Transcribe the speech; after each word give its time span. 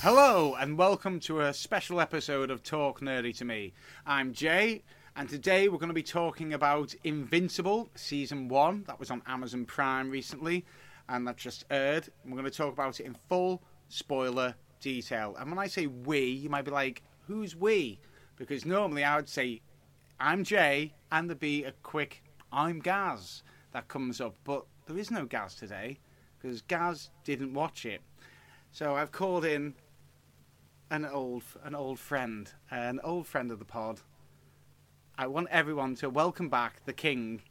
Hello, 0.00 0.54
and 0.60 0.76
welcome 0.76 1.18
to 1.20 1.40
a 1.40 1.54
special 1.54 2.00
episode 2.00 2.50
of 2.50 2.62
Talk 2.62 3.00
Nerdy 3.00 3.36
to 3.38 3.44
Me. 3.44 3.72
I'm 4.06 4.32
Jay, 4.32 4.82
and 5.16 5.28
today 5.28 5.68
we're 5.68 5.78
going 5.78 5.88
to 5.88 5.94
be 5.94 6.02
talking 6.02 6.54
about 6.54 6.92
Invincible 7.04 7.88
Season 7.94 8.48
1. 8.48 8.84
That 8.88 8.98
was 8.98 9.12
on 9.12 9.22
Amazon 9.26 9.64
Prime 9.64 10.10
recently, 10.10 10.64
and 11.08 11.26
that 11.28 11.36
just 11.36 11.64
aired. 11.70 12.08
And 12.22 12.32
we're 12.32 12.40
going 12.40 12.50
to 12.50 12.56
talk 12.56 12.72
about 12.72 12.98
it 12.98 13.06
in 13.06 13.14
full 13.28 13.62
spoiler 13.88 14.56
detail. 14.80 15.36
And 15.38 15.50
when 15.50 15.58
I 15.58 15.68
say 15.68 15.86
we, 15.86 16.26
you 16.26 16.50
might 16.50 16.64
be 16.64 16.72
like, 16.72 17.02
who's 17.28 17.54
we? 17.54 18.00
Because 18.36 18.66
normally 18.66 19.04
I 19.04 19.14
would 19.14 19.28
say, 19.28 19.60
I'm 20.18 20.42
Jay, 20.42 20.94
and 21.12 21.30
there'd 21.30 21.38
be 21.38 21.62
a 21.62 21.72
quick, 21.84 22.24
I'm 22.52 22.80
Gaz 22.80 23.44
that 23.72 23.86
comes 23.86 24.20
up. 24.20 24.34
But 24.42 24.64
there 24.86 24.98
is 24.98 25.12
no 25.12 25.26
Gaz 25.26 25.54
today, 25.54 25.98
because 26.40 26.60
Gaz 26.62 27.10
didn't 27.22 27.54
watch 27.54 27.86
it. 27.86 28.00
So 28.72 28.96
I've 28.96 29.12
called 29.12 29.44
in 29.44 29.74
an 30.90 31.04
old 31.04 31.44
an 31.62 31.76
old 31.76 32.00
friend, 32.00 32.52
an 32.70 32.98
old 33.04 33.28
friend 33.28 33.52
of 33.52 33.60
the 33.60 33.64
pod. 33.64 34.00
I 35.16 35.26
want 35.26 35.48
everyone 35.50 35.94
to 35.96 36.10
welcome 36.10 36.48
back 36.48 36.84
the 36.84 36.92
king, 36.92 37.42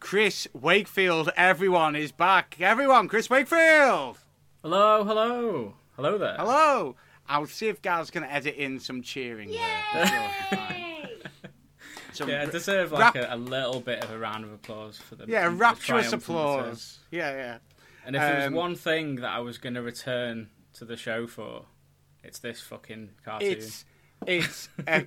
Chris 0.00 0.48
Wakefield. 0.52 1.30
Everyone 1.36 1.94
is 1.94 2.12
back. 2.12 2.56
Everyone, 2.60 3.08
Chris 3.08 3.30
Wakefield. 3.30 4.18
Hello, 4.62 5.04
hello, 5.04 5.74
hello 5.96 6.18
there. 6.18 6.34
Hello. 6.38 6.96
I'll 7.28 7.46
see 7.46 7.68
if 7.68 7.82
Gal's 7.82 8.10
going 8.10 8.26
to 8.26 8.32
edit 8.32 8.56
in 8.56 8.80
some 8.80 9.02
cheering. 9.02 9.50
there. 9.50 9.82
I'm 9.92 10.06
sure 10.06 10.16
it'll 10.16 10.28
be 10.50 10.56
fine. 10.56 10.84
Some 12.14 12.28
Yeah, 12.30 12.40
I 12.40 12.46
r- 12.46 12.50
deserve 12.50 12.90
like 12.90 13.14
rap- 13.14 13.30
a, 13.30 13.34
a 13.34 13.36
little 13.36 13.80
bit 13.80 14.02
of 14.02 14.10
a 14.10 14.18
round 14.18 14.42
of 14.42 14.50
applause 14.52 14.96
for 14.98 15.14
the 15.14 15.26
yeah, 15.28 15.44
the 15.48 15.54
rapturous 15.54 16.08
triumphant 16.08 16.22
return. 16.38 16.58
applause. 16.60 16.98
Yeah, 17.12 17.30
yeah. 17.36 17.58
And 18.04 18.16
if 18.16 18.22
there 18.22 18.46
Um, 18.46 18.52
was 18.54 18.58
one 18.58 18.74
thing 18.74 19.16
that 19.16 19.30
I 19.30 19.38
was 19.40 19.58
going 19.58 19.74
to 19.74 19.82
return 19.82 20.48
to 20.74 20.84
the 20.86 20.96
show 20.96 21.26
for, 21.28 21.66
it's 22.24 22.38
this 22.40 22.60
fucking 22.62 23.10
cartoon. 23.24 23.52
It's 23.52 23.84
it's 24.26 24.68
a, 24.86 25.06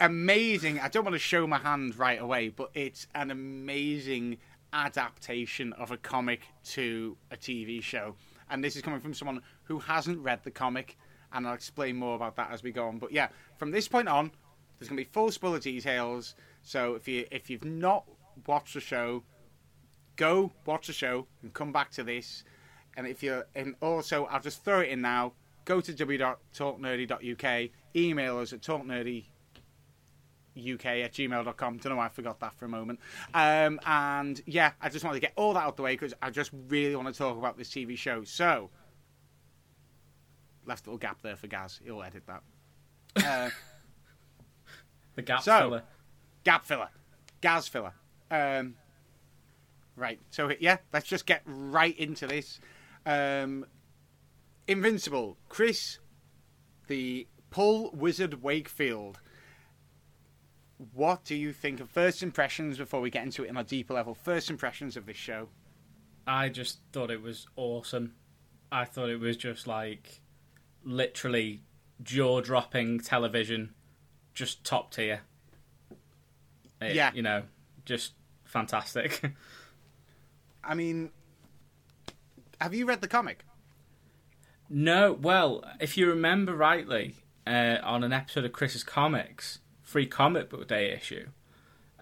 amazing. 0.00 0.78
I 0.80 0.88
don't 0.88 1.04
want 1.04 1.14
to 1.14 1.18
show 1.18 1.46
my 1.46 1.58
hand 1.58 1.98
right 1.98 2.20
away, 2.20 2.48
but 2.48 2.70
it's 2.74 3.06
an 3.14 3.30
amazing 3.30 4.38
adaptation 4.72 5.72
of 5.74 5.90
a 5.90 5.96
comic 5.96 6.42
to 6.64 7.16
a 7.30 7.36
TV 7.36 7.82
show. 7.82 8.14
And 8.50 8.62
this 8.62 8.76
is 8.76 8.82
coming 8.82 9.00
from 9.00 9.14
someone 9.14 9.42
who 9.64 9.78
hasn't 9.78 10.18
read 10.20 10.42
the 10.42 10.50
comic, 10.50 10.96
and 11.32 11.46
I'll 11.46 11.54
explain 11.54 11.96
more 11.96 12.16
about 12.16 12.36
that 12.36 12.50
as 12.50 12.62
we 12.62 12.72
go 12.72 12.88
on. 12.88 12.98
But 12.98 13.12
yeah, 13.12 13.28
from 13.58 13.70
this 13.70 13.88
point 13.88 14.08
on, 14.08 14.30
there's 14.78 14.88
going 14.88 14.96
to 14.96 15.04
be 15.04 15.10
full 15.12 15.30
spoiler 15.30 15.60
details. 15.60 16.34
So 16.62 16.94
if 16.94 17.06
you 17.06 17.26
if 17.30 17.50
you've 17.50 17.64
not 17.64 18.04
watched 18.46 18.74
the 18.74 18.80
show, 18.80 19.22
go 20.16 20.52
watch 20.66 20.86
the 20.86 20.92
show 20.92 21.26
and 21.42 21.52
come 21.52 21.72
back 21.72 21.90
to 21.92 22.02
this. 22.02 22.44
And 22.96 23.06
if 23.06 23.22
you're, 23.22 23.46
and 23.54 23.74
also 23.80 24.24
I'll 24.26 24.40
just 24.40 24.64
throw 24.64 24.80
it 24.80 24.88
in 24.88 25.00
now. 25.00 25.32
Go 25.64 25.80
to 25.80 25.92
w.talknerdy.uk, 25.92 27.70
email 27.94 28.38
us 28.38 28.52
at 28.52 28.60
talknerdyuk 28.60 29.24
at 30.56 31.12
gmail.com. 31.12 31.78
Don't 31.78 31.90
know 31.90 31.96
why 31.96 32.06
I 32.06 32.08
forgot 32.08 32.40
that 32.40 32.54
for 32.54 32.64
a 32.64 32.68
moment. 32.68 33.00
Um, 33.34 33.80
and 33.86 34.40
yeah, 34.46 34.72
I 34.80 34.88
just 34.88 35.04
wanted 35.04 35.16
to 35.16 35.20
get 35.20 35.32
all 35.36 35.54
that 35.54 35.64
out 35.64 35.76
the 35.76 35.82
way 35.82 35.94
because 35.94 36.14
I 36.20 36.30
just 36.30 36.50
really 36.68 36.96
want 36.96 37.08
to 37.08 37.14
talk 37.14 37.36
about 37.38 37.56
this 37.56 37.70
TV 37.70 37.96
show. 37.96 38.24
So, 38.24 38.70
left 40.66 40.86
a 40.86 40.90
little 40.90 40.98
gap 40.98 41.22
there 41.22 41.36
for 41.36 41.46
Gaz. 41.46 41.80
He'll 41.84 42.02
edit 42.02 42.24
that. 42.26 42.42
Uh, 43.26 43.50
the 45.16 45.22
gap 45.22 45.42
so- 45.42 45.58
filler. 45.58 45.82
gap 46.44 46.64
filler, 46.64 46.88
Gaz 47.40 47.66
filler. 47.66 47.92
Um, 48.30 48.76
right. 49.96 50.20
So 50.30 50.52
yeah, 50.60 50.78
let's 50.92 51.08
just 51.08 51.26
get 51.26 51.42
right 51.44 51.98
into 51.98 52.28
this. 52.28 52.60
Um, 53.04 53.66
Invincible, 54.68 55.36
Chris, 55.48 55.98
the 56.86 57.26
Pull 57.50 57.90
Wizard 57.92 58.42
Wakefield. 58.42 59.18
What 60.94 61.24
do 61.24 61.34
you 61.34 61.52
think 61.52 61.80
of 61.80 61.90
first 61.90 62.22
impressions 62.22 62.78
before 62.78 63.00
we 63.00 63.10
get 63.10 63.24
into 63.24 63.44
it 63.44 63.50
on 63.50 63.56
a 63.56 63.64
deeper 63.64 63.92
level? 63.94 64.14
First 64.14 64.48
impressions 64.48 64.96
of 64.96 65.04
this 65.06 65.16
show. 65.16 65.48
I 66.26 66.48
just 66.48 66.78
thought 66.92 67.10
it 67.10 67.20
was 67.22 67.46
awesome. 67.56 68.14
I 68.72 68.84
thought 68.84 69.10
it 69.10 69.18
was 69.20 69.36
just 69.36 69.66
like 69.66 70.20
literally 70.84 71.62
jaw 72.02 72.40
dropping 72.40 73.00
television, 73.00 73.74
just 74.32 74.64
top 74.64 74.92
tier. 74.92 75.20
It- 76.80 76.94
Yeah. 76.94 77.10
You 77.12 77.22
know, 77.22 77.42
just 77.84 78.14
fantastic. 78.44 79.20
I 80.64 80.74
mean, 80.74 81.10
have 82.60 82.74
you 82.74 82.86
read 82.86 83.00
the 83.00 83.08
comic? 83.08 83.44
No, 84.68 85.12
well, 85.12 85.64
if 85.80 85.98
you 85.98 86.06
remember 86.08 86.54
rightly, 86.54 87.16
uh, 87.50 87.78
on 87.82 88.04
an 88.04 88.12
episode 88.12 88.44
of 88.44 88.52
Chris's 88.52 88.84
Comics, 88.84 89.58
Free 89.82 90.06
Comic 90.06 90.48
Book 90.48 90.68
Day 90.68 90.92
issue, 90.92 91.26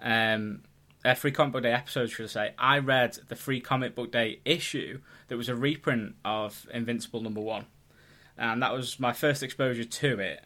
um, 0.01 0.63
a 1.05 1.15
Free 1.15 1.33
Comic 1.33 1.55
Book 1.55 1.63
Day 1.63 1.73
episode, 1.73 2.11
should 2.11 2.25
I 2.25 2.29
say, 2.29 2.55
I 2.59 2.79
read 2.81 3.19
the 3.29 3.37
Free 3.37 3.61
Comic 3.61 3.95
Book 3.95 4.13
Day 4.13 4.41
issue 4.45 5.01
that 5.29 5.39
was 5.39 5.49
a 5.49 5.57
reprint 5.57 6.17
of 6.23 6.67
Invincible 6.73 7.23
number 7.23 7.41
one. 7.41 7.65
And 8.37 8.63
that 8.63 8.75
was 8.75 9.01
my 9.01 9.15
first 9.15 9.43
exposure 9.43 9.85
to 9.85 10.21
it. 10.21 10.45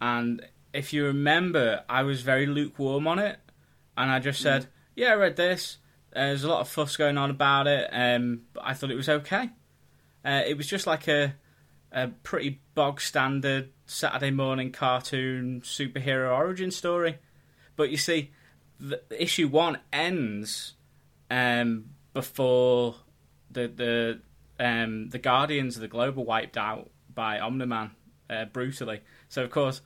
And 0.00 0.44
if 0.74 0.92
you 0.92 1.04
remember, 1.04 1.84
I 1.88 2.02
was 2.02 2.22
very 2.22 2.46
lukewarm 2.46 3.06
on 3.06 3.20
it. 3.20 3.38
And 3.96 4.10
I 4.10 4.18
just 4.18 4.40
said, 4.40 4.66
yeah, 4.96 5.12
I 5.12 5.14
read 5.14 5.36
this. 5.36 5.78
Uh, 6.14 6.26
there's 6.26 6.44
a 6.44 6.48
lot 6.48 6.60
of 6.60 6.68
fuss 6.68 6.96
going 6.96 7.18
on 7.18 7.30
about 7.30 7.68
it, 7.68 7.88
um, 7.92 8.42
but 8.52 8.64
I 8.66 8.74
thought 8.74 8.90
it 8.90 8.96
was 8.96 9.08
okay. 9.08 9.50
Uh, 10.24 10.42
it 10.44 10.56
was 10.56 10.66
just 10.66 10.88
like 10.88 11.06
a 11.06 11.34
a 11.92 12.08
pretty 12.08 12.60
bog 12.74 13.00
standard 13.00 13.70
Saturday 13.86 14.30
morning 14.30 14.72
cartoon 14.72 15.60
superhero 15.62 16.34
origin 16.34 16.70
story. 16.70 17.18
But 17.76 17.90
you 17.90 17.96
see, 17.96 18.30
the, 18.78 19.02
issue 19.10 19.48
one 19.48 19.78
ends 19.92 20.74
um, 21.30 21.90
before 22.12 22.96
the 23.50 23.68
the 23.68 24.20
um, 24.58 25.08
the 25.08 25.18
Guardians 25.18 25.76
of 25.76 25.82
the 25.82 25.88
Globe 25.88 26.18
are 26.18 26.22
wiped 26.22 26.56
out 26.56 26.90
by 27.14 27.38
Omni 27.38 27.66
Man 27.66 27.90
uh, 28.28 28.44
brutally. 28.46 29.00
So 29.28 29.42
of 29.42 29.50
course, 29.50 29.80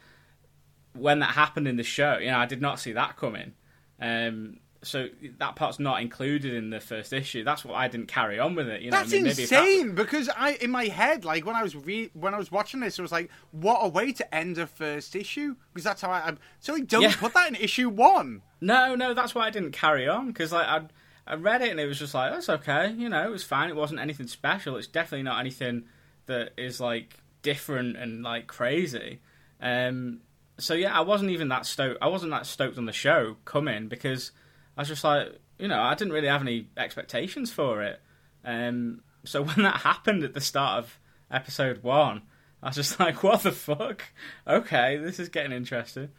when 0.94 1.20
that 1.20 1.30
happened 1.30 1.68
in 1.68 1.76
the 1.76 1.82
show, 1.82 2.18
you 2.18 2.30
know, 2.30 2.38
I 2.38 2.46
did 2.46 2.60
not 2.60 2.80
see 2.80 2.92
that 2.92 3.16
coming. 3.16 3.52
Um, 4.00 4.58
so 4.84 5.08
that 5.38 5.56
part's 5.56 5.78
not 5.80 6.00
included 6.00 6.54
in 6.54 6.70
the 6.70 6.78
first 6.80 7.12
issue. 7.12 7.42
That's 7.44 7.64
what 7.64 7.74
I 7.74 7.88
didn't 7.88 8.06
carry 8.08 8.38
on 8.38 8.54
with 8.54 8.68
it. 8.68 8.82
You 8.82 8.90
know, 8.90 8.98
That's 8.98 9.12
I 9.12 9.16
mean, 9.16 9.24
maybe 9.24 9.42
if 9.42 9.50
that- 9.50 9.64
insane 9.66 9.94
because 9.94 10.28
I, 10.36 10.52
in 10.60 10.70
my 10.70 10.84
head, 10.84 11.24
like 11.24 11.44
when 11.44 11.56
I 11.56 11.62
was 11.62 11.74
re- 11.74 12.10
when 12.14 12.34
I 12.34 12.38
was 12.38 12.52
watching 12.52 12.80
this, 12.80 12.98
I 12.98 13.02
was 13.02 13.10
like, 13.12 13.30
"What 13.50 13.80
a 13.80 13.88
way 13.88 14.12
to 14.12 14.34
end 14.34 14.58
a 14.58 14.66
first 14.66 15.16
issue!" 15.16 15.56
Because 15.72 15.84
that's 15.84 16.02
how 16.02 16.10
I. 16.10 16.26
I'm, 16.26 16.38
so 16.60 16.72
like, 16.74 16.86
don't 16.86 17.02
Yeah. 17.02 17.14
put 17.16 17.34
that 17.34 17.48
in 17.48 17.56
issue 17.56 17.88
one. 17.88 18.42
No, 18.60 18.94
no, 18.94 19.14
that's 19.14 19.34
why 19.34 19.46
I 19.46 19.50
didn't 19.50 19.72
carry 19.72 20.06
on 20.08 20.28
because 20.28 20.52
like 20.52 20.66
I 20.66 20.82
I 21.26 21.34
read 21.36 21.62
it 21.62 21.70
and 21.70 21.80
it 21.80 21.86
was 21.86 21.98
just 21.98 22.14
like 22.14 22.32
that's 22.32 22.48
okay, 22.48 22.92
you 22.92 23.08
know, 23.08 23.24
it 23.26 23.30
was 23.30 23.42
fine. 23.44 23.70
It 23.70 23.76
wasn't 23.76 24.00
anything 24.00 24.26
special. 24.26 24.76
It's 24.76 24.86
definitely 24.86 25.22
not 25.24 25.40
anything 25.40 25.84
that 26.26 26.52
is 26.56 26.80
like 26.80 27.18
different 27.42 27.96
and 27.96 28.22
like 28.22 28.46
crazy. 28.46 29.20
Um, 29.60 30.20
so 30.58 30.74
yeah, 30.74 30.96
I 30.96 31.00
wasn't 31.00 31.30
even 31.30 31.48
that 31.48 31.66
stoked. 31.66 31.98
I 32.02 32.08
wasn't 32.08 32.30
that 32.32 32.46
stoked 32.46 32.78
on 32.78 32.86
the 32.86 32.92
show 32.92 33.36
coming 33.44 33.88
because 33.88 34.30
I 34.76 34.80
was 34.80 34.88
just 34.88 35.04
like, 35.04 35.28
you 35.58 35.68
know, 35.68 35.80
I 35.80 35.94
didn't 35.94 36.12
really 36.12 36.28
have 36.28 36.42
any 36.42 36.68
expectations 36.76 37.52
for 37.52 37.82
it. 37.82 38.00
Um, 38.44 39.02
so 39.24 39.42
when 39.44 39.62
that 39.62 39.80
happened 39.80 40.24
at 40.24 40.34
the 40.34 40.40
start 40.40 40.84
of 40.84 40.98
episode 41.30 41.82
one, 41.82 42.22
I 42.62 42.68
was 42.68 42.76
just 42.76 42.98
like, 43.00 43.22
what 43.22 43.42
the 43.42 43.52
fuck? 43.52 44.02
Okay, 44.46 44.96
this 44.96 45.18
is 45.18 45.28
getting 45.28 45.52
interesting. 45.52 46.10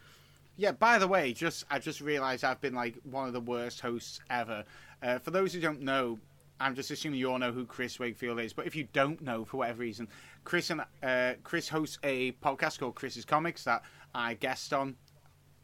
Yeah. 0.56 0.72
By 0.72 0.98
the 0.98 1.08
way, 1.08 1.32
just 1.32 1.64
I 1.70 1.78
just 1.78 2.00
realised 2.00 2.42
I've 2.42 2.60
been 2.60 2.74
like 2.74 2.96
one 3.04 3.26
of 3.26 3.34
the 3.34 3.40
worst 3.40 3.80
hosts 3.80 4.20
ever. 4.30 4.64
Uh, 5.02 5.18
for 5.18 5.30
those 5.30 5.52
who 5.52 5.60
don't 5.60 5.82
know, 5.82 6.18
I'm 6.58 6.74
just 6.74 6.90
assuming 6.90 7.20
you 7.20 7.30
all 7.30 7.38
know 7.38 7.52
who 7.52 7.66
Chris 7.66 7.98
Wakefield 7.98 8.40
is. 8.40 8.54
But 8.54 8.66
if 8.66 8.74
you 8.74 8.88
don't 8.94 9.20
know, 9.20 9.44
for 9.44 9.58
whatever 9.58 9.80
reason, 9.80 10.08
Chris 10.44 10.70
and 10.70 10.82
uh, 11.02 11.34
Chris 11.42 11.68
hosts 11.68 11.98
a 12.02 12.32
podcast 12.32 12.78
called 12.78 12.94
Chris's 12.94 13.26
Comics 13.26 13.64
that 13.64 13.82
I 14.14 14.34
guest 14.34 14.72
on 14.72 14.96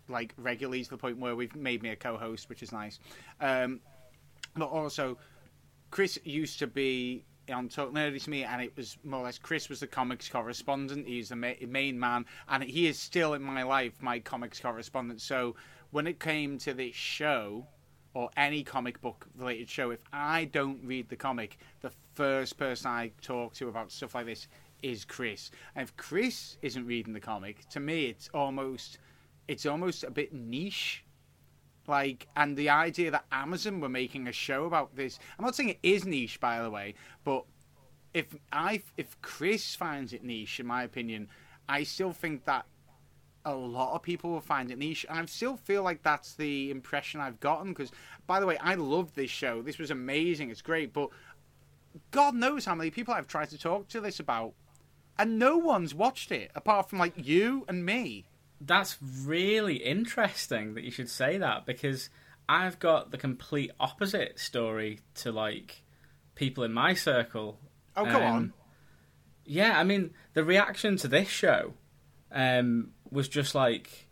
like 0.08 0.34
regularly 0.36 0.84
to 0.84 0.90
the 0.90 0.96
point 0.96 1.18
where 1.18 1.36
we've 1.36 1.54
made 1.54 1.82
me 1.82 1.90
a 1.90 1.96
co-host, 1.96 2.48
which 2.48 2.62
is 2.62 2.72
nice. 2.72 2.98
Um, 3.40 3.80
but 4.56 4.66
also, 4.66 5.18
Chris 5.90 6.18
used 6.24 6.58
to 6.58 6.66
be 6.66 7.24
on 7.52 7.68
Talk 7.68 7.92
Nerdy 7.92 8.22
to 8.22 8.30
me, 8.30 8.44
and 8.44 8.62
it 8.62 8.76
was 8.76 8.96
more 9.04 9.20
or 9.20 9.24
less 9.24 9.38
Chris 9.38 9.68
was 9.68 9.80
the 9.80 9.86
comics 9.86 10.28
correspondent. 10.28 11.06
He's 11.06 11.30
the 11.30 11.36
ma- 11.36 11.52
main 11.66 11.98
man, 11.98 12.26
and 12.48 12.62
he 12.62 12.86
is 12.86 12.98
still 12.98 13.34
in 13.34 13.42
my 13.42 13.62
life 13.62 13.92
my 14.00 14.18
comics 14.18 14.60
correspondent. 14.60 15.20
So 15.20 15.56
when 15.90 16.06
it 16.06 16.20
came 16.20 16.58
to 16.58 16.74
this 16.74 16.94
show, 16.94 17.66
or 18.14 18.30
any 18.36 18.62
comic 18.62 19.00
book 19.00 19.26
related 19.36 19.68
show, 19.68 19.90
if 19.90 20.00
I 20.12 20.44
don't 20.44 20.80
read 20.84 21.08
the 21.08 21.16
comic, 21.16 21.58
the 21.80 21.90
first 22.14 22.58
person 22.58 22.90
I 22.90 23.12
talk 23.22 23.54
to 23.54 23.68
about 23.68 23.90
stuff 23.90 24.14
like 24.14 24.26
this 24.26 24.48
is 24.82 25.04
Chris. 25.04 25.50
And 25.74 25.84
if 25.84 25.96
Chris 25.96 26.58
isn't 26.62 26.86
reading 26.86 27.12
the 27.12 27.20
comic, 27.20 27.68
to 27.70 27.80
me 27.80 28.06
it's 28.06 28.28
almost 28.34 28.98
it's 29.52 29.66
almost 29.66 30.02
a 30.02 30.10
bit 30.10 30.32
niche. 30.32 31.04
Like, 31.86 32.26
and 32.36 32.56
the 32.56 32.70
idea 32.70 33.10
that 33.10 33.26
Amazon 33.30 33.80
were 33.80 33.88
making 33.88 34.26
a 34.26 34.32
show 34.32 34.64
about 34.64 34.96
this, 34.96 35.18
I'm 35.38 35.44
not 35.44 35.54
saying 35.54 35.68
it 35.68 35.78
is 35.82 36.06
niche, 36.06 36.40
by 36.40 36.62
the 36.62 36.70
way, 36.70 36.94
but 37.22 37.44
if 38.14 38.26
I 38.52 38.82
if 38.96 39.20
Chris 39.20 39.74
finds 39.74 40.12
it 40.12 40.24
niche, 40.24 40.58
in 40.58 40.66
my 40.66 40.84
opinion, 40.84 41.28
I 41.68 41.82
still 41.82 42.12
think 42.12 42.44
that 42.44 42.66
a 43.44 43.54
lot 43.54 43.94
of 43.94 44.02
people 44.02 44.30
will 44.30 44.40
find 44.40 44.70
it 44.70 44.78
niche, 44.78 45.04
and 45.08 45.18
I 45.18 45.24
still 45.26 45.56
feel 45.56 45.82
like 45.82 46.02
that's 46.02 46.34
the 46.34 46.70
impression 46.70 47.20
I've 47.20 47.40
gotten. 47.40 47.72
Because, 47.72 47.90
by 48.26 48.40
the 48.40 48.46
way, 48.46 48.56
I 48.58 48.74
love 48.76 49.14
this 49.14 49.30
show. 49.30 49.60
This 49.60 49.78
was 49.78 49.90
amazing. 49.90 50.50
It's 50.50 50.62
great, 50.62 50.92
but 50.92 51.10
God 52.10 52.34
knows 52.34 52.64
how 52.64 52.74
many 52.74 52.90
people 52.90 53.12
I've 53.12 53.26
tried 53.26 53.50
to 53.50 53.58
talk 53.58 53.88
to 53.88 54.00
this 54.00 54.20
about, 54.20 54.54
and 55.18 55.38
no 55.38 55.58
one's 55.58 55.94
watched 55.94 56.30
it 56.30 56.50
apart 56.54 56.88
from 56.88 57.00
like 57.00 57.14
you 57.16 57.64
and 57.68 57.84
me. 57.84 58.24
That's 58.64 58.96
really 59.24 59.76
interesting 59.76 60.74
that 60.74 60.84
you 60.84 60.90
should 60.90 61.10
say 61.10 61.38
that 61.38 61.66
because 61.66 62.10
I've 62.48 62.78
got 62.78 63.10
the 63.10 63.18
complete 63.18 63.72
opposite 63.80 64.38
story 64.38 65.00
to 65.16 65.32
like 65.32 65.82
people 66.34 66.62
in 66.64 66.72
my 66.72 66.94
circle. 66.94 67.58
Oh, 67.96 68.04
come 68.04 68.22
Um, 68.22 68.32
on. 68.34 68.52
Yeah, 69.44 69.78
I 69.78 69.84
mean 69.84 70.12
the 70.34 70.44
reaction 70.44 70.96
to 70.98 71.08
this 71.08 71.28
show 71.28 71.74
um, 72.30 72.90
was 73.10 73.28
just 73.28 73.54
like 73.54 74.06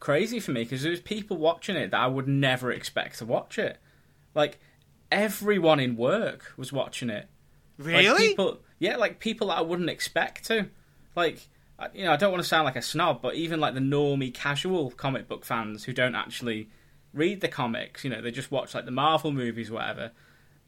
crazy 0.00 0.38
for 0.40 0.52
me 0.52 0.64
because 0.64 0.82
there 0.82 0.90
was 0.90 1.00
people 1.00 1.38
watching 1.38 1.76
it 1.76 1.90
that 1.92 2.00
I 2.00 2.06
would 2.06 2.28
never 2.28 2.70
expect 2.70 3.18
to 3.18 3.24
watch 3.24 3.58
it. 3.58 3.78
Like 4.34 4.58
everyone 5.10 5.80
in 5.80 5.96
work 5.96 6.52
was 6.56 6.72
watching 6.72 7.08
it. 7.10 7.28
Like, 7.78 7.86
Really? 7.86 8.28
people, 8.28 8.58
yeah, 8.78 8.96
like 8.96 9.18
people 9.18 9.48
that 9.48 9.58
I 9.58 9.62
wouldn't 9.62 9.88
expect 9.90 10.44
to. 10.46 10.68
Like, 11.16 11.48
you 11.94 12.04
know, 12.04 12.12
I 12.12 12.16
don't 12.16 12.30
want 12.30 12.42
to 12.42 12.48
sound 12.48 12.64
like 12.64 12.76
a 12.76 12.82
snob, 12.82 13.20
but 13.22 13.34
even 13.34 13.60
like 13.60 13.74
the 13.74 13.80
normie, 13.80 14.32
casual 14.32 14.90
comic 14.90 15.28
book 15.28 15.44
fans 15.44 15.84
who 15.84 15.92
don't 15.92 16.14
actually 16.14 16.68
read 17.12 17.40
the 17.40 17.48
comics, 17.48 18.04
you 18.04 18.10
know, 18.10 18.20
they 18.20 18.30
just 18.30 18.50
watch 18.50 18.74
like 18.74 18.84
the 18.84 18.90
Marvel 18.90 19.32
movies, 19.32 19.70
whatever. 19.70 20.12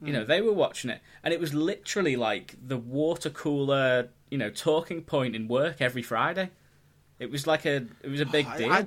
You 0.03 0.13
know, 0.13 0.25
they 0.25 0.43
were 0.43 0.53
watching 0.53 0.91
it, 0.91 1.01
and 1.25 1.33
it 1.33 1.41
was 1.41 1.55
literally 1.55 2.17
like 2.17 2.55
the 2.63 2.77
water 2.77 3.31
cooler, 3.31 4.11
you 4.31 4.37
know, 4.37 4.51
talking 4.51 5.01
point 5.01 5.35
in 5.35 5.49
work 5.49 5.81
every 5.81 6.03
Friday. 6.03 6.51
It 7.19 7.31
was 7.31 7.47
like 7.47 7.65
a, 7.65 7.87
it 8.03 8.11
was 8.11 8.21
a 8.21 8.27
big 8.27 8.47
I- 8.47 8.59
deal. 8.59 8.73
I, 8.73 8.87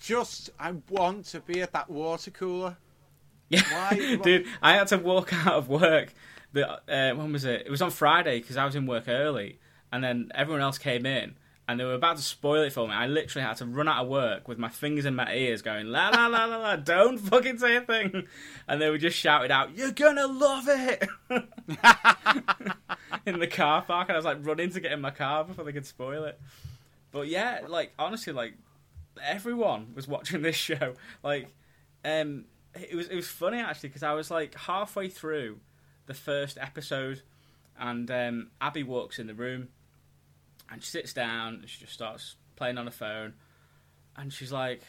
just, 0.00 0.50
I 0.60 0.74
want 0.90 1.24
to 1.26 1.40
be 1.40 1.60
at 1.60 1.72
that 1.72 1.90
water 1.90 2.30
cooler. 2.30 2.76
Yeah, 3.50 3.62
Why- 3.72 4.16
dude, 4.22 4.46
I 4.62 4.74
had 4.74 4.88
to 4.88 4.98
walk 4.98 5.32
out 5.46 5.54
of 5.54 5.68
work. 5.68 6.12
The 6.52 6.68
uh, 6.70 7.14
when 7.16 7.32
was 7.32 7.44
it? 7.44 7.62
It 7.66 7.70
was 7.70 7.82
on 7.82 7.90
Friday 7.90 8.40
because 8.40 8.56
I 8.58 8.64
was 8.64 8.76
in 8.76 8.86
work 8.86 9.08
early, 9.08 9.58
and 9.92 10.02
then 10.02 10.30
everyone 10.34 10.62
else 10.62 10.78
came 10.78 11.06
in, 11.06 11.36
and 11.68 11.78
they 11.78 11.84
were 11.84 11.94
about 11.94 12.16
to 12.16 12.22
spoil 12.22 12.62
it 12.62 12.72
for 12.72 12.88
me. 12.88 12.94
I 12.94 13.06
literally 13.06 13.46
had 13.46 13.58
to 13.58 13.66
run 13.66 13.88
out 13.88 14.04
of 14.04 14.08
work 14.08 14.48
with 14.48 14.58
my 14.58 14.68
fingers 14.68 15.04
in 15.04 15.14
my 15.14 15.32
ears, 15.34 15.60
going 15.62 15.86
la 15.86 16.08
la 16.08 16.26
la 16.26 16.46
la 16.46 16.56
la. 16.56 16.76
Don't 16.76 17.18
fucking 17.18 17.58
say 17.58 17.76
a 17.76 17.80
thing, 17.82 18.26
and 18.66 18.80
they 18.80 18.88
were 18.90 18.98
just 18.98 19.18
shouted 19.18 19.50
out, 19.50 19.76
"You're 19.76 19.92
gonna 19.92 20.26
love 20.26 20.64
it!" 20.68 21.06
in 23.26 23.38
the 23.38 23.46
car 23.46 23.82
park, 23.82 24.08
and 24.08 24.16
I 24.16 24.18
was 24.18 24.24
like 24.24 24.38
running 24.46 24.70
to 24.70 24.80
get 24.80 24.92
in 24.92 25.00
my 25.00 25.10
car 25.10 25.44
before 25.44 25.64
they 25.64 25.72
could 25.72 25.86
spoil 25.86 26.24
it. 26.24 26.40
But 27.10 27.28
yeah, 27.28 27.60
like 27.66 27.92
honestly, 27.98 28.32
like 28.32 28.54
everyone 29.22 29.92
was 29.94 30.08
watching 30.08 30.42
this 30.42 30.56
show. 30.56 30.94
Like, 31.22 31.48
um, 32.04 32.44
it 32.74 32.94
was 32.94 33.08
it 33.08 33.16
was 33.16 33.28
funny 33.28 33.58
actually 33.58 33.90
because 33.90 34.02
I 34.02 34.12
was 34.12 34.30
like 34.30 34.54
halfway 34.54 35.08
through 35.08 35.58
the 36.06 36.14
first 36.14 36.58
episode, 36.58 37.22
and 37.78 38.10
um, 38.10 38.50
Abby 38.60 38.82
walks 38.82 39.18
in 39.18 39.26
the 39.26 39.34
room, 39.34 39.68
and 40.70 40.82
she 40.82 40.90
sits 40.90 41.12
down 41.12 41.54
and 41.54 41.68
she 41.68 41.80
just 41.80 41.92
starts 41.92 42.36
playing 42.56 42.78
on 42.78 42.86
her 42.86 42.92
phone, 42.92 43.34
and 44.16 44.32
she's 44.32 44.52
like, 44.52 44.82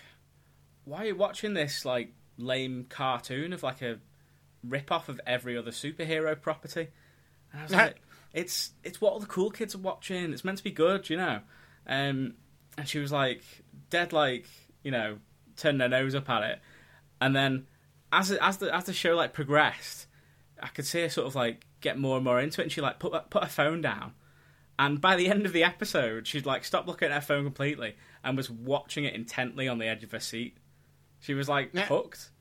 "Why 0.86 1.00
are 1.00 1.06
you 1.08 1.16
watching 1.16 1.54
this 1.54 1.86
like 1.86 2.14
lame 2.38 2.86
cartoon 2.90 3.54
of 3.54 3.64
like 3.64 3.82
a 3.82 4.00
rip 4.64 4.92
off 4.92 5.10
of 5.10 5.20
every 5.26 5.58
other 5.58 5.72
superhero 5.72 6.40
property?" 6.40 6.88
And 7.52 7.62
I 7.62 7.64
was 7.64 7.74
like, 7.74 8.02
"It's 8.34 8.72
it's 8.84 9.00
what 9.02 9.14
all 9.14 9.20
the 9.20 9.26
cool 9.26 9.52
kids 9.52 9.76
are 9.76 9.80
watching. 9.80 10.34
It's 10.34 10.44
meant 10.44 10.58
to 10.58 10.64
be 10.64 10.72
good, 10.72 11.10
you 11.10 11.18
know." 11.18 11.42
Um, 11.88 12.36
and 12.78 12.88
she 12.88 13.00
was 13.00 13.12
like, 13.12 13.44
dead 13.90 14.14
like 14.14 14.46
you 14.84 14.92
know, 14.92 15.18
turning 15.58 15.82
her 15.82 15.90
nose 15.90 16.16
up 16.16 16.30
at 16.30 16.44
it, 16.44 16.60
and 17.20 17.36
then 17.36 17.68
as 18.12 18.32
as 18.32 18.58
the 18.58 18.74
as 18.74 18.86
the 18.86 18.94
show 18.94 19.16
like 19.16 19.34
progressed, 19.34 20.08
I 20.62 20.68
could 20.68 20.86
see 20.86 21.02
her 21.02 21.10
sort 21.10 21.28
of 21.28 21.36
like 21.36 21.66
get 21.82 21.98
more 21.98 22.16
and 22.16 22.26
more 22.26 22.40
into 22.40 22.62
it, 22.62 22.66
and 22.66 22.72
she 22.72 22.82
like 22.82 23.00
put 23.00 23.30
put 23.30 23.44
her 23.44 23.50
phone 23.50 23.82
down, 23.82 24.14
and 24.80 25.00
by 25.00 25.16
the 25.16 25.28
end 25.28 25.46
of 25.46 25.54
the 25.54 25.64
episode, 25.64 26.26
she'd 26.26 26.46
like 26.48 26.64
stopped 26.66 26.88
looking 26.88 27.10
at 27.10 27.14
her 27.14 27.22
phone 27.22 27.44
completely 27.44 27.96
and 28.24 28.36
was 28.36 28.50
watching 28.50 29.04
it 29.04 29.14
intently 29.14 29.68
on 29.68 29.78
the 29.78 29.86
edge 29.88 30.04
of 30.04 30.12
her 30.12 30.20
seat. 30.20 30.58
She 31.20 31.36
was 31.36 31.48
like 31.48 31.70
Yeah. 31.74 31.86
hooked, 31.86 32.32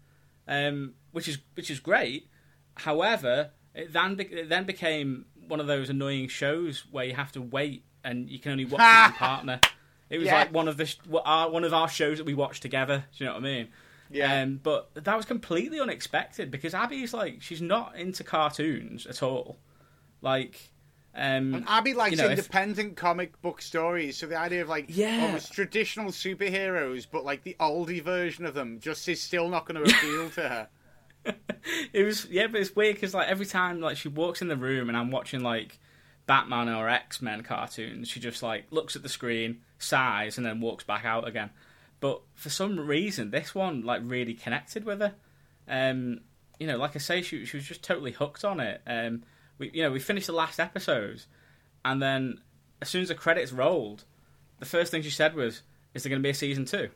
um, 0.46 0.94
which 1.12 1.28
is 1.28 1.38
which 1.54 1.70
is 1.70 1.80
great. 1.80 2.30
However, 2.76 3.50
it 3.74 3.92
then 3.92 4.14
be- 4.14 4.24
it 4.24 4.48
then 4.48 4.64
became 4.64 5.26
one 5.48 5.60
of 5.60 5.66
those 5.66 5.90
annoying 5.90 6.28
shows 6.28 6.84
where 6.90 7.04
you 7.04 7.14
have 7.14 7.32
to 7.32 7.42
wait 7.42 7.84
and 8.04 8.30
you 8.30 8.38
can 8.38 8.52
only 8.52 8.64
watch 8.64 8.78
with 8.78 8.80
your 9.10 9.18
partner. 9.18 9.60
It 10.10 10.18
was 10.18 10.26
Yeah. 10.26 10.36
like 10.36 10.52
one 10.54 10.68
of 10.68 10.76
the 10.76 10.86
sh- 10.86 10.96
our, 11.24 11.50
one 11.50 11.64
of 11.64 11.74
our 11.74 11.88
shows 11.88 12.18
that 12.18 12.24
we 12.24 12.34
watched 12.34 12.62
together. 12.62 13.04
Do 13.16 13.24
you 13.24 13.26
know 13.28 13.34
what 13.34 13.40
I 13.40 13.44
mean? 13.44 13.68
Yeah. 14.10 14.40
Um, 14.42 14.60
but 14.62 14.94
that 14.94 15.16
was 15.16 15.26
completely 15.26 15.80
unexpected 15.80 16.50
because 16.50 16.72
Abby's 16.72 17.12
like 17.12 17.42
she's 17.42 17.60
not 17.60 17.96
into 17.96 18.24
cartoons 18.24 19.06
at 19.06 19.22
all. 19.22 19.58
Like, 20.22 20.70
um, 21.14 21.54
And 21.54 21.64
Abby 21.68 21.94
likes 21.94 22.12
you 22.12 22.16
know, 22.18 22.24
if- 22.26 22.38
independent 22.38 22.96
comic 22.96 23.40
book 23.42 23.60
stories, 23.62 24.16
so 24.16 24.26
the 24.26 24.36
idea 24.38 24.62
of 24.62 24.68
like 24.68 24.86
Yeah. 24.88 25.22
almost 25.22 25.52
traditional 25.52 26.10
superheroes, 26.10 27.06
but 27.10 27.24
like 27.24 27.42
the 27.42 27.56
Aldi 27.60 28.02
version 28.02 28.44
of 28.46 28.54
them, 28.54 28.78
just 28.80 29.08
is 29.08 29.20
still 29.22 29.48
not 29.48 29.66
going 29.66 29.82
to 29.84 29.90
appeal 29.90 30.30
to 30.30 30.48
her. 30.48 30.68
it 31.92 32.04
was 32.04 32.26
yeah, 32.26 32.46
but 32.46 32.60
it's 32.60 32.74
weird 32.74 32.94
because 32.94 33.12
like 33.14 33.28
every 33.28 33.46
time 33.46 33.80
like 33.80 33.96
she 33.96 34.08
walks 34.08 34.40
in 34.40 34.48
the 34.48 34.56
room 34.56 34.88
and 34.88 34.96
I'm 34.96 35.10
watching 35.10 35.40
like 35.40 35.78
Batman 36.26 36.68
or 36.68 36.88
X 36.88 37.20
Men 37.20 37.42
cartoons, 37.42 38.08
she 38.08 38.20
just 38.20 38.42
like 38.42 38.66
looks 38.70 38.94
at 38.96 39.02
the 39.02 39.08
screen, 39.08 39.60
sighs, 39.78 40.36
and 40.38 40.46
then 40.46 40.60
walks 40.60 40.84
back 40.84 41.04
out 41.04 41.26
again. 41.26 41.50
But 42.00 42.20
for 42.34 42.48
some 42.50 42.78
reason, 42.78 43.30
this 43.30 43.54
one 43.54 43.82
like 43.82 44.02
really 44.04 44.34
connected 44.34 44.84
with 44.84 45.00
her. 45.00 45.14
Um, 45.66 46.20
you 46.60 46.66
know, 46.66 46.76
like 46.78 46.94
I 46.94 46.98
say, 47.00 47.22
she 47.22 47.44
she 47.44 47.56
was 47.56 47.66
just 47.66 47.82
totally 47.82 48.12
hooked 48.12 48.44
on 48.44 48.60
it. 48.60 48.80
Um, 48.86 49.24
we 49.58 49.70
you 49.72 49.82
know 49.82 49.90
we 49.90 50.00
finished 50.00 50.26
the 50.26 50.32
last 50.32 50.60
episode, 50.60 51.22
and 51.84 52.00
then 52.02 52.40
as 52.80 52.88
soon 52.88 53.02
as 53.02 53.08
the 53.08 53.14
credits 53.14 53.52
rolled, 53.52 54.04
the 54.58 54.66
first 54.66 54.90
thing 54.90 55.02
she 55.02 55.10
said 55.10 55.34
was, 55.34 55.62
"Is 55.94 56.02
there 56.02 56.10
going 56.10 56.22
to 56.22 56.26
be 56.26 56.30
a 56.30 56.34
season 56.34 56.64
two? 56.64 56.78
And 56.78 56.90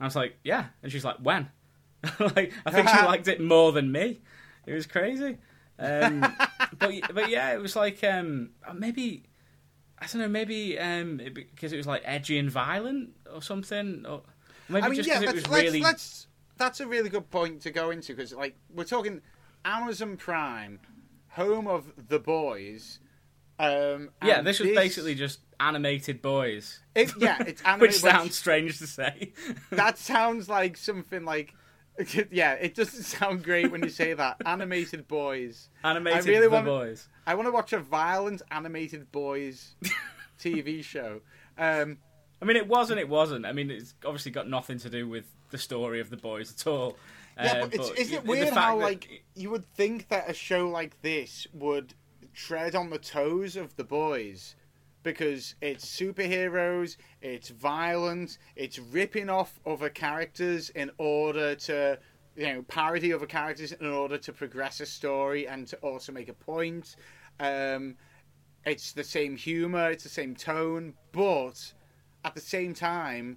I 0.00 0.04
was 0.04 0.16
like, 0.16 0.36
"Yeah," 0.44 0.66
and 0.82 0.90
she's 0.90 1.04
like, 1.04 1.16
"When?" 1.16 1.50
like 2.18 2.52
I 2.66 2.70
think 2.70 2.88
she 2.88 2.96
liked 3.04 3.28
it 3.28 3.40
more 3.40 3.72
than 3.72 3.90
me. 3.90 4.20
It 4.66 4.72
was 4.72 4.86
crazy. 4.86 5.38
Um, 5.78 6.20
but 6.78 6.92
but 7.12 7.28
yeah, 7.28 7.52
it 7.52 7.60
was 7.60 7.76
like 7.76 8.02
um, 8.04 8.50
maybe 8.74 9.24
I 9.98 10.06
don't 10.06 10.20
know, 10.20 10.28
maybe 10.28 10.78
um, 10.78 11.20
it, 11.20 11.34
because 11.34 11.72
it 11.72 11.76
was 11.76 11.86
like 11.86 12.02
edgy 12.04 12.38
and 12.38 12.50
violent 12.50 13.10
or 13.32 13.40
something, 13.40 14.04
or 14.06 14.22
maybe 14.68 14.84
I 14.84 14.88
mean, 14.88 14.96
just 14.96 15.08
because 15.08 15.22
let's, 15.22 15.32
it 15.32 15.48
was 15.48 15.62
really 15.62 15.80
let's, 15.80 15.82
let's. 15.82 16.26
That's 16.56 16.80
a 16.80 16.86
really 16.86 17.08
good 17.08 17.30
point 17.30 17.62
to 17.62 17.70
go 17.70 17.90
into 17.90 18.14
because, 18.14 18.32
like, 18.32 18.54
we're 18.72 18.84
talking 18.84 19.22
Amazon 19.64 20.16
Prime, 20.16 20.78
home 21.34 21.66
of 21.66 21.84
the 22.08 22.18
boys. 22.18 22.98
Um, 23.58 24.10
yeah. 24.24 24.42
This 24.42 24.58
was 24.60 24.70
basically 24.70 25.14
just 25.14 25.40
animated 25.60 26.20
boys, 26.20 26.80
It, 26.94 27.12
yeah, 27.18 27.40
it's 27.46 27.62
animated. 27.64 27.80
which 27.80 27.90
which- 28.02 28.12
sounds 28.12 28.36
strange 28.36 28.78
to 28.78 28.86
say. 28.86 29.32
that 29.70 29.98
sounds 29.98 30.48
like 30.48 30.76
something 30.76 31.24
like. 31.24 31.54
Yeah, 32.32 32.54
it 32.54 32.74
doesn't 32.74 33.04
sound 33.04 33.44
great 33.44 33.70
when 33.70 33.80
you 33.84 33.88
say 33.88 34.14
that. 34.14 34.38
Animated 34.44 35.06
boys. 35.06 35.68
animated 35.84 36.26
I 36.26 36.28
really 36.28 36.48
want- 36.48 36.66
boys. 36.66 37.08
I 37.24 37.36
want 37.36 37.46
to 37.46 37.52
watch 37.52 37.72
a 37.72 37.78
violent 37.78 38.42
animated 38.50 39.12
boys 39.12 39.76
TV 40.40 40.82
show. 40.82 41.20
Um, 41.56 41.98
I 42.42 42.46
mean, 42.46 42.56
it 42.56 42.66
was 42.66 42.90
and 42.90 42.98
it 42.98 43.08
wasn't. 43.08 43.46
I 43.46 43.52
mean, 43.52 43.70
it's 43.70 43.94
obviously 44.04 44.32
got 44.32 44.48
nothing 44.48 44.78
to 44.80 44.90
do 44.90 45.08
with 45.08 45.24
the 45.50 45.58
story 45.58 46.00
of 46.00 46.10
the 46.10 46.16
boys 46.16 46.52
at 46.52 46.66
all. 46.66 46.96
Yeah, 47.36 47.52
Uh, 47.52 47.60
but, 47.66 47.74
it's, 47.74 47.88
but 47.90 47.98
isn't 47.98 48.14
it 48.18 48.24
weird 48.24 48.48
how 48.50 48.78
that- 48.78 48.84
like 48.84 49.24
you 49.34 49.50
would 49.50 49.66
think 49.74 50.08
that 50.08 50.28
a 50.30 50.34
show 50.34 50.68
like 50.68 51.00
this 51.02 51.46
would 51.52 51.94
tread 52.34 52.74
on 52.74 52.90
the 52.90 52.98
toes 52.98 53.56
of 53.56 53.76
the 53.76 53.84
boys 53.84 54.56
because 55.02 55.54
it's 55.60 55.84
superheroes, 55.84 56.96
it's 57.20 57.50
violent, 57.50 58.38
it's 58.56 58.78
ripping 58.78 59.28
off 59.28 59.60
other 59.66 59.90
characters 59.90 60.70
in 60.70 60.90
order 60.98 61.54
to 61.54 61.98
you 62.36 62.46
know 62.46 62.62
parody 62.62 63.12
other 63.12 63.26
characters 63.26 63.72
in 63.72 63.86
order 63.86 64.18
to 64.18 64.32
progress 64.32 64.80
a 64.80 64.86
story 64.86 65.46
and 65.46 65.66
to 65.68 65.76
also 65.78 66.10
make 66.12 66.28
a 66.28 66.34
point. 66.34 66.96
Um, 67.38 67.96
it's 68.64 68.92
the 68.92 69.04
same 69.04 69.36
humor, 69.36 69.90
it's 69.90 70.04
the 70.04 70.08
same 70.08 70.34
tone, 70.34 70.94
but 71.12 71.72
at 72.24 72.34
the 72.34 72.40
same 72.40 72.72
time, 72.72 73.36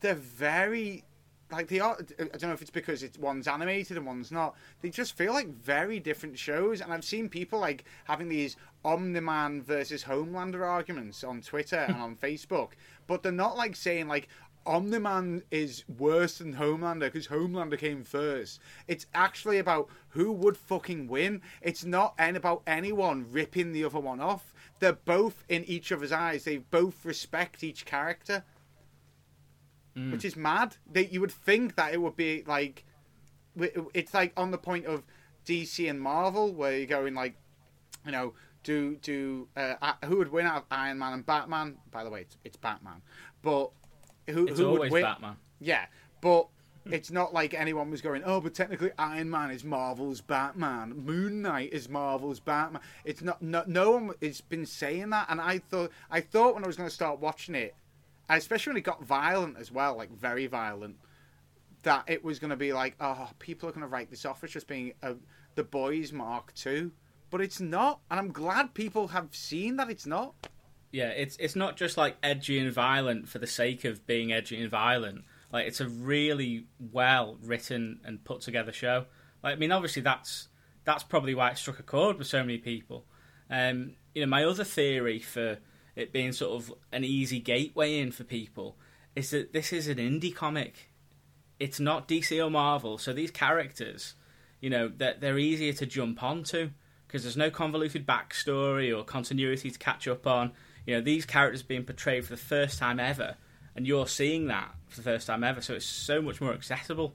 they're 0.00 0.14
very 0.14 1.04
like 1.52 1.68
they 1.68 1.80
are. 1.80 1.96
I 2.18 2.24
don't 2.24 2.42
know 2.42 2.52
if 2.52 2.62
it's 2.62 2.70
because 2.70 3.02
it's 3.02 3.18
one's 3.18 3.46
animated 3.46 3.96
and 3.96 4.06
one's 4.06 4.32
not. 4.32 4.56
They 4.80 4.90
just 4.90 5.16
feel 5.16 5.32
like 5.32 5.48
very 5.48 6.00
different 6.00 6.38
shows. 6.38 6.80
And 6.80 6.92
I've 6.92 7.04
seen 7.04 7.28
people 7.28 7.58
like 7.58 7.84
having 8.04 8.28
these 8.28 8.56
Omni-Man 8.84 9.62
versus 9.62 10.04
Homelander 10.04 10.66
arguments 10.66 11.22
on 11.22 11.40
Twitter 11.42 11.76
and 11.76 11.96
on 11.96 12.16
Facebook, 12.22 12.70
but 13.06 13.22
they're 13.22 13.32
not 13.32 13.56
like 13.56 13.76
saying 13.76 14.08
like. 14.08 14.28
Omni-Man 14.64 15.42
is 15.50 15.82
worse 15.98 16.38
than 16.38 16.54
Homelander 16.54 17.00
because 17.00 17.26
Homelander 17.26 17.76
came 17.76 18.04
first. 18.04 18.60
It's 18.86 19.06
actually 19.12 19.58
about 19.58 19.88
who 20.10 20.30
would 20.30 20.56
fucking 20.56 21.08
win. 21.08 21.42
It's 21.62 21.84
not 21.84 22.14
about 22.16 22.62
anyone 22.64 23.26
ripping 23.28 23.72
the 23.72 23.84
other 23.84 23.98
one 23.98 24.20
off. 24.20 24.54
They're 24.78 24.92
both 24.92 25.42
in 25.48 25.64
each 25.64 25.90
other's 25.90 26.12
eyes. 26.12 26.44
They 26.44 26.58
both 26.58 27.04
respect 27.04 27.64
each 27.64 27.84
character 27.84 28.44
which 29.94 30.24
is 30.24 30.36
mad. 30.36 30.76
That 30.92 31.12
you 31.12 31.20
would 31.20 31.32
think 31.32 31.76
that 31.76 31.92
it 31.92 32.00
would 32.00 32.16
be 32.16 32.44
like, 32.46 32.84
it's 33.94 34.14
like 34.14 34.32
on 34.36 34.50
the 34.50 34.58
point 34.58 34.86
of 34.86 35.02
DC 35.46 35.88
and 35.88 36.00
Marvel, 36.00 36.52
where 36.52 36.76
you're 36.76 36.86
going 36.86 37.14
like, 37.14 37.34
you 38.06 38.12
know, 38.12 38.34
do 38.62 38.96
do 38.96 39.48
uh, 39.56 39.92
who 40.04 40.18
would 40.18 40.30
win 40.30 40.46
out 40.46 40.56
of 40.58 40.64
Iron 40.70 40.98
Man 40.98 41.12
and 41.12 41.26
Batman? 41.26 41.76
By 41.90 42.04
the 42.04 42.10
way, 42.10 42.22
it's, 42.22 42.36
it's 42.44 42.56
Batman, 42.56 43.02
but 43.42 43.70
who 44.30 44.46
It's 44.46 44.58
who 44.58 44.70
would 44.70 44.90
win? 44.90 45.02
Batman. 45.02 45.36
Yeah, 45.60 45.86
but 46.20 46.48
it's 46.90 47.10
not 47.10 47.32
like 47.32 47.54
anyone 47.54 47.90
was 47.90 48.00
going, 48.00 48.22
oh, 48.24 48.40
but 48.40 48.54
technically 48.54 48.90
Iron 48.98 49.30
Man 49.30 49.50
is 49.50 49.62
Marvel's 49.62 50.20
Batman, 50.20 50.96
Moon 50.96 51.42
Knight 51.42 51.72
is 51.72 51.88
Marvel's 51.88 52.40
Batman. 52.40 52.82
It's 53.04 53.22
not, 53.22 53.40
no, 53.40 53.62
no 53.66 53.92
one 53.92 54.10
has 54.20 54.40
been 54.40 54.66
saying 54.66 55.10
that, 55.10 55.26
and 55.28 55.40
I 55.40 55.58
thought, 55.58 55.92
I 56.10 56.20
thought 56.20 56.54
when 56.54 56.64
I 56.64 56.66
was 56.66 56.76
going 56.76 56.88
to 56.88 56.94
start 56.94 57.20
watching 57.20 57.54
it, 57.54 57.74
especially 58.38 58.72
when 58.72 58.76
it 58.78 58.84
got 58.84 59.04
violent 59.04 59.58
as 59.58 59.70
well, 59.70 59.96
like 59.96 60.10
very 60.10 60.46
violent, 60.46 60.96
that 61.82 62.04
it 62.06 62.24
was 62.24 62.38
going 62.38 62.50
to 62.50 62.56
be 62.56 62.72
like, 62.72 62.94
oh, 63.00 63.30
people 63.38 63.68
are 63.68 63.72
going 63.72 63.82
to 63.82 63.88
write 63.88 64.10
this 64.10 64.24
off 64.24 64.44
as 64.44 64.50
just 64.50 64.66
being 64.66 64.92
a, 65.02 65.14
the 65.54 65.64
boys 65.64 66.12
Mark 66.12 66.52
II, 66.64 66.90
but 67.30 67.40
it's 67.40 67.60
not, 67.60 68.00
and 68.10 68.20
I'm 68.20 68.30
glad 68.30 68.74
people 68.74 69.08
have 69.08 69.34
seen 69.34 69.76
that 69.76 69.90
it's 69.90 70.06
not. 70.06 70.34
Yeah, 70.92 71.08
it's 71.08 71.38
it's 71.38 71.56
not 71.56 71.78
just 71.78 71.96
like 71.96 72.18
edgy 72.22 72.58
and 72.58 72.70
violent 72.70 73.26
for 73.26 73.38
the 73.38 73.46
sake 73.46 73.86
of 73.86 74.06
being 74.06 74.30
edgy 74.30 74.60
and 74.60 74.70
violent. 74.70 75.24
Like 75.50 75.66
it's 75.66 75.80
a 75.80 75.88
really 75.88 76.66
well 76.92 77.38
written 77.42 78.00
and 78.04 78.22
put 78.22 78.42
together 78.42 78.72
show. 78.72 79.06
Like 79.42 79.54
I 79.54 79.56
mean, 79.56 79.72
obviously 79.72 80.02
that's 80.02 80.48
that's 80.84 81.02
probably 81.02 81.34
why 81.34 81.50
it 81.50 81.56
struck 81.56 81.78
a 81.78 81.82
chord 81.82 82.18
with 82.18 82.26
so 82.26 82.40
many 82.40 82.58
people. 82.58 83.06
Um, 83.48 83.94
you 84.14 84.20
know, 84.20 84.28
my 84.28 84.44
other 84.44 84.64
theory 84.64 85.18
for 85.18 85.58
it 85.94 86.12
being 86.12 86.32
sort 86.32 86.52
of 86.52 86.74
an 86.92 87.04
easy 87.04 87.38
gateway 87.38 87.98
in 87.98 88.12
for 88.12 88.24
people 88.24 88.76
is 89.14 89.30
that 89.30 89.52
this 89.52 89.72
is 89.72 89.88
an 89.88 89.98
indie 89.98 90.34
comic. 90.34 90.90
It's 91.58 91.78
not 91.78 92.08
DC 92.08 92.44
or 92.44 92.50
Marvel, 92.50 92.98
so 92.98 93.12
these 93.12 93.30
characters, 93.30 94.14
you 94.60 94.70
know, 94.70 94.90
they're, 94.94 95.14
they're 95.18 95.38
easier 95.38 95.72
to 95.74 95.86
jump 95.86 96.22
onto 96.22 96.70
because 97.06 97.22
there's 97.22 97.36
no 97.36 97.50
convoluted 97.50 98.06
backstory 98.06 98.96
or 98.96 99.04
continuity 99.04 99.70
to 99.70 99.78
catch 99.78 100.08
up 100.08 100.26
on. 100.26 100.52
You 100.86 100.94
know, 100.94 101.00
these 101.02 101.26
characters 101.26 101.62
being 101.62 101.84
portrayed 101.84 102.24
for 102.24 102.30
the 102.30 102.38
first 102.38 102.78
time 102.78 102.98
ever, 102.98 103.36
and 103.76 103.86
you're 103.86 104.06
seeing 104.06 104.46
that 104.46 104.74
for 104.88 104.96
the 104.96 105.02
first 105.02 105.26
time 105.26 105.44
ever, 105.44 105.60
so 105.60 105.74
it's 105.74 105.86
so 105.86 106.22
much 106.22 106.40
more 106.40 106.52
accessible. 106.52 107.14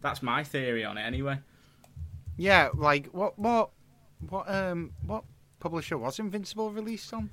That's 0.00 0.22
my 0.22 0.44
theory 0.44 0.84
on 0.84 0.96
it, 0.96 1.02
anyway. 1.02 1.40
Yeah, 2.36 2.70
like 2.74 3.08
what, 3.08 3.38
what, 3.38 3.70
what, 4.28 4.48
um, 4.48 4.92
what 5.04 5.24
publisher 5.60 5.98
was 5.98 6.18
Invincible 6.18 6.70
released 6.70 7.12
on? 7.12 7.30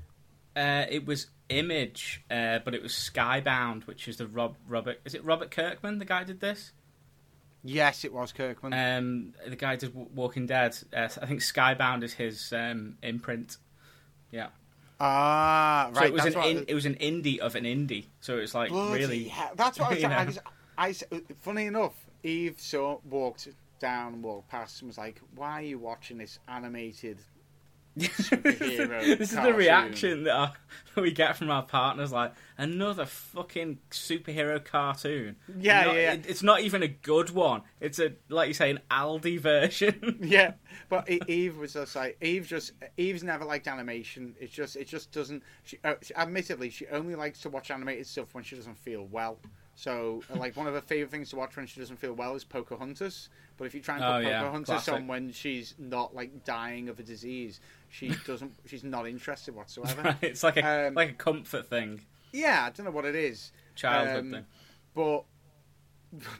Uh, 0.56 0.86
it 0.90 1.06
was 1.06 1.28
Image, 1.50 2.24
uh, 2.32 2.60
but 2.66 2.74
it 2.74 2.82
was 2.82 2.94
Skybound, 2.94 3.86
which 3.86 4.08
is 4.08 4.18
the 4.18 4.26
Rob 4.28 4.56
Robert. 4.68 5.00
Is 5.06 5.14
it 5.14 5.24
Robert 5.24 5.52
Kirkman? 5.52 6.00
The 6.00 6.06
guy 6.06 6.20
who 6.20 6.26
did 6.26 6.40
this. 6.40 6.72
Yes, 7.64 8.04
it 8.06 8.14
was 8.14 8.32
Kirkman. 8.32 8.74
Um, 8.74 9.34
the 9.48 9.56
guy 9.56 9.72
who 9.74 9.78
did 9.78 10.16
Walking 10.16 10.46
Dead. 10.48 10.76
Uh, 10.96 11.04
I 11.22 11.26
think 11.26 11.42
Skybound 11.42 12.04
is 12.04 12.14
his 12.14 12.52
um, 12.54 12.98
imprint. 13.04 13.58
Yeah. 14.32 14.48
ah, 15.00 15.90
right. 15.94 15.96
So 15.96 16.04
it 16.06 16.14
was 16.14 16.24
that's 16.24 16.36
an 16.36 16.44
in, 16.44 16.66
it 16.68 16.74
was 16.74 16.86
an 16.86 16.96
indie 16.96 17.38
of 17.40 17.56
an 17.56 17.64
indie. 17.66 18.06
So 18.22 18.38
it's 18.38 18.56
like 18.56 18.70
Bloody 18.70 19.00
really. 19.02 19.24
hell. 19.28 19.52
That's 19.56 19.80
what 19.80 19.88
I 19.92 19.94
was 19.94 20.02
you. 20.04 20.08
I 20.10 20.26
was, 20.26 20.40
I 20.78 20.90
s- 20.90 21.04
funny 21.42 21.66
enough, 21.66 21.94
Eve 22.24 22.56
saw 22.60 23.00
walked 23.10 23.48
down, 23.80 24.22
walked 24.22 24.50
past, 24.50 24.82
and 24.82 24.88
was 24.88 24.98
like, 24.98 25.20
"Why 25.36 25.60
are 25.60 25.62
you 25.64 25.80
watching 25.80 26.18
this 26.18 26.40
animated?" 26.48 27.20
Superhero 27.98 29.02
this 29.18 29.32
is 29.32 29.36
the 29.38 29.54
reaction 29.54 30.24
that, 30.24 30.34
our, 30.36 30.54
that 30.96 31.02
we 31.02 31.12
get 31.12 31.38
from 31.38 31.50
our 31.50 31.64
partners. 31.64 32.12
Like 32.12 32.34
another 32.58 33.06
fucking 33.06 33.80
superhero 33.92 34.64
cartoon. 34.64 35.36
Yeah, 35.60 35.84
Not- 35.86 35.96
yeah, 35.96 36.02
yeah. 36.02 36.14
it- 36.14 36.26
it's 36.28 36.44
not 36.44 36.62
even 36.62 36.84
a 36.84 36.88
good 36.88 37.30
one. 37.30 37.62
It's 37.80 38.00
a 38.00 38.14
like 38.30 38.48
you 38.50 38.54
say 38.54 38.70
an 38.72 38.80
Aldi 38.92 39.40
version. 39.42 40.20
Yeah, 40.22 40.54
but 40.90 41.10
Eve 41.10 41.58
was 41.58 41.74
just 41.74 41.96
like 41.96 42.18
Eve. 42.22 42.48
Just 42.48 42.74
Eve's 42.98 43.24
never 43.24 43.46
liked 43.46 43.68
animation. 43.68 44.36
It's 44.40 44.54
just 44.54 44.76
it 44.76 44.88
just 44.88 45.12
doesn't. 45.12 45.44
She, 45.64 45.78
uh, 45.84 45.96
she 46.02 46.14
admittedly 46.16 46.70
she 46.70 46.88
only 46.88 47.16
likes 47.16 47.40
to 47.42 47.50
watch 47.50 47.72
animated 47.72 48.08
stuff 48.08 48.34
when 48.34 48.44
she 48.44 48.56
doesn't 48.56 48.78
feel 48.78 49.06
well. 49.06 49.38
So 49.78 50.24
uh, 50.34 50.38
like 50.38 50.56
one 50.56 50.68
of 50.68 50.74
her 50.74 50.82
favorite 50.82 51.12
things 51.12 51.30
to 51.32 51.36
watch 51.36 51.56
when 51.58 51.66
she 51.68 51.80
doesn't 51.80 51.98
feel 51.98 52.14
well 52.14 52.34
is 52.36 52.44
Pocahontas. 52.46 53.30
But 53.58 53.66
if 53.66 53.76
you 53.76 53.82
try 53.82 53.96
and 53.96 54.04
put 54.04 54.10
Oh, 54.10 54.18
yeah, 54.30 54.40
Pocahontas 54.42 54.68
classic. 54.68 54.94
on 54.94 55.08
when 55.08 55.32
she's 55.32 55.74
not 55.78 56.16
like 56.16 56.44
dying 56.46 56.88
of 56.90 57.00
a 57.00 57.04
disease, 57.04 57.60
she 57.90 58.10
doesn't. 58.26 58.54
she's 58.66 58.84
not 58.84 59.08
interested 59.08 59.54
whatsoever. 59.56 60.02
Right, 60.02 60.18
it's 60.22 60.44
like 60.44 60.58
a 60.58 60.88
Um, 60.88 60.94
like 60.94 61.10
a 61.10 61.14
comfort 61.14 61.68
thing, 61.70 62.02
Yeah, 62.32 62.66
I 62.66 62.70
don't 62.70 62.86
know 62.86 62.92
what 62.92 63.06
it 63.06 63.16
is. 63.16 63.52
childhood 63.76 64.18
Um, 64.20 64.32
thing. 64.32 64.46
But 64.94 65.24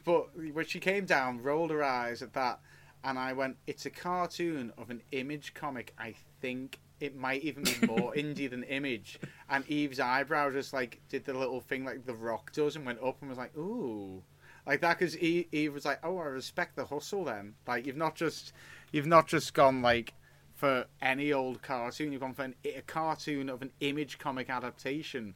but 0.04 0.28
when 0.54 0.64
she 0.66 0.80
came 0.80 1.04
down, 1.04 1.42
rolled 1.42 1.70
her 1.70 1.82
eyes 1.84 2.22
at 2.22 2.32
that, 2.32 2.60
and 3.04 3.18
I 3.18 3.34
went, 3.34 3.58
"It's 3.66 3.84
a 3.84 3.90
cartoon 3.90 4.72
of 4.78 4.88
an 4.90 5.02
image 5.12 5.52
comic. 5.52 5.92
I 5.98 6.14
think 6.40 6.78
it 7.00 7.16
might 7.16 7.42
even 7.42 7.64
be 7.64 7.86
more 7.86 8.12
indie 8.16 8.50
than 8.50 8.62
Image." 8.64 9.18
And 9.48 9.68
Eve's 9.68 10.00
eyebrow 10.00 10.50
just 10.50 10.72
like 10.72 11.00
did 11.08 11.24
the 11.24 11.34
little 11.34 11.60
thing 11.60 11.84
like 11.84 12.06
The 12.06 12.14
Rock 12.14 12.52
does, 12.52 12.76
and 12.76 12.86
went 12.86 13.02
up 13.02 13.16
and 13.20 13.28
was 13.28 13.38
like, 13.38 13.56
"Ooh." 13.56 14.22
Like 14.66 14.80
that, 14.80 14.98
because 14.98 15.16
Eve, 15.18 15.46
Eve 15.52 15.72
was 15.72 15.84
like, 15.84 16.00
"Oh, 16.02 16.18
I 16.18 16.24
respect 16.24 16.74
the 16.74 16.86
hustle." 16.86 17.24
Then, 17.24 17.54
like, 17.66 17.86
you've 17.86 17.96
not 17.96 18.16
just, 18.16 18.52
you've 18.90 19.06
not 19.06 19.28
just 19.28 19.54
gone 19.54 19.80
like 19.80 20.14
for 20.54 20.86
any 21.00 21.32
old 21.32 21.62
cartoon. 21.62 22.10
You've 22.12 22.22
gone 22.22 22.34
for 22.34 22.44
an, 22.44 22.54
a 22.64 22.82
cartoon 22.82 23.48
of 23.48 23.62
an 23.62 23.70
image 23.80 24.18
comic 24.18 24.50
adaptation. 24.50 25.34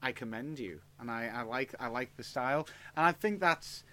I 0.00 0.12
commend 0.12 0.58
you, 0.58 0.80
and 1.00 1.10
I, 1.10 1.30
I 1.34 1.42
like 1.42 1.74
I 1.78 1.88
like 1.88 2.16
the 2.16 2.24
style, 2.24 2.66
and 2.96 3.04
I 3.04 3.12
think 3.12 3.40
that's 3.40 3.84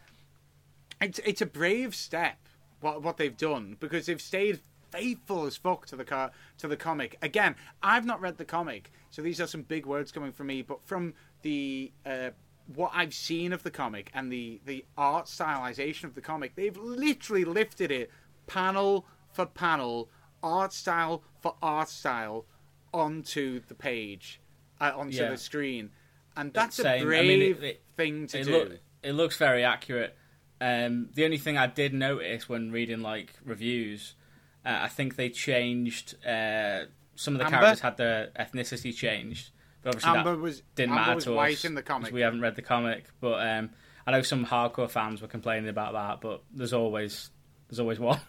it's 1.01 1.19
it's 1.25 1.41
a 1.41 1.45
brave 1.45 1.95
step 1.95 2.37
what 2.79 3.01
what 3.01 3.17
they've 3.17 3.35
done 3.35 3.77
because 3.79 4.05
they've 4.05 4.21
stayed 4.21 4.59
faithful 4.97 5.45
as 5.45 5.57
fuck 5.57 5.85
to 5.87 5.95
the 5.95 6.05
car 6.05 6.31
to 6.59 6.67
the 6.67 6.77
comic. 6.77 7.17
Again, 7.21 7.55
I've 7.81 8.05
not 8.05 8.21
read 8.21 8.37
the 8.37 8.45
comic, 8.45 8.91
so 9.09 9.21
these 9.21 9.41
are 9.41 9.47
some 9.47 9.63
big 9.63 9.85
words 9.85 10.11
coming 10.11 10.31
from 10.31 10.47
me, 10.47 10.61
but 10.61 10.85
from 10.85 11.13
the 11.41 11.91
uh, 12.05 12.29
what 12.73 12.91
I've 12.93 13.13
seen 13.13 13.51
of 13.53 13.63
the 13.63 13.71
comic 13.71 14.09
and 14.13 14.31
the 14.31 14.61
the 14.65 14.85
art 14.97 15.25
stylization 15.25 16.05
of 16.05 16.15
the 16.15 16.21
comic, 16.21 16.55
they've 16.55 16.77
literally 16.77 17.43
lifted 17.45 17.91
it 17.91 18.09
panel 18.47 19.05
for 19.31 19.45
panel, 19.45 20.09
art 20.43 20.73
style 20.73 21.23
for 21.41 21.55
art 21.61 21.89
style 21.89 22.45
onto 22.93 23.59
the 23.67 23.73
page, 23.75 24.39
uh, 24.79 24.91
onto 24.95 25.17
Yeah. 25.17 25.29
the 25.31 25.37
screen. 25.37 25.89
And 26.35 26.53
that's 26.53 26.77
Same. 26.77 26.85
I 26.87 26.95
a 26.95 26.99
mean, 26.99 27.05
brave 27.39 27.63
it- 27.63 27.67
it- 27.67 27.83
thing 27.97 28.27
to 28.27 28.39
it, 28.39 28.43
do. 28.45 28.51
look, 28.51 28.79
it 29.03 29.11
looks 29.13 29.37
very 29.37 29.63
accurate. 29.63 30.15
Um, 30.61 31.09
the 31.13 31.25
only 31.25 31.37
thing 31.37 31.57
I 31.57 31.67
did 31.67 31.93
notice 31.93 32.47
when 32.47 32.71
reading 32.71 33.01
like 33.01 33.33
reviews, 33.43 34.15
uh, 34.65 34.79
I 34.83 34.87
think 34.87 35.15
they 35.15 35.29
changed 35.29 36.15
uh, 36.25 36.85
some 37.15 37.35
of 37.35 37.39
the 37.39 37.45
Amber? 37.45 37.57
characters 37.57 37.81
had 37.81 37.97
their 37.97 38.29
ethnicity 38.39 38.95
changed, 38.95 39.51
but 39.81 39.89
obviously 39.95 40.17
Amber 40.17 40.31
that 40.31 40.41
was 40.41 40.61
didn't 40.75 40.91
Amber 40.91 41.01
matter 41.01 41.15
was 41.15 41.23
to 41.25 41.37
us 41.39 41.65
in 41.65 41.75
the 41.75 41.83
comic. 41.83 42.13
We 42.13 42.21
haven't 42.21 42.41
read 42.41 42.55
the 42.55 42.61
comic, 42.61 43.05
but 43.19 43.45
um, 43.47 43.69
I 44.07 44.11
know 44.11 44.21
some 44.21 44.45
hardcore 44.45 44.89
fans 44.89 45.21
were 45.21 45.27
complaining 45.27 45.69
about 45.69 45.93
that. 45.93 46.21
But 46.21 46.43
there's 46.53 46.73
always 46.73 47.29
there's 47.69 47.79
always 47.79 47.99
one. 47.99 48.19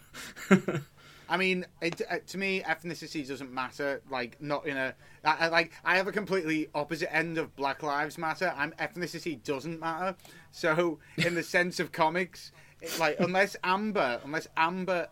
I 1.27 1.37
mean, 1.37 1.65
it, 1.81 2.01
uh, 2.07 2.17
to 2.27 2.37
me, 2.37 2.61
ethnicity 2.61 3.27
doesn't 3.27 3.51
matter. 3.51 4.01
Like, 4.11 4.39
not 4.41 4.67
in 4.67 4.77
a 4.77 4.93
I, 5.23 5.45
I- 5.45 5.47
like. 5.47 5.71
I 5.83 5.97
have 5.97 6.07
a 6.07 6.11
completely 6.11 6.69
opposite 6.75 7.13
end 7.13 7.37
of 7.39 7.55
Black 7.55 7.81
Lives 7.81 8.17
Matter. 8.17 8.53
I'm 8.55 8.71
ethnicity 8.73 9.43
doesn't 9.43 9.79
matter. 9.79 10.15
So, 10.51 10.99
in 11.17 11.33
the 11.33 11.41
sense 11.43 11.79
of 11.79 11.91
comics, 11.91 12.51
it, 12.81 12.97
like 12.99 13.19
unless 13.19 13.55
Amber, 13.63 14.21
unless 14.23 14.47
Amber, 14.55 15.07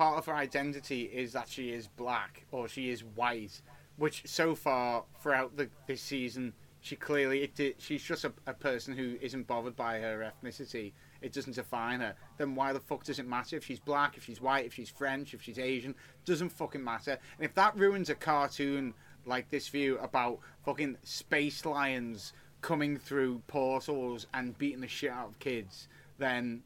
part 0.00 0.16
of 0.16 0.24
her 0.24 0.34
identity 0.34 1.02
is 1.02 1.34
that 1.34 1.46
she 1.46 1.72
is 1.72 1.86
black 1.86 2.46
or 2.52 2.66
she 2.66 2.88
is 2.88 3.04
white, 3.04 3.60
which 3.98 4.22
so 4.24 4.54
far 4.54 5.04
throughout 5.20 5.54
the 5.58 5.68
this 5.86 6.00
season, 6.00 6.54
she 6.80 6.96
clearly 6.96 7.42
it, 7.42 7.76
she's 7.76 8.02
just 8.02 8.24
a, 8.24 8.32
a 8.46 8.54
person 8.54 8.96
who 8.96 9.18
isn't 9.20 9.46
bothered 9.46 9.76
by 9.76 9.98
her 9.98 10.32
ethnicity. 10.32 10.92
It 11.20 11.34
doesn't 11.34 11.54
define 11.54 12.00
her. 12.00 12.14
Then 12.38 12.54
why 12.54 12.72
the 12.72 12.80
fuck 12.80 13.04
does 13.04 13.18
it 13.18 13.28
matter 13.28 13.56
if 13.56 13.66
she's 13.66 13.78
black, 13.78 14.16
if 14.16 14.24
she's 14.24 14.40
white, 14.40 14.64
if 14.64 14.72
she's 14.72 14.88
French, 14.88 15.34
if 15.34 15.42
she's 15.42 15.58
Asian? 15.58 15.94
Doesn't 16.24 16.48
fucking 16.48 16.82
matter. 16.82 17.18
And 17.36 17.44
if 17.44 17.54
that 17.56 17.76
ruins 17.76 18.08
a 18.08 18.14
cartoon 18.14 18.94
like 19.26 19.50
this 19.50 19.68
view 19.68 19.98
about 19.98 20.38
fucking 20.64 20.96
space 21.02 21.66
lions 21.66 22.32
coming 22.62 22.96
through 22.96 23.42
portals 23.48 24.26
and 24.32 24.56
beating 24.56 24.80
the 24.80 24.88
shit 24.88 25.10
out 25.10 25.28
of 25.28 25.38
kids, 25.40 25.88
then 26.16 26.62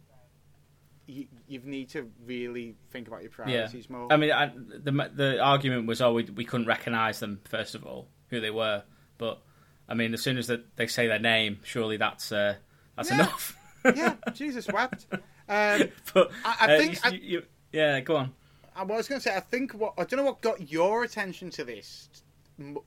you, 1.07 1.27
you 1.47 1.61
need 1.65 1.91
to 1.91 2.11
really 2.25 2.77
think 2.91 3.09
about 3.09 3.23
your 3.23 3.31
Yeah, 3.31 3.45
priorities 3.45 3.91
more. 3.91 4.13
I 4.13 4.17
mean, 4.17 4.33
I, 4.33 4.53
the 4.57 5.11
the 5.15 5.39
argument 5.41 5.87
was, 5.87 6.01
oh, 6.01 6.13
we, 6.15 6.25
we 6.25 6.45
couldn't 6.45 6.67
recognise 6.67 7.21
them 7.21 7.41
first 7.49 7.75
of 7.75 7.85
all, 7.85 8.09
who 8.31 8.41
they 8.41 8.51
were. 8.51 8.83
But 9.19 9.41
I 9.89 9.95
mean, 9.95 10.15
as 10.15 10.23
soon 10.23 10.39
as 10.39 10.47
that 10.47 10.77
they 10.77 10.87
say 10.87 11.07
their 11.07 11.19
name, 11.19 11.61
surely 11.63 11.97
that's 11.97 12.33
uh, 12.33 12.57
that's 12.97 13.11
Yeah. 13.11 13.15
enough. 13.17 13.57
yeah, 13.85 14.15
Jesus 14.33 14.67
wept. 14.69 15.07
Um, 15.13 15.19
but 16.15 16.31
I- 16.45 16.57
I 16.61 16.75
uh, 16.75 16.79
think 16.79 17.23
you- 17.23 17.45
yeah, 17.73 18.01
go 18.01 18.17
on. 18.17 18.33
I 18.77 18.83
was 18.83 19.07
going 19.07 19.21
to 19.21 19.23
say, 19.23 19.37
I 19.37 19.41
think 19.41 19.73
what 19.73 19.95
I 19.99 20.05
don't 20.05 20.19
know 20.19 20.25
what 20.25 20.41
got 20.41 20.73
your 20.73 21.05
attention 21.05 21.51
to 21.51 21.65
this 21.65 22.09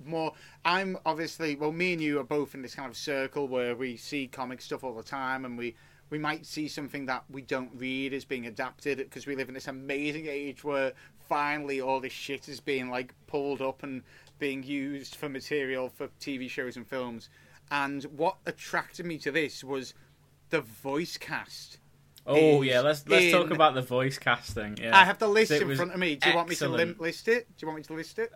more. 0.04 0.34
I'm 0.66 0.98
obviously 1.06 1.56
well, 1.56 1.72
me 1.72 1.94
and 1.94 2.02
you 2.02 2.20
are 2.20 2.24
both 2.24 2.56
in 2.56 2.62
this 2.62 2.76
kind 2.76 2.90
of 2.90 2.98
circle 2.98 3.48
where 3.48 3.76
we 3.76 3.96
see 3.98 4.28
comic 4.28 4.62
stuff 4.62 4.84
all 4.84 4.94
the 4.96 5.04
time, 5.04 5.46
and 5.46 5.58
we 5.58 5.76
we 6.10 6.18
might 6.18 6.46
see 6.46 6.68
something 6.68 7.06
that 7.08 7.24
we 7.30 7.42
don't 7.42 7.72
read 7.76 8.14
is 8.14 8.26
being 8.26 8.48
adapted 8.48 8.98
because 8.98 9.28
we 9.28 9.36
live 9.36 9.48
in 9.50 9.54
this 9.54 9.68
amazing 9.68 10.28
age 10.28 10.64
where 10.64 10.94
finally 11.28 11.82
all 11.82 12.00
this 12.00 12.14
shit 12.14 12.48
is 12.48 12.60
being 12.60 12.90
like 12.90 13.14
pulled 13.28 13.62
up 13.62 13.84
and 13.84 14.04
being 14.40 14.64
used 14.64 15.16
for 15.16 15.28
material 15.30 15.90
for 15.90 16.08
TV 16.20 16.50
shows 16.50 16.78
and 16.78 16.88
films. 16.88 17.30
And 17.72 18.04
what 18.06 18.38
attracted 18.46 19.06
me 19.06 19.18
to 19.20 19.32
this 19.32 19.64
was 19.64 19.94
the 20.50 20.62
voice 20.62 21.18
cast. 21.18 21.80
Oh 22.26 22.62
yeah, 22.62 22.82
let's 22.82 23.08
let's 23.08 23.32
talk 23.32 23.52
about 23.52 23.74
the 23.74 23.82
voice 23.82 24.18
casting. 24.18 24.78
Yeah. 24.82 24.98
I 24.98 25.06
have 25.06 25.18
the 25.18 25.30
list 25.30 25.52
in 25.52 25.76
front 25.76 25.94
of 25.94 26.00
me. 26.00 26.16
Do 26.16 26.30
you 26.30 26.36
want 26.36 26.50
me 26.50 26.56
to 26.56 26.68
lim- 26.68 26.98
list 27.00 27.28
it? 27.30 27.48
Do 27.58 27.66
you 27.66 27.68
want 27.68 27.78
me 27.78 27.84
to 27.84 27.94
list 27.94 28.20
it? 28.20 28.34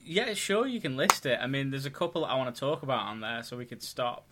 Yeah, 0.00 0.34
sure, 0.34 0.66
you 0.66 0.80
can 0.80 0.96
list 0.96 1.26
it. 1.26 1.38
I 1.40 1.46
mean, 1.46 1.70
there's 1.70 1.86
a 1.86 1.90
couple 1.90 2.22
that 2.22 2.28
I 2.28 2.36
want 2.36 2.54
to 2.54 2.60
talk 2.60 2.82
about 2.82 3.06
on 3.06 3.20
there, 3.20 3.42
so 3.42 3.56
we 3.56 3.64
could 3.64 3.82
stop. 3.82 4.28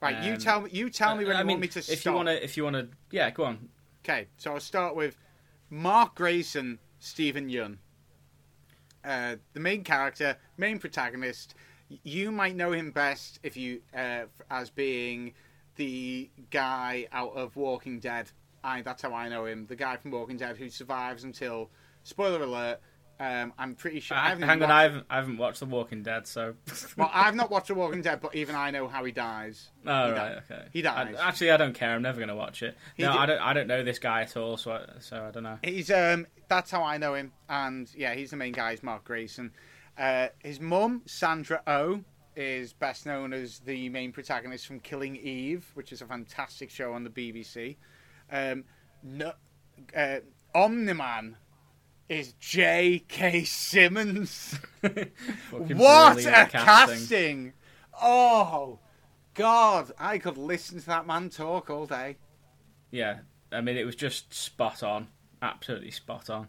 Right, 0.00 0.24
you 0.24 0.32
Um, 0.32 0.38
tell 0.38 0.60
me. 0.62 0.70
You 0.72 0.88
tell 0.90 1.16
me 1.16 1.24
when 1.24 1.36
I 1.36 1.40
you 1.40 1.44
mean, 1.46 1.54
want 1.56 1.62
me 1.62 1.68
to 1.68 1.78
if 1.80 1.84
stop. 1.84 2.04
you 2.04 2.12
want 2.12 2.28
to, 2.28 2.44
if 2.44 2.56
you 2.56 2.64
want 2.64 2.76
to, 2.76 2.88
yeah, 3.10 3.30
go 3.30 3.44
on. 3.44 3.68
Okay, 4.04 4.28
so 4.38 4.54
I'll 4.54 4.60
start 4.60 4.96
with 4.96 5.16
Mark 5.68 6.14
Grayson, 6.14 6.78
Steven 7.00 7.48
Yeun. 7.50 7.76
Uh, 9.04 9.36
the 9.52 9.60
main 9.60 9.84
character, 9.84 10.36
main 10.56 10.78
protagonist. 10.78 11.54
You 12.02 12.30
might 12.30 12.56
know 12.56 12.72
him 12.72 12.92
best 12.92 13.40
if 13.42 13.56
you 13.56 13.82
uh, 13.94 14.22
as 14.50 14.70
being 14.70 15.34
the 15.76 16.30
guy 16.50 17.06
out 17.12 17.34
of 17.34 17.56
Walking 17.56 17.98
Dead. 17.98 18.30
I 18.64 18.82
that's 18.82 19.02
how 19.02 19.12
I 19.12 19.28
know 19.28 19.44
him. 19.46 19.66
The 19.66 19.76
guy 19.76 19.96
from 19.96 20.10
Walking 20.12 20.36
Dead 20.36 20.56
who 20.56 20.70
survives 20.70 21.24
until 21.24 21.70
spoiler 22.04 22.42
alert. 22.42 22.80
Um, 23.20 23.52
I'm 23.58 23.74
pretty 23.74 24.00
sure. 24.00 24.16
I 24.16 24.26
I, 24.26 24.28
haven't 24.30 24.48
hang 24.48 24.62
on, 24.62 24.70
I 24.70 24.74
watched- 24.74 24.82
haven't, 24.92 25.06
I 25.10 25.16
haven't 25.16 25.36
watched 25.36 25.60
The 25.60 25.66
Walking 25.66 26.02
Dead, 26.02 26.26
so. 26.26 26.54
Well, 26.96 27.10
I've 27.14 27.34
not 27.34 27.50
watched 27.50 27.68
The 27.68 27.74
Walking 27.74 28.00
Dead, 28.00 28.18
but 28.22 28.34
even 28.34 28.54
I 28.56 28.70
know 28.70 28.88
how 28.88 29.04
he 29.04 29.12
dies. 29.12 29.68
Oh 29.86 30.06
He 30.06 30.12
right, 30.12 30.16
died. 30.16 30.42
okay. 30.50 30.64
He 30.72 30.80
dies. 30.82 31.14
I, 31.18 31.28
actually, 31.28 31.50
I 31.50 31.58
don't 31.58 31.74
care. 31.74 31.90
I'm 31.94 32.00
never 32.00 32.16
going 32.16 32.30
to 32.30 32.34
watch 32.34 32.62
it. 32.62 32.76
He 32.96 33.02
no, 33.02 33.12
di- 33.12 33.18
I 33.18 33.26
don't. 33.26 33.40
I 33.40 33.52
don't 33.52 33.66
know 33.66 33.84
this 33.84 33.98
guy 33.98 34.22
at 34.22 34.36
all, 34.38 34.56
so 34.56 34.72
I, 34.72 34.86
so 35.00 35.22
I 35.22 35.30
don't 35.30 35.42
know. 35.42 35.58
He's 35.62 35.90
um 35.90 36.26
that's 36.48 36.70
how 36.70 36.82
I 36.82 36.96
know 36.96 37.12
him, 37.14 37.32
and 37.48 37.88
yeah, 37.94 38.14
he's 38.14 38.30
the 38.30 38.36
main 38.38 38.52
guy. 38.52 38.72
Is 38.72 38.82
Mark 38.82 39.04
Grayson. 39.04 39.52
Uh, 39.98 40.28
his 40.38 40.58
mum 40.58 41.02
Sandra 41.04 41.62
O 41.66 42.02
is 42.36 42.72
best 42.72 43.04
known 43.04 43.34
as 43.34 43.58
the 43.58 43.90
main 43.90 44.12
protagonist 44.12 44.66
from 44.66 44.80
Killing 44.80 45.16
Eve, 45.16 45.70
which 45.74 45.92
is 45.92 46.00
a 46.00 46.06
fantastic 46.06 46.70
show 46.70 46.94
on 46.94 47.04
the 47.04 47.10
BBC. 47.10 47.76
Um, 48.32 48.64
no, 49.02 49.32
uh, 49.94 50.20
Omni-Man 50.54 51.36
is 52.10 52.32
J.K. 52.40 53.44
Simmons. 53.44 54.58
What 55.50 55.70
a 55.70 55.74
brilliant 55.74 56.50
casting. 56.50 57.52
Oh 58.02 58.80
God, 59.34 59.92
I 59.98 60.18
could 60.18 60.36
listen 60.36 60.80
to 60.80 60.86
that 60.86 61.06
man 61.06 61.28
talk 61.30 61.70
all 61.70 61.86
day. 61.86 62.16
Yeah, 62.90 63.18
I 63.52 63.60
mean, 63.60 63.76
it 63.76 63.84
was 63.86 63.94
just 63.94 64.34
spot 64.34 64.82
on, 64.82 65.08
absolutely 65.40 65.92
spot 65.92 66.28
on. 66.30 66.48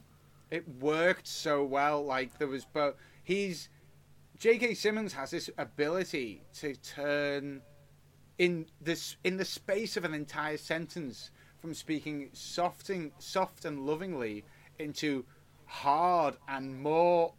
it 0.50 0.68
worked 0.80 1.28
so 1.28 1.64
well. 1.64 2.04
Like 2.04 2.38
there 2.40 2.48
was, 2.48 2.66
but 2.66 2.98
he's 3.24 3.70
J.K. 4.40 4.74
Simmons 4.74 5.14
has 5.14 5.30
this 5.30 5.50
ability 5.60 6.42
to 6.56 6.76
turn 6.76 7.62
in 8.40 8.66
this 8.82 9.18
in 9.24 9.38
the 9.38 9.46
space 9.46 9.96
of 9.96 10.06
an 10.06 10.14
entire 10.16 10.58
sentence 10.58 11.30
from 11.60 11.76
speaking 11.76 12.30
soft 12.34 12.90
and 12.90 13.12
soft 13.20 13.66
and 13.66 13.86
lovingly 13.86 14.44
into 14.80 15.26
hard 15.72 16.36
and 16.50 16.78
more 16.82 17.34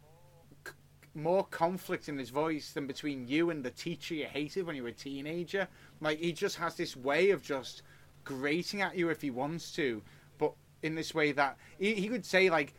more 1.15 1.45
conflict 1.45 2.09
in 2.09 2.17
his 2.17 2.31
voice 2.31 2.71
than 2.71 2.87
between 2.87 3.27
you 3.27 3.51
and 3.51 3.63
the 3.63 3.69
teacher 3.69 4.15
you 4.15 4.25
hated 4.25 4.65
when 4.65 4.75
you 4.75 4.81
were 4.81 4.89
a 4.89 4.93
teenager. 4.93 5.67
Like 6.01 6.17
he 6.17 6.33
just 6.33 6.57
has 6.57 6.75
this 6.75 6.97
way 6.97 7.29
of 7.29 7.43
just 7.43 7.83
grating 8.23 8.81
at 8.81 8.97
you 8.97 9.09
if 9.09 9.21
he 9.21 9.29
wants 9.29 9.71
to, 9.73 10.01
but 10.39 10.53
in 10.81 10.95
this 10.95 11.13
way 11.13 11.31
that 11.33 11.57
he, 11.77 11.93
he 11.93 12.07
could 12.07 12.25
say 12.25 12.49
like 12.49 12.73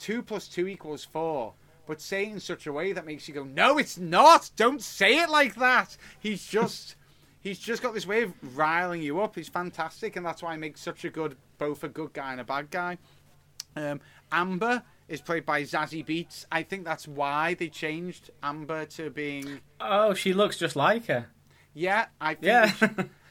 two 0.00 0.20
plus 0.20 0.48
two 0.48 0.66
equals 0.66 1.04
four, 1.04 1.54
but 1.86 2.00
say 2.00 2.26
in 2.26 2.40
such 2.40 2.66
a 2.66 2.72
way 2.72 2.92
that 2.92 3.06
makes 3.06 3.28
you 3.28 3.34
go, 3.34 3.44
no, 3.44 3.78
it's 3.78 3.98
not. 3.98 4.50
Don't 4.56 4.82
say 4.82 5.18
it 5.20 5.30
like 5.30 5.54
that. 5.54 5.96
He's 6.18 6.44
just. 6.44 6.96
He's 7.40 7.60
just 7.60 7.82
got 7.82 7.94
this 7.94 8.06
way 8.06 8.24
of 8.24 8.32
riling 8.56 9.00
you 9.00 9.20
up. 9.20 9.36
He's 9.36 9.48
fantastic, 9.48 10.16
and 10.16 10.26
that's 10.26 10.42
why 10.42 10.54
he 10.54 10.58
makes 10.58 10.80
such 10.80 11.04
a 11.04 11.08
good, 11.08 11.36
both 11.56 11.84
a 11.84 11.88
good 11.88 12.12
guy 12.12 12.32
and 12.32 12.40
a 12.40 12.44
bad 12.44 12.68
guy. 12.68 12.98
Um, 13.78 14.00
Amber 14.32 14.82
is 15.08 15.20
played 15.20 15.46
by 15.46 15.62
Zazie 15.62 16.04
Beetz. 16.04 16.44
I 16.52 16.62
think 16.62 16.84
that's 16.84 17.06
why 17.08 17.54
they 17.54 17.68
changed 17.68 18.30
Amber 18.42 18.84
to 18.86 19.10
being. 19.10 19.60
Oh, 19.80 20.14
she 20.14 20.32
looks 20.32 20.58
just 20.58 20.76
like 20.76 21.06
her. 21.06 21.26
Yeah, 21.74 22.06
I 22.20 22.34
think. 22.34 22.44
Yeah. 22.46 22.72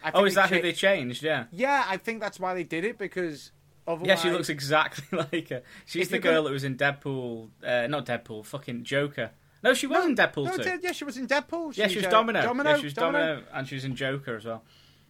I 0.03 0.09
oh, 0.13 0.19
think 0.19 0.27
is 0.27 0.35
that 0.35 0.49
cha- 0.49 0.55
who 0.55 0.61
they 0.61 0.73
changed? 0.73 1.23
Yeah. 1.23 1.45
Yeah, 1.51 1.83
I 1.87 1.97
think 1.97 2.21
that's 2.21 2.39
why 2.39 2.53
they 2.53 2.63
did 2.63 2.85
it 2.85 2.97
because. 2.97 3.51
Otherwise, 3.87 4.07
Yeah, 4.07 4.15
she 4.15 4.29
looks 4.31 4.49
exactly 4.49 5.17
like 5.31 5.49
her. 5.49 5.61
She's 5.85 6.03
If 6.03 6.09
the 6.09 6.19
girl 6.19 6.43
that 6.43 6.51
was 6.51 6.63
in 6.65 6.75
Deadpool. 6.75 7.49
Uh, 7.63 7.87
not 7.87 8.05
Deadpool, 8.05 8.45
fucking 8.45 8.83
Joker. 8.83 9.31
No, 9.63 9.73
she 9.73 9.87
was 9.87 10.05
in 10.05 10.15
Deadpool 10.15 10.45
No, 10.45 10.57
too. 10.57 10.79
yeah, 10.81 10.91
she 10.91 11.03
was 11.05 11.17
in 11.17 11.27
Deadpool. 11.27 11.75
Yeah, 11.75 11.85
She's, 11.85 11.93
she 11.93 11.97
was 11.99 12.05
uh, 12.07 12.11
Domino. 12.11 12.41
Domino. 12.41 12.69
Yeah, 12.71 12.77
she 12.77 12.83
was 12.85 12.93
Domino. 12.93 13.43
and 13.53 13.67
she 13.67 13.75
was 13.75 13.85
in 13.85 13.95
Joker 13.95 14.35
as 14.35 14.45
well. 14.45 14.63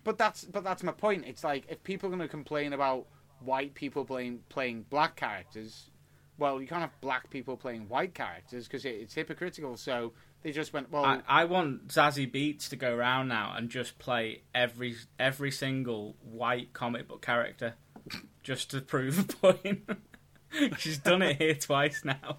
But 0.03 0.17
that's 0.17 0.45
but 0.45 0.63
that's 0.63 0.83
my 0.83 0.93
point. 0.93 1.25
It's 1.27 1.43
like 1.43 1.65
if 1.69 1.83
people 1.83 2.07
are 2.07 2.11
going 2.11 2.21
to 2.21 2.27
complain 2.29 2.71
about 2.73 3.07
white 3.41 3.73
people 3.73 4.05
playing 4.05 4.39
playing 4.49 4.85
black 4.89 5.15
characters, 5.15 5.89
well, 6.37 6.61
you 6.61 6.67
can't 6.67 6.81
have 6.81 6.99
black 7.01 7.29
people 7.29 7.57
playing 7.57 7.87
white 7.89 8.13
characters 8.13 8.67
because 8.67 8.85
it, 8.85 8.89
it's 8.95 9.13
hypocritical. 9.13 9.77
So 9.77 10.13
they 10.43 10.51
just 10.51 10.71
went, 10.73 10.91
well, 10.91 11.03
I, 11.05 11.21
I 11.27 11.45
want 11.45 11.87
Zazie 11.87 12.31
Beetz 12.31 12.69
to 12.69 12.75
go 12.75 12.93
around 12.95 13.27
now 13.27 13.53
and 13.55 13.69
just 13.69 13.97
play 13.99 14.41
every 14.53 14.95
every 15.19 15.51
single 15.51 16.15
white 16.23 16.73
comic 16.73 17.07
book 17.07 17.21
character, 17.21 17.75
just 18.43 18.71
to 18.71 18.81
prove 18.81 19.19
a 19.19 19.23
point. 19.23 19.89
She's 20.77 20.97
done 20.97 21.21
it 21.21 21.37
here 21.37 21.55
twice 21.55 22.03
now. 22.05 22.37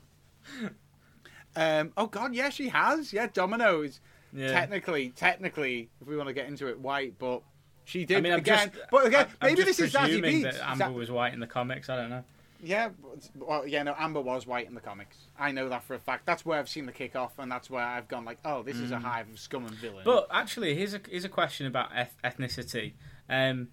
um, 1.57 1.93
oh 1.97 2.07
god, 2.07 2.35
yeah, 2.35 2.49
she 2.51 2.69
has. 2.69 3.13
Yeah, 3.13 3.27
Domino's 3.33 4.01
Yeah. 4.33 4.53
technically, 4.53 5.11
technically, 5.11 5.91
if 6.01 6.07
we 6.07 6.17
want 6.17 6.29
to 6.29 6.33
get 6.33 6.47
into 6.49 6.69
it, 6.69 6.79
white, 6.79 7.19
but 7.19 7.43
she 7.89 8.05
did 8.05 8.19
I 8.19 8.21
mean, 8.21 8.33
I'm 8.35 8.39
again. 8.41 8.71
just, 8.75 8.91
but 8.91 9.07
again, 9.07 9.27
I'm 9.41 9.49
maybe 9.49 9.63
this 9.65 9.81
is 9.81 9.93
Zazie 9.93 10.21
Beetz. 10.23 10.43
that 10.43 10.69
Amber 10.71 10.85
Za- 10.87 10.93
was 10.93 11.11
white 11.11 11.33
in 11.33 11.41
the 11.41 11.47
comics. 11.47 11.89
I 11.89 11.97
don't 11.97 12.11
know. 12.11 12.23
Yeah, 12.63 12.91
well, 13.37 13.67
yeah, 13.67 13.83
no, 13.85 13.95
Amber 13.97 14.21
was 14.21 14.45
white 14.47 14.67
in 14.69 14.75
the 14.75 14.81
comics. 14.81 15.17
I 15.39 15.53
know 15.53 15.69
that 15.69 15.85
for 15.85 15.95
a 15.95 15.99
fact. 16.01 16.27
That's 16.27 16.45
where 16.45 16.59
I've 16.59 16.69
seen 16.69 16.87
the 16.87 16.93
kickoff, 16.93 17.31
and 17.39 17.51
that's 17.51 17.71
where 17.71 17.85
I've 17.85 18.09
gone 18.09 18.25
like, 18.25 18.39
oh, 18.45 18.63
this 18.63 18.77
is 18.77 18.91
a 18.91 18.99
hive 18.99 19.31
of 19.31 19.39
scum 19.39 19.65
and 19.65 19.75
villain. 19.77 20.03
Mm. 20.03 20.05
But 20.05 20.27
actually, 20.31 20.75
here's 20.75 20.93
a 20.93 21.01
here's 21.09 21.25
a 21.25 21.29
question 21.29 21.67
about 21.67 21.91
eth- 21.97 22.17
ethnicity. 22.25 22.93
Um, 23.31 23.69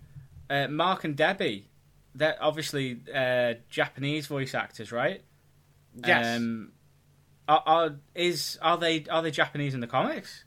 uh, 0.49 0.67
Mark 0.67 1.04
and 1.04 1.15
Debbie, 1.17 1.67
they're 2.13 2.38
obviously 2.39 2.99
uh, 3.13 3.56
Japanese 3.69 4.28
voice 4.28 4.54
actors, 4.56 4.91
right? 4.91 5.21
yes, 6.06 6.38
Um, 6.38 6.71
are, 7.47 7.63
are 7.65 7.95
is 8.13 8.58
are 8.62 8.78
they 8.78 9.04
are 9.10 9.21
they 9.21 9.32
Japanese 9.32 9.73
in 9.73 9.80
the 9.82 9.88
comics? 9.88 10.44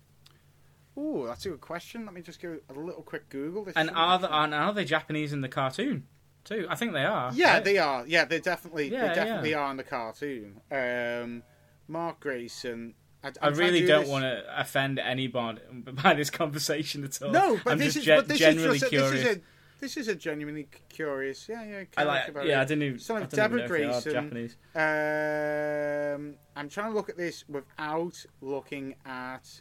Ooh, 0.99 1.25
that's 1.27 1.47
a 1.47 1.51
good 1.51 1.61
question. 1.61 2.05
Let 2.05 2.15
me 2.15 2.23
just 2.23 2.43
go 2.43 2.59
a 2.69 2.73
little 2.73 3.03
quick 3.03 3.29
Google. 3.29 3.65
This 3.65 3.75
And 3.77 3.91
are 3.91 4.19
and 4.31 4.53
are 4.55 4.73
they 4.73 4.85
Japanese 4.85 5.33
in 5.33 5.41
the 5.43 5.49
cartoon 5.49 6.07
too? 6.45 6.67
I 6.69 6.75
think 6.75 6.93
they 6.93 7.05
are. 7.05 7.31
Yeah, 7.33 7.55
right? 7.55 7.65
they 7.65 7.79
are. 7.79 8.05
Yeah, 8.07 8.25
they 8.25 8.41
definitely, 8.41 8.91
Yeah, 8.91 9.09
they 9.09 9.15
definitely 9.15 9.51
yeah. 9.51 9.59
are 9.61 9.71
in 9.71 9.77
the 9.77 9.85
cartoon. 9.85 10.61
Um, 10.73 11.43
Mark 11.87 12.21
Grayson. 12.21 12.95
I, 13.23 13.33
I 13.43 13.49
really 13.49 13.85
don't 13.85 14.09
want 14.09 14.23
to 14.25 14.45
offend 14.61 14.99
anybody 14.99 15.61
by 16.03 16.15
this 16.15 16.31
conversation 16.31 17.05
at 17.05 17.21
all. 17.23 17.31
No, 17.31 17.61
but 17.65 17.73
I'm 17.73 17.79
this 17.79 17.95
just 17.95 17.97
is 17.99 18.05
gen- 18.05 18.19
but 18.19 18.29
this 18.29 18.39
genuinely 18.39 18.77
is 18.77 18.81
just 18.83 18.93
a, 18.93 18.97
curious. 18.97 19.13
this 19.13 19.31
is 19.31 19.37
a 19.37 19.41
this 19.81 19.97
is 19.97 20.09
a 20.09 20.15
genuinely 20.15 20.69
curious. 20.89 21.49
Yeah, 21.49 21.65
yeah. 21.65 21.85
I 21.97 22.03
like, 22.05 22.29
about 22.29 22.47
yeah, 22.47 22.59
I 22.59 22.63
it. 22.63 22.69
didn't 22.69 22.83
even. 22.85 22.99
Son 22.99 23.19
I 23.19 23.21
of 23.25 23.31
didn't 23.31 23.45
even 23.45 23.59
Deborah 23.59 23.87
know 23.89 23.97
if 23.99 24.05
they 24.05 24.11
are 24.11 24.23
Grayson. 24.23 24.57
Japanese. 24.75 26.27
Um, 26.29 26.35
I'm 26.57 26.69
trying 26.69 26.91
to 26.91 26.97
look 26.97 27.09
at 27.09 27.17
this 27.17 27.45
without 27.49 28.25
looking 28.41 28.95
at 29.05 29.61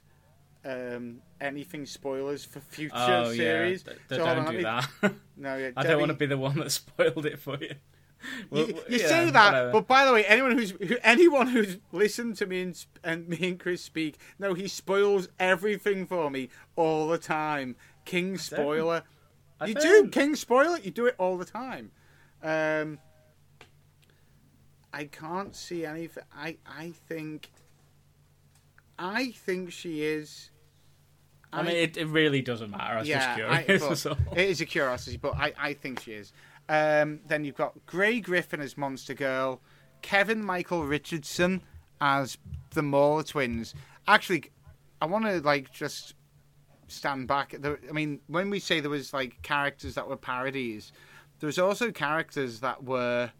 um, 0.66 1.22
anything 1.40 1.86
spoilers 1.86 2.44
for 2.46 2.60
future 2.60 2.94
Oh 2.96 3.34
series. 3.34 3.84
yeah, 3.88 3.94
D- 3.94 4.00
So 4.10 4.18
don't 4.18 4.52
do 4.52 4.62
that. 4.64 4.90
No, 5.38 5.56
yeah, 5.56 5.70
I 5.78 5.84
don't 5.84 6.00
want 6.00 6.10
to 6.10 6.16
be 6.18 6.26
the 6.26 6.38
one 6.38 6.58
that 6.60 6.72
spoiled 6.82 7.26
it 7.26 7.40
for 7.40 7.58
you. 7.60 7.76
Well, 8.50 8.68
you, 8.68 8.74
you 8.90 8.98
yeah, 8.98 9.08
say 9.08 9.30
that, 9.30 9.52
whatever. 9.54 9.72
but 9.74 9.88
by 9.88 10.04
the 10.06 10.12
way, 10.14 10.26
anyone 10.26 10.52
who's 10.58 10.72
who, 10.72 10.98
anyone 11.04 11.48
who's 11.48 11.78
listened 11.92 12.36
to 12.38 12.48
me 12.48 12.62
and, 12.64 12.86
and 13.04 13.30
me 13.30 13.38
and 13.50 13.60
Chris 13.60 13.84
speak, 13.84 14.18
no, 14.40 14.56
he 14.56 14.68
spoils 14.68 15.30
everything 15.40 16.08
for 16.08 16.32
me 16.32 16.50
all 16.76 17.08
the 17.08 17.20
time. 17.20 17.76
King 18.06 18.40
spoiler. 18.40 19.04
You 19.66 19.76
do. 19.76 20.10
King 20.12 20.36
spoiler. 20.36 20.80
You 20.80 20.90
do 20.90 21.06
it 21.06 21.14
all 21.20 21.38
the 21.38 21.46
time. 21.46 21.92
Um, 22.42 22.98
I 24.92 25.06
can't 25.06 25.56
see 25.56 25.86
anything. 25.86 26.24
I 26.36 26.58
I 26.66 26.94
think. 27.08 27.52
I 28.98 29.32
think 29.32 29.72
she 29.72 30.04
is. 30.04 30.50
I 31.54 31.64
mean, 31.64 31.76
it, 31.76 31.98
it 31.98 32.08
really 32.08 32.42
doesn't 32.42 32.72
matter. 32.72 32.96
I 32.96 33.00
was 33.00 33.08
just 33.08 33.36
curious. 33.36 33.82
that's 33.88 34.06
all. 34.06 34.18
it 34.36 34.50
is 34.50 34.62
a 34.62 34.66
curiosity, 34.66 35.18
but 35.18 35.36
I, 35.36 35.54
I 35.58 35.74
think 35.74 36.02
she 36.02 36.12
is. 36.12 36.34
Um, 36.70 37.22
then 37.28 37.46
you've 37.46 37.56
got 37.56 37.74
Grey 37.86 38.20
Griffin 38.20 38.60
as 38.60 38.78
Monster 38.78 39.14
Girl, 39.14 39.62
Kevin 40.02 40.44
Michael 40.44 40.86
Richardson 40.86 41.62
as 42.02 42.38
the 42.72 42.84
Mauler 42.84 43.24
twins. 43.24 43.74
Actually, 44.08 44.52
I 45.02 45.06
want 45.06 45.26
to 45.26 45.40
like 45.40 45.72
just 45.72 46.16
stand 46.88 47.28
back. 47.28 47.56
I 47.64 47.92
mean, 47.92 48.20
when 48.28 48.50
we 48.50 48.60
say 48.60 48.80
there 48.80 48.90
was 48.90 49.14
like 49.14 49.42
characters 49.42 49.96
that 49.96 50.08
were 50.08 50.18
parodies, 50.18 50.92
there 51.40 51.48
was 51.48 51.60
also 51.60 51.92
characters 51.92 52.60
that 52.62 52.84
were. 52.84 53.32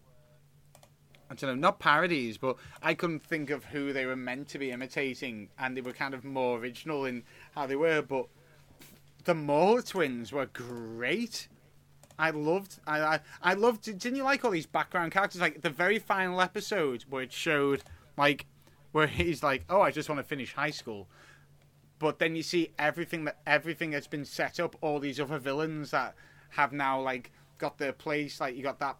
I 1.30 1.34
don't 1.34 1.50
know, 1.50 1.56
not 1.56 1.78
parodies, 1.78 2.38
but 2.38 2.56
I 2.82 2.94
couldn't 2.94 3.22
think 3.22 3.50
of 3.50 3.66
who 3.66 3.92
they 3.92 4.06
were 4.06 4.16
meant 4.16 4.48
to 4.48 4.58
be 4.58 4.70
imitating, 4.70 5.50
and 5.58 5.76
they 5.76 5.82
were 5.82 5.92
kind 5.92 6.14
of 6.14 6.24
more 6.24 6.58
original 6.58 7.04
in 7.04 7.22
how 7.54 7.66
they 7.66 7.76
were. 7.76 8.00
But 8.00 8.26
the 9.24 9.34
Mauler 9.34 9.82
twins 9.82 10.32
were 10.32 10.46
great. 10.46 11.48
I 12.18 12.30
loved. 12.30 12.80
I, 12.86 13.00
I 13.00 13.20
I 13.42 13.54
loved. 13.54 13.82
Didn't 13.82 14.16
you 14.16 14.22
like 14.24 14.44
all 14.44 14.50
these 14.50 14.66
background 14.66 15.12
characters? 15.12 15.40
Like 15.40 15.60
the 15.60 15.70
very 15.70 15.98
final 15.98 16.40
episode 16.40 17.04
where 17.08 17.22
it 17.22 17.32
showed, 17.32 17.82
like, 18.16 18.46
where 18.92 19.06
he's 19.06 19.42
like, 19.42 19.64
"Oh, 19.68 19.82
I 19.82 19.90
just 19.90 20.08
want 20.08 20.18
to 20.18 20.24
finish 20.24 20.54
high 20.54 20.70
school," 20.70 21.08
but 21.98 22.18
then 22.18 22.34
you 22.34 22.42
see 22.42 22.72
everything 22.78 23.24
that 23.24 23.38
everything 23.46 23.90
that's 23.90 24.06
been 24.06 24.24
set 24.24 24.58
up. 24.58 24.76
All 24.80 24.98
these 24.98 25.20
other 25.20 25.38
villains 25.38 25.90
that 25.90 26.14
have 26.50 26.72
now 26.72 27.00
like 27.00 27.30
got 27.58 27.78
their 27.78 27.92
place. 27.92 28.40
Like 28.40 28.56
you 28.56 28.62
got 28.62 28.80
that 28.80 28.96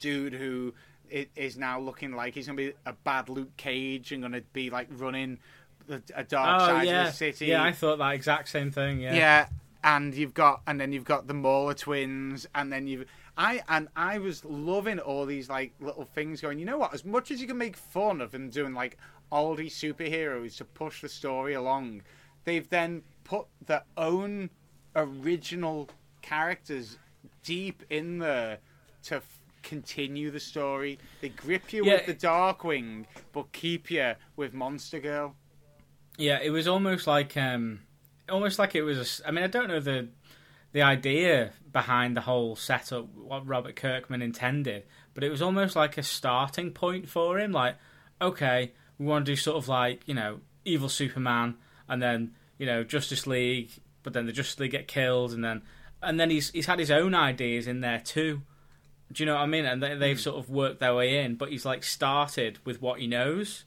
dude 0.00 0.32
who 0.32 0.74
i- 1.14 1.28
is 1.36 1.56
now 1.56 1.78
looking 1.80 2.12
like 2.12 2.34
he's 2.34 2.46
gonna 2.46 2.56
be 2.56 2.72
a 2.84 2.92
bad 2.92 3.28
Luke 3.28 3.56
Cage 3.56 4.12
and 4.12 4.22
gonna 4.22 4.42
be 4.52 4.70
like 4.70 4.88
running 4.90 5.38
the, 5.86 6.02
a 6.14 6.24
dark 6.24 6.62
Oh 6.62 6.66
side 6.66 6.86
yeah, 6.86 7.00
of 7.02 7.06
the 7.08 7.12
city. 7.12 7.46
yeah. 7.46 7.62
I 7.62 7.72
thought 7.72 7.98
that 7.98 8.14
exact 8.14 8.48
same 8.48 8.70
thing. 8.70 9.00
Yeah. 9.00 9.14
Yeah, 9.14 9.46
and 9.84 10.14
you've 10.14 10.34
got 10.34 10.62
and 10.66 10.80
then 10.80 10.92
you've 10.92 11.04
got 11.04 11.26
the 11.26 11.34
Mauler 11.34 11.74
twins, 11.74 12.46
and 12.54 12.72
then 12.72 12.86
you've 12.86 13.06
I 13.38 13.62
and 13.68 13.88
I 13.94 14.18
was 14.18 14.44
loving 14.44 14.98
all 14.98 15.26
these 15.26 15.48
like 15.48 15.72
little 15.80 16.04
things 16.04 16.40
going. 16.40 16.58
You 16.58 16.64
know 16.64 16.78
what? 16.78 16.92
As 16.94 17.04
much 17.04 17.30
as 17.30 17.40
you 17.40 17.46
can 17.46 17.58
make 17.58 17.76
fun 17.76 18.20
of 18.20 18.32
them 18.32 18.48
doing 18.50 18.74
like 18.74 18.96
Aldi 19.30 19.66
superheroes 19.66 20.56
to 20.56 20.64
push 20.64 21.02
the 21.02 21.08
story 21.08 21.52
along, 21.54 22.02
they've 22.44 22.68
then 22.68 23.02
put 23.24 23.46
their 23.66 23.82
own 23.96 24.50
original 24.94 25.88
characters 26.22 26.98
deep 27.42 27.82
in 27.90 28.18
there 28.18 28.58
to 29.04 29.20
continue 29.66 30.30
the 30.30 30.40
story. 30.40 30.98
They 31.20 31.28
grip 31.28 31.72
you 31.72 31.84
Yeah. 31.84 31.94
with 31.94 32.06
the 32.06 32.14
Darkwing, 32.14 33.04
but 33.32 33.52
keep 33.52 33.90
you 33.90 34.14
with 34.36 34.54
Monster 34.54 35.00
Girl. 35.00 35.34
Yeah, 36.16 36.38
it 36.42 36.50
was 36.50 36.66
almost 36.66 37.06
like 37.06 37.36
um, 37.36 37.80
almost 38.30 38.58
like 38.58 38.74
it 38.74 38.82
was. 38.82 39.20
A, 39.20 39.28
I 39.28 39.30
mean, 39.32 39.44
I 39.44 39.48
don't 39.48 39.68
know 39.68 39.80
the 39.80 40.08
the 40.72 40.82
idea 40.82 41.52
behind 41.72 42.16
the 42.16 42.22
whole 42.22 42.56
setup, 42.56 43.08
what 43.14 43.46
Robert 43.46 43.76
Kirkman 43.76 44.22
intended, 44.22 44.84
but 45.14 45.24
it 45.24 45.30
was 45.30 45.42
almost 45.42 45.76
like 45.76 45.98
a 45.98 46.02
starting 46.02 46.70
point 46.70 47.08
for 47.08 47.38
him. 47.38 47.52
Like, 47.52 47.76
okay, 48.20 48.72
we 48.98 49.06
want 49.06 49.26
to 49.26 49.32
do 49.32 49.36
sort 49.36 49.56
of 49.58 49.68
like 49.68 50.02
you 50.06 50.14
know, 50.14 50.40
evil 50.64 50.88
Superman, 50.88 51.56
and 51.88 52.00
then 52.02 52.32
you 52.58 52.64
know, 52.66 52.82
Justice 52.84 53.26
League, 53.26 53.70
but 54.02 54.12
then 54.14 54.24
the 54.26 54.32
Justice 54.32 54.58
League 54.58 54.70
get 54.70 54.88
killed, 54.88 55.32
and 55.32 55.44
then 55.44 55.62
and 56.02 56.18
then 56.18 56.30
he's 56.30 56.50
he's 56.50 56.66
had 56.66 56.78
his 56.78 56.90
own 56.90 57.14
ideas 57.14 57.66
in 57.66 57.80
there 57.80 58.00
too. 58.00 58.40
Do 59.12 59.22
you 59.22 59.26
know 59.26 59.34
what 59.34 59.42
I 59.42 59.46
mean? 59.46 59.64
And 59.64 59.82
they, 59.82 59.94
they've 59.94 60.20
sort 60.20 60.36
of 60.36 60.50
worked 60.50 60.80
their 60.80 60.94
way 60.94 61.24
in, 61.24 61.36
but 61.36 61.50
he's 61.50 61.64
like 61.64 61.84
started 61.84 62.58
with 62.64 62.82
what 62.82 63.00
he 63.00 63.06
knows. 63.06 63.64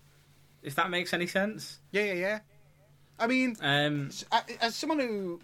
If 0.61 0.75
that 0.75 0.89
makes 0.89 1.13
any 1.13 1.27
sense. 1.27 1.79
Yeah, 1.91 2.03
yeah, 2.03 2.13
yeah. 2.13 2.39
I 3.17 3.27
mean, 3.27 3.55
Um, 3.61 4.09
As 4.61 4.75
someone 4.75 4.99
who 4.99 5.39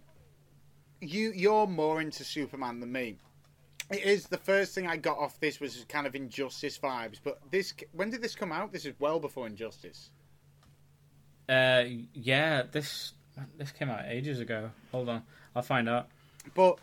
you 1.02 1.32
you're 1.36 1.68
more 1.68 2.02
into 2.02 2.24
Superman 2.24 2.80
than 2.80 2.92
me, 2.92 3.18
it 3.90 4.04
is 4.04 4.28
the 4.28 4.38
first 4.38 4.74
thing 4.76 4.88
I 4.88 4.98
got 4.98 5.18
off 5.18 5.40
this 5.40 5.60
was 5.60 5.86
kind 5.88 6.08
of 6.08 6.16
Injustice 6.16 6.78
vibes. 6.78 7.20
But 7.24 7.40
this 7.52 7.74
when 7.92 8.10
did 8.10 8.22
this 8.22 8.36
come 8.36 8.52
out? 8.52 8.72
This 8.72 8.86
is 8.86 8.94
well 9.00 9.20
before 9.20 9.48
Injustice. 9.48 10.10
Uh, 11.48 11.84
yeah, 12.14 12.64
this 12.72 13.14
this 13.58 13.72
came 13.72 13.90
out 13.90 14.06
ages 14.08 14.40
ago. 14.40 14.72
Hold 14.92 15.10
on, 15.10 15.24
I'll 15.56 15.62
find 15.62 15.88
out. 15.88 16.08
But 16.54 16.80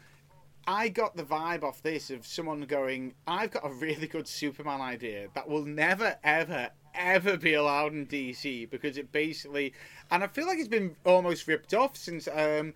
I 0.66 0.88
got 0.88 1.16
the 1.16 1.24
vibe 1.24 1.62
off 1.62 1.82
this 1.82 2.10
of 2.10 2.26
someone 2.26 2.60
going, 2.62 3.14
I've 3.26 3.50
got 3.50 3.66
a 3.66 3.72
really 3.72 4.06
good 4.06 4.28
Superman 4.28 4.80
idea 4.80 5.28
that 5.34 5.48
will 5.48 5.64
never, 5.64 6.16
ever, 6.22 6.70
ever 6.94 7.36
be 7.36 7.54
allowed 7.54 7.92
in 7.92 8.06
DC 8.06 8.70
because 8.70 8.96
it 8.96 9.10
basically, 9.12 9.72
and 10.10 10.22
I 10.22 10.28
feel 10.28 10.46
like 10.46 10.58
it's 10.58 10.68
been 10.68 10.94
almost 11.04 11.48
ripped 11.48 11.74
off 11.74 11.96
since 11.96 12.28
um, 12.28 12.74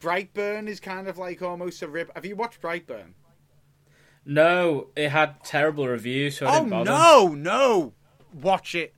Brightburn 0.00 0.66
is 0.68 0.80
kind 0.80 1.06
of 1.08 1.16
like 1.18 1.40
almost 1.42 1.82
a 1.82 1.88
rip. 1.88 2.10
Have 2.14 2.24
you 2.26 2.34
watched 2.36 2.60
Brightburn? 2.60 3.12
No, 4.24 4.88
it 4.96 5.08
had 5.10 5.42
terrible 5.44 5.88
reviews, 5.88 6.36
so 6.38 6.46
I 6.46 6.50
Oh 6.50 6.58
didn't 6.58 6.70
bother. 6.70 6.90
no, 6.90 7.28
no! 7.34 7.92
Watch 8.34 8.74
it. 8.74 8.94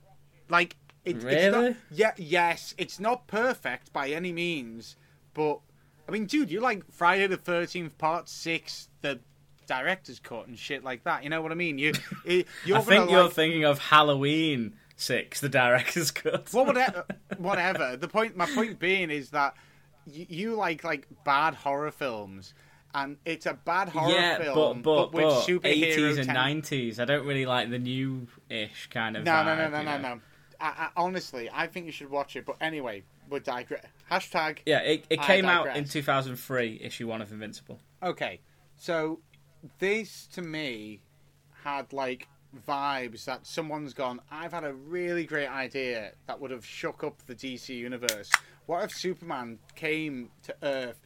Like 0.49 0.75
it, 1.05 1.15
It's 1.15 1.25
Really? 1.25 1.69
not, 1.69 1.75
yeah. 1.89 2.11
Yes, 2.17 2.75
it's 2.77 2.99
not 2.99 3.27
perfect 3.27 3.93
by 3.93 4.09
any 4.09 4.33
means, 4.33 4.97
but 5.33 5.59
I 6.07 6.11
mean, 6.11 6.25
dude, 6.25 6.51
you 6.51 6.59
like 6.59 6.83
Friday 6.91 7.27
the 7.27 7.37
Thirteenth 7.37 7.97
Part 7.97 8.27
Six, 8.27 8.89
the 9.01 9.19
director's 9.67 10.19
cut 10.19 10.47
and 10.47 10.57
shit 10.57 10.83
like 10.83 11.03
that. 11.05 11.23
You 11.23 11.29
know 11.29 11.41
what 11.41 11.51
I 11.51 11.55
mean? 11.55 11.77
You, 11.77 11.93
you 12.25 12.43
you're 12.65 12.77
I 12.77 12.81
think 12.81 13.09
you're 13.09 13.23
like, 13.23 13.33
thinking 13.33 13.63
of 13.63 13.79
Halloween 13.79 14.73
Six, 14.95 15.39
the 15.41 15.49
director's 15.49 16.11
cut. 16.11 16.51
well, 16.53 16.65
whatever, 16.65 17.05
whatever. 17.37 17.97
The 17.97 18.07
point, 18.07 18.35
my 18.35 18.45
point 18.45 18.79
being 18.79 19.09
is 19.09 19.29
that 19.31 19.55
you, 20.05 20.25
you 20.29 20.55
like 20.55 20.83
like 20.83 21.07
bad 21.23 21.55
horror 21.55 21.91
films, 21.91 22.53
and 22.93 23.17
it's 23.25 23.45
a 23.45 23.53
bad 23.53 23.89
horror 23.89 24.11
yeah, 24.11 24.37
film, 24.39 24.81
but 24.81 25.11
but, 25.11 25.13
with 25.13 25.23
but 25.23 25.47
superhero 25.47 25.95
80s 25.95 26.17
and 26.17 26.25
ten- 26.27 26.35
90s. 26.35 26.99
I 26.99 27.05
don't 27.05 27.25
really 27.25 27.45
like 27.45 27.69
the 27.69 27.79
new-ish 27.79 28.89
kind 28.91 29.17
of. 29.17 29.23
No, 29.23 29.43
no, 29.43 29.51
vibe, 29.51 29.57
no, 29.57 29.69
no, 29.69 29.79
you 29.79 29.85
no, 29.85 29.97
know? 29.97 30.15
no. 30.15 30.21
I, 30.59 30.67
I, 30.67 30.89
honestly, 30.95 31.49
I 31.51 31.67
think 31.67 31.85
you 31.87 31.91
should 31.91 32.09
watch 32.09 32.35
it. 32.35 32.45
But 32.45 32.57
anyway, 32.61 33.03
we're 33.29 33.39
digress. 33.39 33.85
Hashtag. 34.11 34.59
Yeah, 34.65 34.79
it, 34.79 35.05
it 35.09 35.19
I 35.19 35.25
came 35.25 35.45
out 35.45 35.75
in 35.75 35.85
2003, 35.85 36.81
issue 36.83 37.07
one 37.07 37.21
of 37.21 37.31
Invincible. 37.31 37.79
Okay, 38.03 38.41
so 38.75 39.21
this 39.79 40.27
to 40.33 40.41
me 40.41 41.01
had 41.63 41.93
like 41.93 42.27
vibes 42.67 43.23
that 43.25 43.47
someone's 43.47 43.93
gone. 43.93 44.19
I've 44.29 44.51
had 44.51 44.65
a 44.65 44.73
really 44.73 45.23
great 45.23 45.47
idea 45.47 46.11
that 46.27 46.39
would 46.39 46.51
have 46.51 46.65
shook 46.65 47.03
up 47.03 47.25
the 47.25 47.35
DC 47.35 47.69
universe. 47.69 48.29
What 48.65 48.83
if 48.83 48.91
Superman 48.91 49.59
came 49.75 50.29
to 50.43 50.55
Earth? 50.61 50.99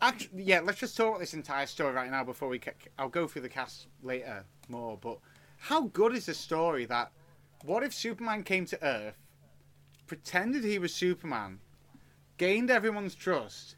Actually, 0.00 0.42
yeah. 0.42 0.60
Let's 0.60 0.80
just 0.80 0.96
talk 0.96 1.08
about 1.08 1.20
this 1.20 1.34
entire 1.34 1.66
story 1.66 1.92
right 1.92 2.10
now 2.10 2.24
before 2.24 2.48
we. 2.48 2.58
ca- 2.58 2.72
I'll 2.98 3.08
go 3.08 3.26
through 3.26 3.42
the 3.42 3.48
cast 3.48 3.86
later 4.02 4.44
more. 4.68 4.96
But 5.00 5.18
how 5.58 5.82
good 5.82 6.14
is 6.14 6.26
the 6.26 6.34
story 6.34 6.86
that? 6.86 7.12
What 7.64 7.82
if 7.82 7.92
Superman 7.92 8.44
came 8.44 8.66
to 8.66 8.84
Earth, 8.84 9.16
pretended 10.06 10.62
he 10.62 10.78
was 10.78 10.94
Superman, 10.94 11.58
gained 12.38 12.70
everyone's 12.70 13.14
trust, 13.14 13.76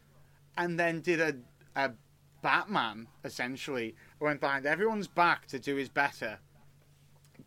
and 0.57 0.79
then 0.79 1.01
did 1.01 1.21
a 1.21 1.35
a 1.75 1.93
Batman 2.43 3.07
essentially 3.25 3.95
went 4.19 4.41
behind 4.41 4.67
everyone's 4.67 5.09
back 5.09 5.47
to 5.49 5.59
do 5.59 5.77
his 5.77 5.89
better, 5.89 6.39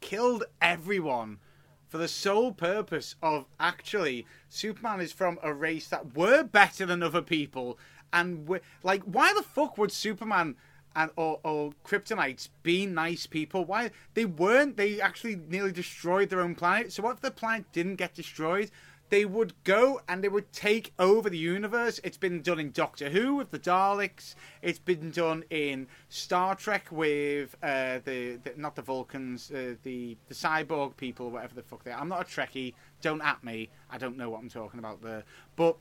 killed 0.01 0.43
everyone 0.61 1.39
for 1.87 1.97
the 1.97 2.07
sole 2.07 2.51
purpose 2.51 3.15
of 3.21 3.45
actually 3.59 4.25
Superman 4.49 4.99
is 4.99 5.11
from 5.11 5.39
a 5.43 5.53
race 5.53 5.87
that 5.89 6.15
were 6.15 6.43
better 6.43 6.85
than 6.85 7.03
other 7.03 7.21
people, 7.21 7.77
and 8.11 8.47
we 8.47 8.59
like 8.83 9.03
why 9.03 9.33
the 9.33 9.43
fuck 9.43 9.77
would 9.77 9.91
Superman 9.91 10.55
and 10.95 11.11
or, 11.15 11.39
or 11.43 11.71
Kryptonites 11.85 12.49
be 12.61 12.85
nice 12.85 13.25
people? 13.25 13.65
Why 13.65 13.91
they 14.13 14.25
weren't? 14.25 14.77
They 14.77 15.01
actually 15.01 15.35
nearly 15.35 15.71
destroyed 15.71 16.29
their 16.29 16.41
own 16.41 16.55
planet. 16.55 16.93
So 16.93 17.03
what 17.03 17.15
if 17.15 17.21
the 17.21 17.31
planet 17.31 17.65
didn't 17.71 17.95
get 17.95 18.13
destroyed? 18.13 18.71
They 19.13 19.25
would 19.25 19.53
go 19.63 20.01
and 20.07 20.23
they 20.23 20.27
would 20.27 20.51
take 20.51 20.91
over 20.97 21.29
the 21.29 21.37
universe. 21.37 21.99
It's 22.03 22.17
been 22.17 22.41
done 22.41 22.59
in 22.59 22.71
Doctor 22.71 23.11
Who 23.11 23.35
with 23.35 23.51
the 23.51 23.59
Daleks. 23.59 24.33
It's 24.63 24.79
been 24.79 25.11
done 25.11 25.43
in 25.51 25.85
Star 26.09 26.55
Trek 26.55 26.87
with 26.89 27.55
uh, 27.61 27.99
the, 28.03 28.39
the 28.43 28.53
not 28.57 28.75
the 28.75 28.81
Vulcans, 28.81 29.51
uh, 29.51 29.75
the 29.83 30.17
the 30.29 30.33
cyborg 30.33 30.97
people, 30.97 31.29
whatever 31.29 31.53
the 31.53 31.61
fuck 31.61 31.83
they 31.83 31.91
are. 31.91 31.99
I'm 31.99 32.09
not 32.09 32.21
a 32.21 32.23
Trekkie. 32.23 32.73
Don't 33.01 33.21
at 33.21 33.43
me. 33.43 33.69
I 33.91 33.99
don't 33.99 34.17
know 34.17 34.31
what 34.31 34.39
I'm 34.39 34.49
talking 34.49 34.79
about 34.79 35.03
there. 35.03 35.23
But 35.55 35.77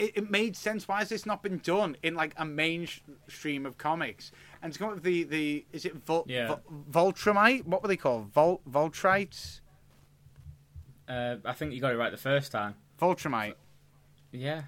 it, 0.00 0.16
it 0.16 0.28
made 0.28 0.56
sense. 0.56 0.88
Why 0.88 0.98
has 0.98 1.10
this 1.10 1.26
not 1.26 1.44
been 1.44 1.58
done 1.58 1.96
in 2.02 2.16
like 2.16 2.34
a 2.36 2.44
mainstream 2.44 3.64
of 3.64 3.78
comics? 3.78 4.32
And 4.62 4.72
to 4.72 4.78
come 4.80 4.88
up 4.88 4.94
with 4.94 5.04
the 5.04 5.22
the 5.22 5.64
is 5.72 5.84
it 5.84 5.94
Vol, 6.04 6.24
Yeah. 6.26 6.56
Vol, 6.90 7.12
Voltramite? 7.12 7.66
What 7.66 7.82
were 7.82 7.88
they 7.88 7.96
called? 7.96 8.32
Vol, 8.32 8.62
Voltrites? 8.68 9.60
Uh, 11.08 11.36
I 11.44 11.52
think 11.52 11.72
you 11.72 11.80
got 11.80 11.92
it 11.92 11.96
right 11.96 12.10
the 12.10 12.16
first 12.16 12.50
time. 12.52 12.74
Voltramite. 13.00 13.54
Yeah. 14.32 14.62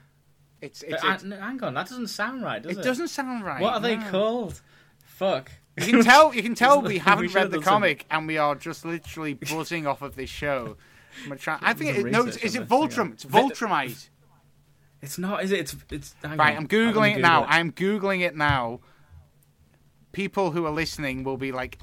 It's 0.61 0.83
But 0.83 0.92
it's, 0.94 1.05
uh, 1.05 1.09
it's 1.14 1.22
hang 1.22 1.62
on, 1.62 1.74
that 1.74 1.88
doesn't 1.88 2.09
sound 2.09 2.42
right, 2.42 2.62
does 2.62 2.77
it? 2.77 2.81
it 2.81 2.85
doesn't 2.85 3.09
sound 3.09 3.44
right. 3.44 3.61
What 3.61 3.74
are 3.74 3.81
they 3.81 3.96
no. 3.96 4.11
called? 4.11 4.61
Fuck. 5.05 5.51
You 5.77 5.87
can 5.87 6.03
tell. 6.05 6.35
You 6.35 6.42
can 6.42 6.55
tell 6.57 6.83
we 6.83 6.98
haven't 6.98 7.29
should 7.29 7.35
read 7.37 7.42
have 7.42 7.51
the 7.53 7.57
done 7.59 7.64
some- 7.64 7.72
comic, 7.74 8.07
and 8.11 8.27
we 8.27 8.38
are 8.38 8.55
just 8.57 8.85
literally 8.85 9.35
buzzing 9.53 9.87
off 9.87 10.03
of 10.03 10.16
this 10.16 10.31
show. 10.31 10.77
I'm 11.22 11.29
gonna 11.29 11.38
try- 11.40 11.59
I 11.62 11.74
think 11.74 11.94
some 11.96 12.07
it, 12.07 12.11
no. 12.12 12.24
Research 12.24 12.42
is 12.44 12.57
on 12.57 12.62
it 12.62 12.68
this, 12.68 12.79
hang 12.79 12.88
Voltram? 12.88 13.01
on. 13.01 13.12
It's 13.12 13.24
Voltramite. 13.24 14.09
It's 15.01 15.18
not, 15.18 15.44
is 15.44 15.53
it? 15.53 15.61
It's 15.61 15.77
it's. 15.90 16.14
hang 16.24 16.37
Right, 16.37 16.57
on. 16.57 16.62
I'm 16.64 16.68
googling 16.68 17.16
it 17.16 17.20
now. 17.20 17.44
I'm 17.44 17.70
googling 17.72 18.20
it 18.27 18.35
now. 18.37 18.81
People 20.12 20.51
who 20.51 20.64
are 20.66 20.72
listening 20.72 21.22
will 21.22 21.37
be 21.37 21.53
like 21.53 21.79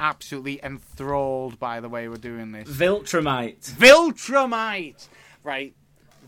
absolutely 0.00 0.58
enthralled 0.64 1.60
by 1.60 1.78
the 1.78 1.88
way 1.88 2.08
we're 2.08 2.16
doing 2.16 2.50
this. 2.52 2.68
Viltrumite. 2.68 3.70
Viltramite, 3.72 5.08
right? 5.44 5.74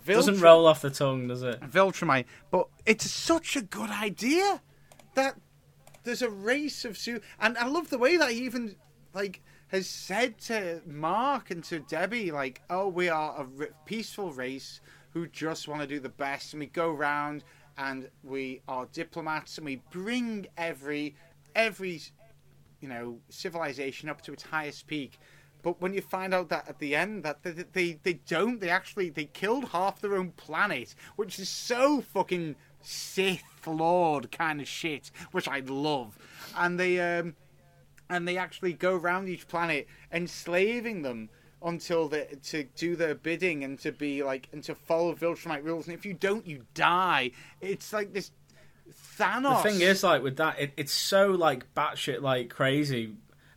Doesn't 0.06 0.40
roll 0.40 0.66
off 0.66 0.82
the 0.82 0.90
tongue, 0.90 1.28
does 1.28 1.42
it? 1.42 1.60
Viltramite, 1.60 2.26
but 2.50 2.68
it's 2.86 3.10
such 3.10 3.56
a 3.56 3.62
good 3.62 3.90
idea 3.90 4.60
that 5.14 5.36
there's 6.04 6.22
a 6.22 6.30
race 6.30 6.84
of 6.84 6.98
su 6.98 7.20
and 7.40 7.56
I 7.56 7.66
love 7.66 7.90
the 7.90 7.98
way 7.98 8.16
that 8.16 8.30
he 8.30 8.44
even 8.44 8.76
like 9.14 9.40
has 9.68 9.88
said 9.88 10.38
to 10.38 10.82
Mark 10.86 11.50
and 11.50 11.64
to 11.64 11.78
Debbie 11.78 12.30
like, 12.30 12.60
"Oh, 12.68 12.88
we 12.88 13.08
are 13.08 13.36
a 13.36 13.46
r- 13.60 13.68
peaceful 13.86 14.32
race 14.32 14.80
who 15.12 15.26
just 15.28 15.68
want 15.68 15.80
to 15.80 15.86
do 15.86 16.00
the 16.00 16.08
best, 16.08 16.52
and 16.52 16.60
we 16.60 16.66
go 16.66 16.90
round 16.90 17.44
and 17.78 18.10
we 18.22 18.60
are 18.68 18.86
diplomats 18.92 19.56
and 19.56 19.64
we 19.64 19.76
bring 19.90 20.46
every 20.56 21.14
every 21.54 22.00
you 22.82 22.88
know 22.88 23.20
civilization 23.28 24.08
up 24.08 24.20
to 24.22 24.32
its 24.32 24.42
highest 24.42 24.86
peak." 24.86 25.18
But 25.62 25.80
when 25.80 25.94
you 25.94 26.00
find 26.02 26.34
out 26.34 26.48
that 26.48 26.68
at 26.68 26.80
the 26.80 26.96
end 26.96 27.22
that 27.22 27.42
they, 27.42 27.52
they 27.72 27.98
they 28.02 28.14
don't, 28.14 28.60
they 28.60 28.68
actually 28.68 29.10
they 29.10 29.26
killed 29.26 29.66
half 29.66 30.00
their 30.00 30.16
own 30.16 30.32
planet, 30.32 30.94
which 31.16 31.38
is 31.38 31.48
so 31.48 32.00
fucking 32.00 32.56
Sith 32.80 33.66
Lord 33.66 34.32
kind 34.32 34.60
of 34.60 34.68
shit, 34.68 35.10
which 35.30 35.48
I 35.48 35.60
love. 35.60 36.18
And 36.56 36.78
they 36.78 36.98
um 37.00 37.36
and 38.10 38.26
they 38.28 38.36
actually 38.36 38.74
go 38.74 38.96
around 38.96 39.28
each 39.28 39.48
planet 39.48 39.86
enslaving 40.12 41.02
them 41.02 41.30
until 41.64 42.08
they 42.08 42.26
to 42.42 42.64
do 42.76 42.96
their 42.96 43.14
bidding 43.14 43.64
and 43.64 43.78
to 43.78 43.92
be 43.92 44.22
like 44.22 44.48
and 44.52 44.62
to 44.64 44.74
follow 44.74 45.14
Viltrumite 45.14 45.64
rules. 45.64 45.86
And 45.86 45.94
if 45.94 46.04
you 46.04 46.14
don't, 46.14 46.46
you 46.46 46.64
die. 46.74 47.30
It's 47.60 47.92
like 47.92 48.12
this 48.12 48.32
The 49.62 49.70
thing 49.70 49.80
is, 49.80 50.02
like 50.02 50.22
with 50.22 50.36
that, 50.36 50.58
it, 50.58 50.72
it's 50.76 50.92
so 50.92 51.30
like 51.30 51.72
batshit 51.74 52.20
like 52.22 52.48
crazy, 52.50 53.14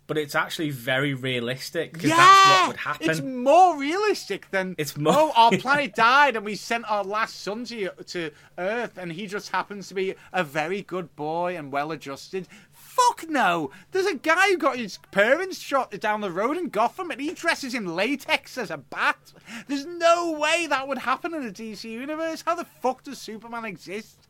but 0.08 0.18
it's 0.18 0.36
actually 0.36 0.70
very 0.70 1.14
realistic 1.14 1.94
because 1.94 2.10
yeah, 2.10 2.16
that's 2.18 2.60
what 2.62 2.68
would 2.68 2.78
happen. 2.78 3.10
It's 3.10 3.22
more 3.22 3.78
realistic 3.78 4.52
than 4.52 4.76
It's 4.78 4.96
oh, 4.98 5.02
more- 5.02 5.14
Oh, 5.16 5.32
our 5.36 5.52
planet 5.58 5.96
died, 5.96 6.36
and 6.36 6.46
we 6.46 6.56
sent 6.56 6.90
our 6.90 7.04
last 7.04 7.42
son 7.42 7.66
to 7.66 7.90
to 7.90 8.32
Earth, 8.58 8.98
and 8.98 9.12
he 9.12 9.28
just 9.28 9.50
happens 9.50 9.88
to 9.90 9.94
be 9.94 10.16
a 10.32 10.44
very 10.44 10.82
good 10.82 11.16
boy 11.16 11.58
and 11.58 11.72
well-adjusted. 11.72 12.48
Fuck 12.72 13.28
no! 13.28 13.72
There's 13.92 14.06
a 14.06 14.16
guy 14.16 14.52
who 14.52 14.58
got 14.58 14.78
his 14.78 15.00
parents 15.12 15.60
shot 15.60 15.92
down 16.00 16.22
the 16.22 16.32
road 16.32 16.56
in 16.56 16.70
Gotham, 16.70 17.12
and 17.12 17.20
he 17.20 17.34
dresses 17.34 17.74
in 17.74 17.94
latex 17.94 18.58
as 18.58 18.72
a 18.72 18.78
bat. 18.78 19.34
There's 19.68 19.86
no 19.86 20.32
way 20.32 20.66
that 20.68 20.88
would 20.88 21.00
happen 21.00 21.34
in 21.34 21.44
the 21.44 21.52
DC 21.52 21.84
universe. 21.84 22.44
How 22.46 22.56
the 22.56 22.64
fuck 22.64 23.04
does 23.04 23.18
Superman 23.18 23.66
exist? 23.66 24.25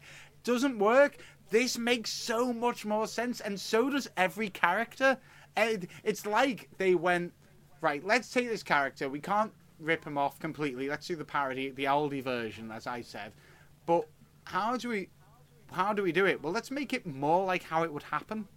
Doesn't 0.45 0.79
work. 0.79 1.17
This 1.49 1.77
makes 1.77 2.11
so 2.11 2.53
much 2.53 2.85
more 2.85 3.07
sense, 3.07 3.41
and 3.41 3.59
so 3.59 3.89
does 3.89 4.07
every 4.15 4.49
character. 4.49 5.17
It's 5.57 6.25
like 6.25 6.69
they 6.77 6.95
went, 6.95 7.33
right, 7.81 8.05
let's 8.05 8.31
take 8.31 8.47
this 8.47 8.63
character. 8.63 9.09
We 9.09 9.19
can't 9.19 9.51
rip 9.79 10.05
him 10.05 10.17
off 10.17 10.39
completely. 10.39 10.87
Let's 10.87 11.07
do 11.07 11.15
the 11.15 11.25
parody, 11.25 11.71
the 11.71 11.85
Aldi 11.85 12.23
version, 12.23 12.71
as 12.71 12.87
I 12.87 13.01
said. 13.01 13.33
But 13.85 14.07
how 14.45 14.77
do 14.77 14.89
we, 14.89 15.09
how 15.71 15.93
do 15.93 16.03
we 16.03 16.11
do 16.11 16.25
it? 16.25 16.41
Well, 16.41 16.53
let's 16.53 16.71
make 16.71 16.93
it 16.93 17.05
more 17.05 17.45
like 17.45 17.63
how 17.63 17.83
it 17.83 17.91
would 17.91 18.03
happen. 18.03 18.47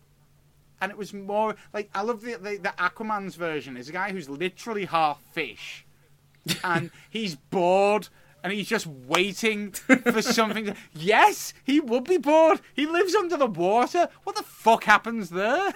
And 0.80 0.92
it 0.92 0.98
was 0.98 1.12
more 1.12 1.56
like 1.72 1.90
I 1.92 2.02
love 2.02 2.20
the 2.20 2.34
the, 2.34 2.56
the 2.56 2.72
Aquaman's 2.78 3.34
version. 3.34 3.76
Is 3.76 3.88
a 3.88 3.92
guy 3.92 4.12
who's 4.12 4.28
literally 4.28 4.84
half 4.84 5.20
fish, 5.32 5.84
and 6.62 6.92
he's 7.10 7.34
bored. 7.34 8.08
And 8.42 8.52
he's 8.52 8.68
just 8.68 8.86
waiting 8.86 9.72
for 9.72 10.22
something 10.22 10.66
to. 10.66 10.74
Yes, 10.94 11.52
he 11.64 11.80
would 11.80 12.04
be 12.04 12.18
bored. 12.18 12.60
He 12.74 12.86
lives 12.86 13.14
under 13.14 13.36
the 13.36 13.46
water. 13.46 14.08
What 14.24 14.36
the 14.36 14.44
fuck 14.44 14.84
happens 14.84 15.30
there? 15.30 15.74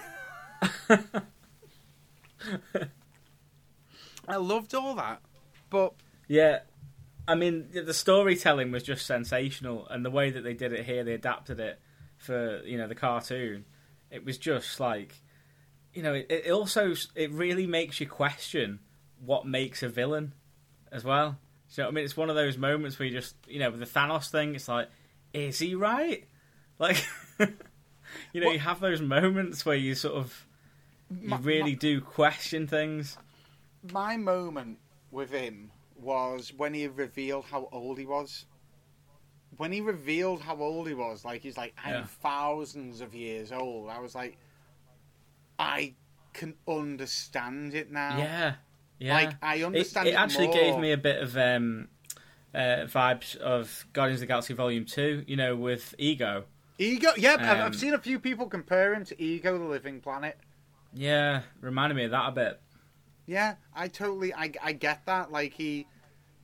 I 4.27 4.37
loved 4.37 4.73
all 4.73 4.95
that, 4.95 5.21
but 5.69 5.93
Yeah, 6.27 6.59
I 7.27 7.35
mean 7.35 7.67
the 7.73 7.93
storytelling 7.93 8.71
was 8.71 8.83
just 8.83 9.05
sensational, 9.05 9.87
and 9.89 10.05
the 10.05 10.09
way 10.11 10.29
that 10.29 10.43
they 10.43 10.53
did 10.53 10.73
it 10.73 10.85
here, 10.85 11.03
they 11.03 11.13
adapted 11.13 11.59
it 11.59 11.79
for 12.17 12.61
you 12.63 12.77
know 12.77 12.87
the 12.87 12.95
cartoon. 12.95 13.65
It 14.09 14.23
was 14.25 14.37
just 14.37 14.79
like, 14.79 15.21
you 15.93 16.03
know, 16.03 16.13
it, 16.13 16.27
it 16.29 16.51
also 16.51 16.93
it 17.15 17.31
really 17.31 17.67
makes 17.67 17.99
you 17.99 18.07
question 18.07 18.79
what 19.19 19.45
makes 19.45 19.83
a 19.83 19.89
villain 19.89 20.33
as 20.91 21.03
well. 21.03 21.37
So 21.73 21.87
I 21.87 21.89
mean, 21.89 22.05
it's 22.05 22.15
one 22.15 22.29
of 22.29 22.35
those 22.35 22.55
moments 22.55 22.99
where 22.99 23.07
you 23.07 23.15
just 23.19 23.35
you 23.47 23.57
know 23.57 23.71
with 23.71 23.79
the 23.79 23.87
Thanos 23.87 24.29
thing, 24.29 24.53
it's 24.53 24.67
like, 24.67 24.89
is 25.33 25.57
he 25.57 25.73
right? 25.73 26.25
Like, 26.79 27.03
you 27.39 28.41
know, 28.41 28.47
What- 28.47 28.53
you 28.53 28.59
have 28.59 28.79
those 28.79 29.01
moments 29.01 29.65
where 29.65 29.75
you 29.75 29.95
sort 29.95 30.15
of 30.15 30.45
you 31.09 31.29
My- 31.29 31.37
really 31.39 31.75
do 31.75 31.99
question 31.99 32.67
things. 32.67 33.17
my 33.91 34.17
moment 34.17 34.77
with 35.09 35.31
him 35.31 35.71
was 35.95 36.51
when 36.55 36.73
he 36.75 36.87
revealed 36.87 37.45
how 37.45 37.69
old 37.71 37.97
he 37.97 38.05
was. 38.05 38.45
When 39.57 39.71
he 39.71 39.81
revealed 39.81 40.41
how 40.41 40.57
old 40.57 40.87
he 40.87 40.93
was, 40.93 41.23
like 41.25 41.41
he's 41.41 41.57
like, 41.57 41.73
I'm 41.83 41.93
Yeah. 41.93 42.05
thousands 42.05 43.01
of 43.01 43.13
years 43.15 43.51
old. 43.51 43.89
I 43.89 43.99
was 43.99 44.13
like, 44.15 44.37
I 45.57 45.93
can 46.33 46.55
understand 46.67 47.73
it 47.75 47.91
now. 47.91 48.17
Yeah, 48.17 48.55
yeah. 48.99 49.13
Like 49.15 49.35
I 49.41 49.55
It, 49.55 49.63
understand. 49.63 50.07
it 50.07 50.11
actually 50.13 50.47
more. 50.47 50.55
gave 50.55 50.77
me 50.77 50.91
a 50.91 50.97
bit 50.97 51.21
of 51.21 51.35
um, 51.37 51.87
uh, 52.53 52.85
vibes 52.85 53.35
of 53.37 53.85
Guardians 53.93 54.17
of 54.21 54.27
the 54.27 54.27
Galaxy 54.27 54.53
Volume 54.53 54.85
Two. 54.85 55.23
You 55.27 55.35
know, 55.35 55.55
with 55.55 55.93
Ego. 55.97 56.45
Ego. 56.79 57.11
Yeah, 57.17 57.33
I've- 57.35 57.43
um, 57.45 57.61
I've 57.61 57.75
seen 57.75 57.93
a 57.93 57.99
few 57.99 58.19
people 58.19 58.47
compare 58.47 58.93
him 58.93 59.05
to 59.05 59.21
Ego, 59.21 59.57
the 59.57 59.65
Living 59.65 60.01
Planet. 60.01 60.37
Yeah, 60.93 61.41
reminded 61.61 61.95
me 61.95 62.03
of 62.05 62.11
that 62.11 62.27
a 62.29 62.31
bit. 62.31 62.61
Yeah, 63.25 63.55
I 63.73 63.87
totally, 63.87 64.33
I, 64.33 64.51
I 64.61 64.73
get 64.73 65.05
that. 65.05 65.31
Like 65.31 65.53
he, 65.53 65.87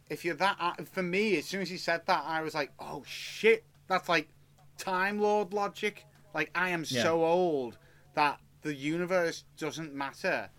if 0.10 0.24
you're 0.24 0.36
that, 0.36 0.56
uh, 0.60 0.74
for 0.92 1.04
me, 1.04 1.38
as 1.38 1.46
soon 1.46 1.62
as 1.62 1.70
he 1.70 1.78
said 1.78 2.02
that, 2.08 2.24
I 2.26 2.42
was 2.42 2.54
like, 2.56 2.72
oh 2.80 3.04
shit, 3.06 3.64
that's 3.88 4.08
like 4.10 4.30
Time 4.78 5.20
Lord 5.20 5.54
logic. 5.54 6.06
Like 6.34 6.52
I 6.56 6.70
am 6.70 6.86
Yeah. 6.88 7.04
so 7.04 7.26
old 7.26 7.78
that 8.16 8.40
the 8.62 8.74
universe 8.74 9.44
doesn't 9.58 9.94
matter. 9.94 10.50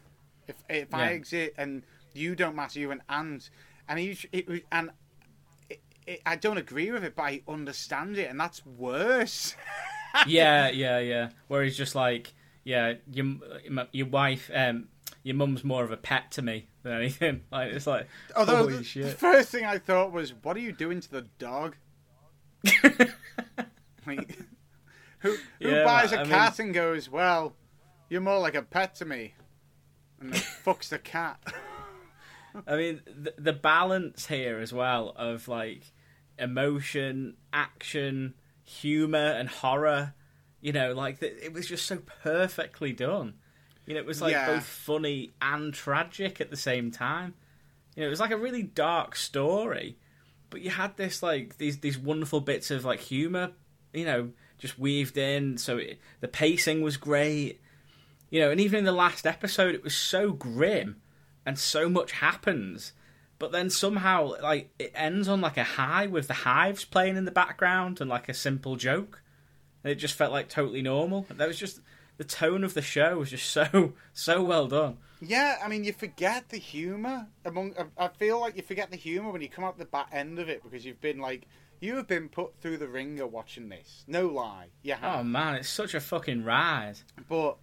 If 0.50 0.56
if 0.68 0.94
I 0.94 1.04
Yeah. 1.10 1.10
exist 1.16 1.52
and 1.58 1.82
you 2.12 2.34
don't 2.36 2.54
matter, 2.56 2.78
you 2.78 2.90
and 2.90 3.00
and 3.08 3.48
and 3.88 3.98
he, 3.98 4.16
it, 4.32 4.64
and 4.70 4.90
it, 5.68 5.80
it, 6.06 6.22
I 6.26 6.36
don't 6.36 6.58
agree 6.58 6.90
with 6.90 7.02
it, 7.04 7.14
but 7.16 7.22
I 7.22 7.42
understand 7.48 8.18
it, 8.18 8.28
and 8.30 8.38
that's 8.38 8.64
worse. 8.66 9.56
yeah, 10.26 10.68
yeah, 10.70 10.98
yeah. 10.98 11.30
Where 11.48 11.62
he's 11.62 11.76
just 11.76 11.94
like, 11.94 12.32
yeah, 12.64 12.94
your 13.10 13.26
your 13.92 14.06
wife, 14.06 14.50
um, 14.54 14.88
your 15.22 15.36
mum's 15.36 15.64
more 15.64 15.84
of 15.84 15.90
a 15.92 15.96
pet 15.96 16.30
to 16.32 16.42
me 16.42 16.68
than 16.82 16.92
anything. 16.92 17.42
Like 17.52 17.72
it's 17.72 17.86
like, 17.86 18.06
Although 18.36 18.56
holy 18.58 18.72
the, 18.72 18.78
the 18.78 18.84
shit. 18.84 19.18
first 19.18 19.50
thing 19.50 19.64
I 19.64 19.78
thought 19.78 20.12
was, 20.12 20.34
what 20.42 20.56
are 20.56 20.60
you 20.60 20.72
doing 20.72 21.00
to 21.00 21.10
the 21.10 21.26
dog? 21.38 21.76
Like, 24.06 24.38
who 25.20 25.36
who 25.60 25.68
Yeah, 25.70 25.84
buys 25.84 26.12
a 26.12 26.20
I 26.20 26.22
mean- 26.22 26.32
cat 26.32 26.58
and 26.58 26.72
goes, 26.74 27.08
well, 27.10 27.54
you're 28.08 28.20
more 28.22 28.38
like 28.38 28.54
a 28.54 28.62
pet 28.62 28.94
to 28.96 29.04
me, 29.04 29.34
and 30.20 30.32
fucks 30.32 30.88
the 30.88 30.98
cat. 30.98 31.38
I 32.66 32.76
mean, 32.76 33.00
the, 33.06 33.34
the 33.38 33.52
balance 33.52 34.26
here 34.26 34.58
as 34.58 34.72
well 34.72 35.12
of 35.16 35.48
like 35.48 35.82
emotion, 36.38 37.36
action, 37.52 38.34
humor, 38.64 39.18
and 39.18 39.48
horror. 39.48 40.14
You 40.60 40.72
know, 40.72 40.92
like 40.92 41.20
the, 41.20 41.44
it 41.44 41.52
was 41.52 41.66
just 41.66 41.86
so 41.86 41.98
perfectly 42.22 42.92
done. 42.92 43.34
You 43.86 43.94
know, 43.94 44.00
it 44.00 44.06
was 44.06 44.20
like 44.20 44.32
Yeah. 44.32 44.54
both 44.54 44.64
funny 44.64 45.30
and 45.40 45.72
tragic 45.72 46.40
at 46.40 46.50
the 46.50 46.56
same 46.56 46.90
time. 46.90 47.34
You 47.96 48.02
know, 48.02 48.06
it 48.08 48.10
was 48.10 48.20
like 48.20 48.30
a 48.30 48.36
really 48.36 48.62
dark 48.62 49.16
story, 49.16 49.96
but 50.50 50.60
you 50.60 50.70
had 50.70 50.96
this 50.96 51.22
like 51.22 51.56
these 51.58 51.78
these 51.78 51.98
wonderful 51.98 52.40
bits 52.40 52.70
of 52.70 52.84
like 52.84 53.00
humor. 53.00 53.52
You 53.92 54.04
know, 54.04 54.30
just 54.58 54.78
weaved 54.78 55.16
in. 55.16 55.56
So 55.58 55.78
it, 55.78 55.98
the 56.20 56.28
pacing 56.28 56.82
was 56.82 56.96
great. 56.96 57.60
You 58.30 58.40
know, 58.40 58.50
and 58.50 58.60
even 58.60 58.78
in 58.80 58.84
the 58.84 58.92
last 58.92 59.26
episode, 59.26 59.74
it 59.74 59.82
was 59.84 59.94
so 59.94 60.32
grim 60.32 61.02
and 61.44 61.58
so 61.58 61.88
much 61.88 62.12
happens 62.12 62.92
but 63.40 63.52
then 63.52 63.70
somehow 63.70 64.34
like 64.42 64.70
it 64.78 64.92
ends 64.94 65.26
on 65.26 65.40
like 65.40 65.56
a 65.56 65.64
high 65.64 66.06
with 66.06 66.28
the 66.28 66.34
hives 66.34 66.84
playing 66.84 67.16
in 67.16 67.24
the 67.24 67.30
background 67.30 67.98
and 67.98 68.08
like 68.08 68.28
a 68.28 68.34
simple 68.34 68.76
joke. 68.76 69.22
And 69.82 69.90
it 69.90 69.94
just 69.94 70.12
felt 70.14 70.30
like 70.30 70.50
totally 70.50 70.82
normal. 70.82 71.26
That 71.30 71.48
was 71.48 71.58
just 71.58 71.80
the 72.18 72.24
tone 72.24 72.62
of 72.64 72.74
the 72.74 72.82
show 72.82 73.16
was 73.16 73.30
just 73.30 73.48
so 73.50 73.94
so 74.12 74.44
well 74.44 74.68
done. 74.68 74.98
Yeah, 75.22 75.56
I 75.64 75.68
mean, 75.68 75.84
you 75.84 75.94
forget 75.94 76.50
the 76.50 76.58
humor 76.58 77.28
among. 77.46 77.74
I- 77.98 78.08
feel 78.08 78.38
like 78.38 78.56
you 78.56 78.62
forget 78.62 78.90
the 78.90 78.98
humor 78.98 79.30
when 79.30 79.40
you 79.40 79.48
come 79.48 79.64
out 79.64 79.78
the 79.78 79.86
back 79.86 80.10
end 80.12 80.38
of 80.38 80.50
it 80.50 80.62
because 80.62 80.84
you've 80.84 81.00
been 81.00 81.18
like, 81.18 81.46
you 81.80 81.96
have 81.96 82.06
been 82.06 82.28
put 82.28 82.60
through 82.60 82.76
the 82.76 82.88
ringer 82.88 83.26
watching 83.26 83.70
this. 83.70 84.04
No 84.06 84.26
lie, 84.26 84.66
you 84.82 84.92
have. 84.92 85.20
Oh 85.20 85.24
man, 85.24 85.54
it's 85.54 85.70
such 85.70 85.94
a 85.94 86.00
fucking 86.00 86.44
ride. 86.44 86.98
But 87.26 87.56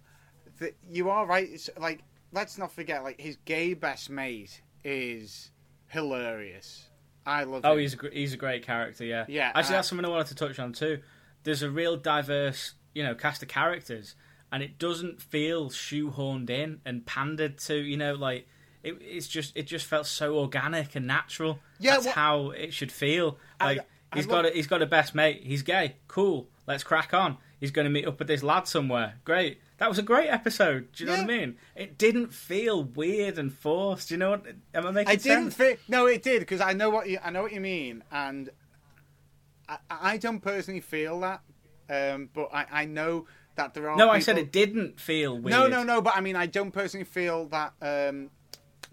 the, 0.58 0.72
you 0.90 1.10
are 1.10 1.26
right. 1.26 1.48
It's 1.50 1.70
like, 1.78 2.02
let's 2.32 2.58
not 2.58 2.72
forget, 2.72 3.02
like 3.04 3.20
his 3.20 3.36
gay 3.44 3.74
best 3.74 4.10
mate 4.10 4.62
is 4.84 5.50
hilarious. 5.88 6.84
I 7.26 7.44
love. 7.44 7.62
Oh, 7.64 7.72
him. 7.74 7.78
he's 7.80 7.94
a, 7.94 7.96
gr- 7.96 8.08
he's 8.08 8.32
a 8.32 8.36
great 8.36 8.64
character. 8.64 9.04
Yeah. 9.04 9.24
Yeah, 9.28 9.52
Actually, 9.54 9.74
uh, 9.74 9.78
that's 9.78 9.88
something 9.88 10.04
I 10.04 10.08
wanted 10.08 10.28
to 10.28 10.34
touch 10.34 10.58
on 10.58 10.72
too. 10.72 11.00
There's 11.44 11.62
a 11.62 11.70
real 11.70 11.96
diverse, 11.96 12.74
you 12.94 13.02
know, 13.02 13.14
cast 13.14 13.42
of 13.42 13.48
characters, 13.48 14.14
and 14.50 14.62
it 14.62 14.78
doesn't 14.78 15.20
feel 15.20 15.68
shoehorned 15.70 16.48
in 16.50 16.80
and 16.86 17.04
pandered 17.04 17.58
to. 17.60 17.74
You 17.76 17.96
know, 17.98 18.14
like 18.14 18.46
it, 18.82 18.96
it's 19.00 19.28
just 19.28 19.56
it 19.56 19.64
just 19.66 19.86
felt 19.86 20.06
so 20.06 20.38
organic 20.38 20.94
and 20.96 21.06
natural. 21.06 21.58
Yeah, 21.78 21.92
that's 21.94 22.06
well- 22.06 22.14
how 22.14 22.50
it 22.50 22.72
should 22.72 22.92
feel. 22.92 23.38
I- 23.60 23.64
Like 23.74 23.78
I 24.12 24.16
he's 24.16 24.26
love- 24.26 24.44
got 24.44 24.52
a, 24.52 24.54
he's 24.54 24.66
got 24.66 24.80
a 24.82 24.86
best 24.86 25.14
mate. 25.14 25.42
He's 25.44 25.62
gay. 25.62 25.96
Cool. 26.08 26.48
Let's 26.66 26.82
crack 26.82 27.12
on. 27.12 27.36
He's 27.60 27.70
going 27.70 27.84
to 27.84 27.90
meet 27.90 28.06
up 28.06 28.18
with 28.18 28.28
this 28.28 28.42
lad 28.42 28.66
somewhere. 28.68 29.14
Great. 29.24 29.60
That 29.78 29.88
was 29.88 29.98
a 29.98 30.02
great 30.02 30.28
episode. 30.28 30.92
Do 30.92 31.04
you 31.04 31.10
know 31.10 31.16
what 31.16 31.22
I 31.22 31.26
mean? 31.26 31.56
It 31.76 31.96
didn't 31.98 32.32
feel 32.34 32.82
weird 32.82 33.38
and 33.38 33.52
forced. 33.52 34.08
Do 34.08 34.14
you 34.14 34.18
know 34.18 34.30
what? 34.30 34.46
Am 34.74 34.86
I 34.86 34.90
making 34.90 35.12
I 35.12 35.14
didn't 35.14 35.52
sense? 35.52 35.54
think. 35.54 35.80
No, 35.88 36.06
it 36.06 36.22
did 36.22 36.40
because 36.40 36.60
I 36.60 36.72
know 36.72 36.90
what 36.90 37.08
you. 37.08 37.18
I 37.22 37.30
know 37.30 37.42
what 37.42 37.52
you 37.52 37.60
mean, 37.60 38.02
and 38.10 38.50
I, 39.68 39.78
I 39.88 40.16
don't 40.16 40.40
personally 40.40 40.80
feel 40.80 41.20
that. 41.20 41.42
Um, 41.88 42.28
but 42.34 42.50
I, 42.52 42.66
I 42.70 42.84
know 42.86 43.26
that 43.54 43.74
there 43.74 43.88
are. 43.88 43.96
No, 43.96 44.10
I 44.10 44.18
said 44.18 44.36
it 44.36 44.50
didn't 44.50 44.98
feel 45.00 45.38
weird. 45.38 45.56
No, 45.56 45.68
no, 45.68 45.84
no. 45.84 46.02
But 46.02 46.16
I 46.16 46.20
mean, 46.20 46.34
I 46.36 46.46
don't 46.46 46.72
personally 46.72 47.04
feel 47.04 47.46
that. 47.46 47.72
Um, 47.80 48.30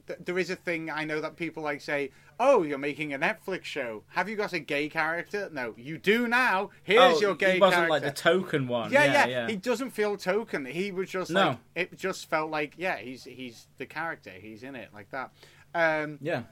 th- 0.06 0.20
there 0.24 0.38
is 0.38 0.52
a 0.52 0.56
thing 0.56 0.92
I 0.92 1.04
know 1.04 1.20
that 1.20 1.36
people 1.36 1.64
like 1.64 1.82
say, 1.82 2.12
"Oh, 2.40 2.64
you're 2.64 2.78
making 2.78 3.14
a 3.14 3.20
Netflix 3.20 3.64
show. 3.66 4.04
Have 4.10 4.28
you 4.30 4.36
got 4.36 4.54
a 4.54 4.60
gay 4.60 4.90
character?" 4.90 5.50
No, 5.52 5.74
you 5.78 5.98
do 5.98 6.28
now. 6.28 6.70
Here's 6.84 7.18
Oh, 7.18 7.20
your 7.22 7.36
gay 7.36 7.54
he 7.56 7.60
wasn't 7.60 7.88
character. 7.88 7.90
like 7.92 8.02
the 8.04 8.12
token 8.22 8.68
one. 8.68 8.92
yeah, 8.92 9.04
Yeah, 9.06 9.14
yeah, 9.14 9.26
yeah. 9.28 9.48
He 9.48 9.56
doesn't 9.56 9.92
feel 9.92 10.18
token. 10.18 10.66
He 10.66 10.92
was 10.92 11.10
just 11.10 11.32
No. 11.32 11.50
like 11.50 11.58
it. 11.76 11.98
Just 11.98 12.30
felt 12.30 12.50
like 12.52 12.74
yeah, 12.78 12.98
he's 12.98 13.24
he's 13.24 13.68
the 13.78 13.86
character. 13.86 14.32
He's 14.32 14.64
in 14.64 14.76
it 14.76 14.90
like 14.94 15.10
that. 15.12 15.32
Um, 15.74 16.18
yeah. 16.22 16.44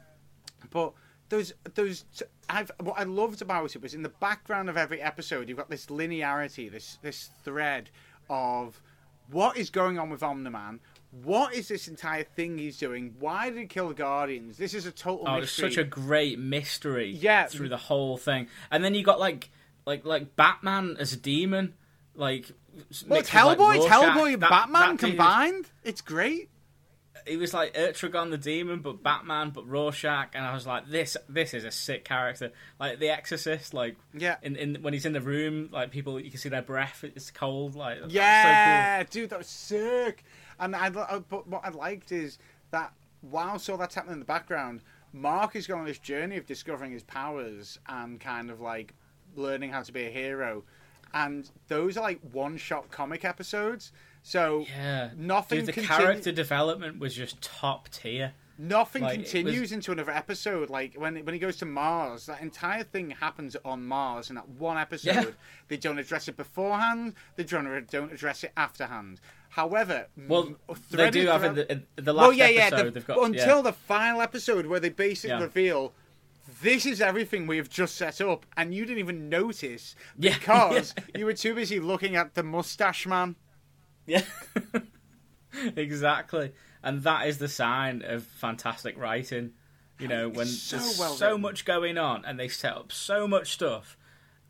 but 0.69 0.93
there's 1.29 1.53
there's 1.75 2.05
I've 2.49 2.71
what 2.81 2.99
I 2.99 3.03
loved 3.03 3.41
about 3.41 3.75
it 3.75 3.81
was 3.81 3.93
in 3.93 4.03
the 4.03 4.09
background 4.09 4.69
of 4.69 4.77
every 4.77 5.01
episode 5.01 5.49
you've 5.49 5.57
got 5.57 5.69
this 5.69 5.87
linearity, 5.87 6.69
this 6.71 6.97
this 7.01 7.29
thread 7.43 7.89
of 8.29 8.81
what 9.31 9.57
is 9.57 9.69
going 9.69 9.97
on 9.97 10.09
with 10.09 10.21
Omni-Man. 10.21 10.79
What 11.21 11.53
is 11.53 11.67
this 11.67 11.87
entire 11.87 12.23
thing 12.23 12.57
he's 12.57 12.77
doing? 12.77 13.13
Why 13.19 13.49
did 13.49 13.59
he 13.59 13.65
kill 13.67 13.89
the 13.89 13.93
Guardians? 13.93 14.57
This 14.57 14.73
is 14.73 14.87
a 14.87 14.91
total 14.91 15.25
Oh, 15.27 15.35
it's 15.35 15.51
such 15.51 15.77
a 15.77 15.83
great 15.83 16.39
mystery. 16.39 17.11
Yeah. 17.11 17.45
Through 17.45 17.69
the 17.69 17.77
whole 17.77 18.17
thing, 18.17 18.47
and 18.71 18.83
then 18.83 18.95
you 18.95 19.03
got 19.03 19.19
like 19.19 19.49
like 19.85 20.05
like 20.05 20.35
Batman 20.35 20.95
as 20.99 21.13
a 21.13 21.17
demon, 21.17 21.75
like. 22.15 22.49
well, 22.75 22.83
it's 22.89 23.03
with, 23.03 23.29
Hellboy, 23.29 23.57
like, 23.57 23.77
it's 23.81 23.87
Hellboy 23.87 24.33
and 24.33 24.41
That- 24.41 24.49
Batman 24.49 24.95
that 24.95 24.99
combined. 24.99 25.69
It's 25.83 26.01
great. 26.01 26.49
He 27.27 27.37
was 27.37 27.53
like 27.53 27.73
Etrigan 27.73 28.29
the 28.31 28.37
demon, 28.37 28.79
but 28.79 29.01
Batman, 29.03 29.51
but 29.51 29.67
Rorschach, 29.67 30.29
and 30.33 30.45
I 30.45 30.53
was 30.53 30.65
like, 30.67 30.89
this 30.89 31.15
this 31.29 31.53
is 31.53 31.63
a 31.63 31.71
sick 31.71 32.05
character. 32.05 32.51
Like 32.79 32.99
The 32.99 33.09
Exorcist, 33.09 33.73
like 33.73 33.95
Yeah. 34.13 34.37
in, 34.41 34.55
in 34.55 34.75
when 34.81 34.93
he's 34.93 35.05
in 35.05 35.13
the 35.13 35.21
room, 35.21 35.69
like 35.71 35.91
people 35.91 36.19
you 36.19 36.29
can 36.29 36.39
see 36.39 36.49
their 36.49 36.61
breath, 36.61 37.03
it's 37.03 37.31
cold. 37.31 37.75
Like 37.75 37.99
Yeah, 38.09 39.03
dude, 39.03 39.29
that 39.31 39.39
was 39.39 39.47
sick. 39.47 40.23
And 40.59 40.75
I, 40.75 40.87
I, 40.87 41.19
but 41.19 41.47
what 41.47 41.65
I 41.65 41.69
liked 41.69 42.11
is 42.11 42.37
that 42.71 42.93
while 43.21 43.61
all 43.69 43.77
that's 43.77 43.95
happening 43.95 44.13
in 44.13 44.19
the 44.19 44.25
background, 44.25 44.81
Mark 45.13 45.55
is 45.55 45.67
going 45.67 45.81
on 45.81 45.87
this 45.87 45.99
journey 45.99 46.37
of 46.37 46.45
discovering 46.45 46.91
his 46.91 47.03
powers 47.03 47.79
and 47.87 48.19
kind 48.19 48.49
of 48.49 48.59
like 48.61 48.93
learning 49.35 49.71
how 49.71 49.81
to 49.81 49.91
be 49.91 50.05
a 50.05 50.09
hero. 50.09 50.63
And 51.13 51.49
those 51.67 51.95
are 51.97 52.01
like 52.01 52.19
one-shot 52.31 52.89
comic 52.89 53.23
episodes. 53.23 53.91
So. 54.23 54.65
Yeah, 54.69 55.09
nothing 55.15 55.59
Dude, 55.65 55.67
the 55.67 55.81
continu- 55.81 55.85
character 55.87 56.31
development 56.31 56.97
was 56.99 57.13
just 57.13 57.41
top 57.41 57.89
tier. 57.89 58.33
Nothing 58.57 59.01
Like, 59.03 59.15
continues 59.15 59.61
was- 59.61 59.71
into 59.73 59.91
another 59.91 60.11
episode. 60.11 60.69
Like 60.69 60.93
when 60.95 61.17
when 61.25 61.33
he 61.33 61.39
goes 61.39 61.57
to 61.57 61.65
Mars, 61.65 62.27
that 62.27 62.41
entire 62.41 62.83
thing 62.83 63.09
happens 63.11 63.55
on 63.65 63.85
Mars 63.85 64.29
in 64.29 64.35
that 64.35 64.47
one 64.47 64.77
episode. 64.77 65.11
Yeah. 65.15 65.25
They 65.67 65.77
don't 65.77 65.97
address 65.97 66.27
it 66.27 66.37
beforehand. 66.37 67.15
They 67.35 67.43
don't 67.43 67.89
don't 67.89 68.11
address 68.13 68.43
it 68.43 68.51
afterhand. 68.55 69.19
However, 69.49 70.07
Well, 70.27 70.55
they 70.91 71.09
do 71.11 71.27
have 71.27 71.43
in 71.43 71.55
the, 71.55 71.71
in 71.71 71.85
the 71.95 72.13
last 72.13 72.23
well, 72.23 72.33
yeah, 72.33 72.47
yeah. 72.47 72.61
episode. 72.67 72.85
the- 72.85 72.91
they've 72.91 73.07
got 73.07 73.23
until 73.23 73.57
yeah. 73.57 73.61
the 73.63 73.73
final 73.73 74.21
episode 74.21 74.65
where 74.67 74.79
they 74.79 74.89
basically 74.89 75.35
Yeah. 75.35 75.41
reveal 75.43 75.93
this 76.61 76.85
is 76.85 77.01
everything 77.01 77.47
we 77.47 77.57
have 77.57 77.69
just 77.69 77.95
set 77.95 78.19
up, 78.21 78.45
and 78.57 78.73
you 78.73 78.85
didn't 78.85 78.99
even 78.99 79.29
notice 79.29 79.95
because 80.19 80.93
yeah. 80.97 81.19
you 81.19 81.25
were 81.25 81.33
too 81.33 81.55
busy 81.55 81.79
looking 81.79 82.15
at 82.15 82.35
the 82.35 82.43
mustache 82.43 83.05
man. 83.07 83.35
Yeah, 84.05 84.23
exactly. 85.75 86.51
And 86.83 87.03
that 87.03 87.27
is 87.27 87.37
the 87.37 87.47
sign 87.47 88.03
of 88.05 88.23
fantastic 88.23 88.97
writing. 88.97 89.51
You 89.99 90.07
know, 90.07 90.27
when 90.27 90.47
so 90.47 90.77
there's 90.77 90.99
well 90.99 91.13
so 91.13 91.27
written. 91.27 91.41
much 91.41 91.65
going 91.65 91.97
on 91.97 92.25
and 92.25 92.39
they 92.39 92.47
set 92.47 92.73
up 92.75 92.91
so 92.91 93.27
much 93.27 93.53
stuff, 93.53 93.95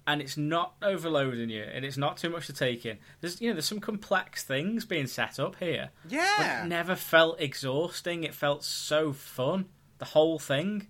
and 0.08 0.22
it's 0.22 0.38
not 0.38 0.74
overloading 0.82 1.50
you, 1.50 1.64
and 1.64 1.84
it's 1.86 1.98
not 1.98 2.18
too 2.18 2.30
much 2.30 2.48
to 2.48 2.54
take 2.54 2.86
in. 2.86 2.98
There's 3.22 3.40
you 3.42 3.50
know 3.50 3.54
there's 3.54 3.68
some 3.68 3.82
complex 3.82 4.44
things 4.44 4.86
being 4.86 5.06
set 5.06 5.40
up 5.40 5.58
here, 5.58 5.90
but 6.04 6.14
Yeah, 6.14 6.64
it 6.64 6.68
never 6.68 6.96
felt 6.96 7.40
exhausting. 7.42 8.24
It 8.24 8.34
felt 8.34 8.64
so 8.64 9.14
fun. 9.14 9.66
The 10.00 10.06
whole 10.06 10.40
thing. 10.40 10.88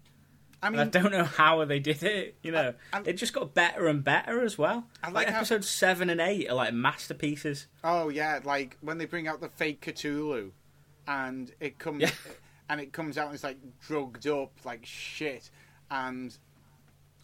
I 0.64 0.68
And 0.68 0.80
I 0.80 0.86
don't 0.86 1.12
know 1.12 1.26
how 1.26 1.64
they 1.66 1.80
did 1.80 2.02
it. 2.04 2.36
You 2.42 2.52
know, 2.54 2.74
it 3.06 3.14
just 3.14 3.34
got 3.34 3.54
better 3.54 3.88
and 3.88 4.04
better 4.04 4.44
as 4.44 4.58
well. 4.58 4.88
I 5.04 5.10
like 5.10 5.28
like 5.28 5.36
how- 5.50 5.60
seven 5.60 6.10
and 6.10 6.22
eight 6.22 6.50
are 6.50 6.56
like 6.56 6.74
masterpieces. 6.74 7.68
Oh 7.84 8.08
yeah, 8.10 8.40
like 8.44 8.78
when 8.82 8.98
they 8.98 9.06
bring 9.06 9.28
out 9.28 9.42
the 9.42 9.50
fake 9.50 9.82
Cthulhu, 9.82 10.52
and 11.08 11.52
it 11.60 11.78
comes 11.80 12.02
Yeah. 12.02 12.12
and 12.70 12.80
it 12.80 12.94
comes 12.94 13.18
out 13.18 13.26
and 13.26 13.36
it's 13.36 13.44
like 13.44 13.58
drugged 13.82 14.26
up 14.28 14.54
like 14.64 14.86
shit, 14.86 15.50
and 15.92 16.36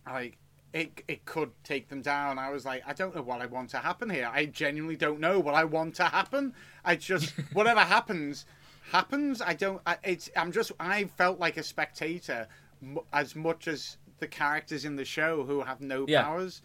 like 0.06 0.38
it 0.74 1.02
it 1.08 1.24
could 1.26 1.52
take 1.64 1.88
them 1.88 2.02
down. 2.02 2.38
I 2.38 2.50
was 2.52 2.66
like, 2.66 2.84
I 2.86 2.94
don't 2.94 3.16
know 3.16 3.22
what 3.22 3.42
I 3.42 3.46
want 3.46 3.70
to 3.72 3.78
happen 3.78 4.10
here. 4.10 4.30
I 4.32 4.46
genuinely 4.46 4.98
don't 4.98 5.20
know 5.22 5.40
what 5.40 5.56
I 5.56 5.64
want 5.64 5.96
to 5.96 6.04
happen. 6.04 6.54
I 6.84 6.98
just 6.98 7.30
whatever 7.54 7.80
happens 7.80 8.46
happens. 8.92 9.42
I 9.42 9.54
don't. 9.54 9.82
I, 9.86 9.98
it's. 10.04 10.30
I'm 10.36 10.52
just. 10.52 10.72
I 10.80 11.06
felt 11.06 11.40
like 11.40 11.58
a 11.58 11.64
spectator 11.64 12.48
as 13.14 13.36
much 13.36 13.68
as 13.68 13.98
the 14.20 14.28
characters 14.28 14.86
in 14.86 14.96
the 14.96 15.06
show 15.06 15.44
who 15.46 15.62
have 15.62 15.82
no 15.82 16.06
Yeah. 16.08 16.24
powers. 16.24 16.62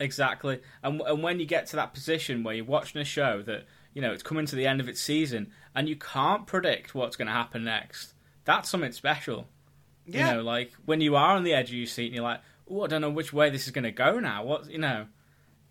Exactly. 0.00 0.60
And 0.82 1.00
and 1.02 1.22
when 1.22 1.40
you 1.40 1.46
get 1.46 1.66
to 1.68 1.76
that 1.76 1.92
position 1.94 2.42
where 2.44 2.54
you're 2.54 2.64
watching 2.64 3.00
a 3.00 3.04
show 3.04 3.42
that 3.42 3.66
you 3.94 4.00
know 4.02 4.12
it's 4.12 4.22
coming 4.22 4.46
to 4.46 4.56
the 4.56 4.66
end 4.66 4.80
of 4.80 4.88
its 4.88 5.00
season 5.00 5.52
and 5.74 5.88
you 5.88 5.96
can't 5.96 6.46
predict 6.46 6.94
what's 6.94 7.16
going 7.16 7.26
to 7.26 7.32
happen 7.32 7.64
next, 7.64 8.14
that's 8.44 8.68
something 8.68 8.92
special. 8.92 9.48
Yeah. 10.06 10.28
You 10.30 10.34
know, 10.36 10.42
like 10.42 10.72
when 10.84 11.00
you 11.00 11.16
are 11.16 11.36
on 11.36 11.42
the 11.44 11.52
edge 11.52 11.68
of 11.70 11.74
your 11.74 11.86
seat 11.86 12.06
and 12.06 12.14
you're 12.14 12.24
like, 12.24 12.40
"Oh, 12.70 12.84
I 12.84 12.86
don't 12.86 13.00
know 13.00 13.10
which 13.10 13.32
way 13.32 13.50
this 13.50 13.66
is 13.66 13.72
going 13.72 13.84
to 13.84 13.90
go 13.92 14.20
now." 14.20 14.44
What 14.44 14.70
you 14.70 14.78
know, 14.78 15.06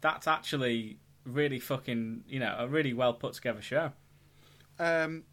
that's 0.01 0.27
actually 0.27 0.99
really 1.25 1.59
fucking 1.59 2.23
you 2.27 2.39
know 2.39 2.55
a 2.59 2.67
really 2.67 2.93
well 2.93 3.13
put 3.13 3.33
together 3.33 3.61
show. 3.61 3.93
Um, 4.77 5.23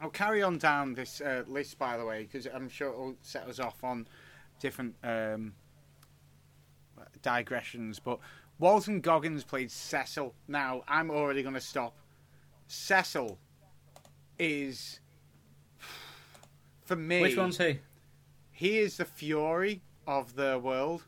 I'll 0.00 0.10
carry 0.10 0.42
on 0.42 0.58
down 0.58 0.94
this 0.94 1.20
uh, 1.20 1.44
list, 1.46 1.78
by 1.78 1.96
the 1.96 2.04
way, 2.04 2.22
because 2.22 2.46
I'm 2.46 2.68
sure 2.68 2.88
it'll 2.88 3.16
set 3.22 3.46
us 3.48 3.60
off 3.60 3.84
on 3.84 4.06
different 4.58 4.94
um, 5.04 5.52
digressions. 7.22 7.98
But 7.98 8.18
Walton 8.58 9.00
Goggins 9.00 9.44
played 9.44 9.70
Cecil. 9.70 10.34
Now, 10.48 10.82
I'm 10.88 11.10
already 11.10 11.42
going 11.42 11.54
to 11.54 11.60
stop. 11.60 11.96
Cecil 12.66 13.38
is, 14.38 15.00
for 16.84 16.96
me, 16.96 17.20
Which 17.20 17.36
one's 17.36 17.58
he? 17.58 17.80
he 18.52 18.78
is 18.78 18.96
the 18.96 19.04
Fury 19.04 19.82
of 20.06 20.34
the 20.34 20.58
world. 20.62 21.04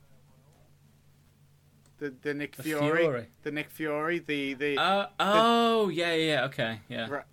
The, 1.99 2.13
the 2.23 2.35
Nick 2.35 2.57
Fury, 2.57 2.99
Fury? 2.99 3.27
the 3.43 3.53
Nick 3.53 3.71
Fury, 3.71 4.19
the 4.19 4.55
the 4.55 4.77
Uh, 4.77 5.07
oh, 5.21 5.89
yeah, 5.89 6.15
yeah, 6.15 6.45
okay, 6.47 6.81
yeah. 6.89 7.09
Right. 7.09 7.25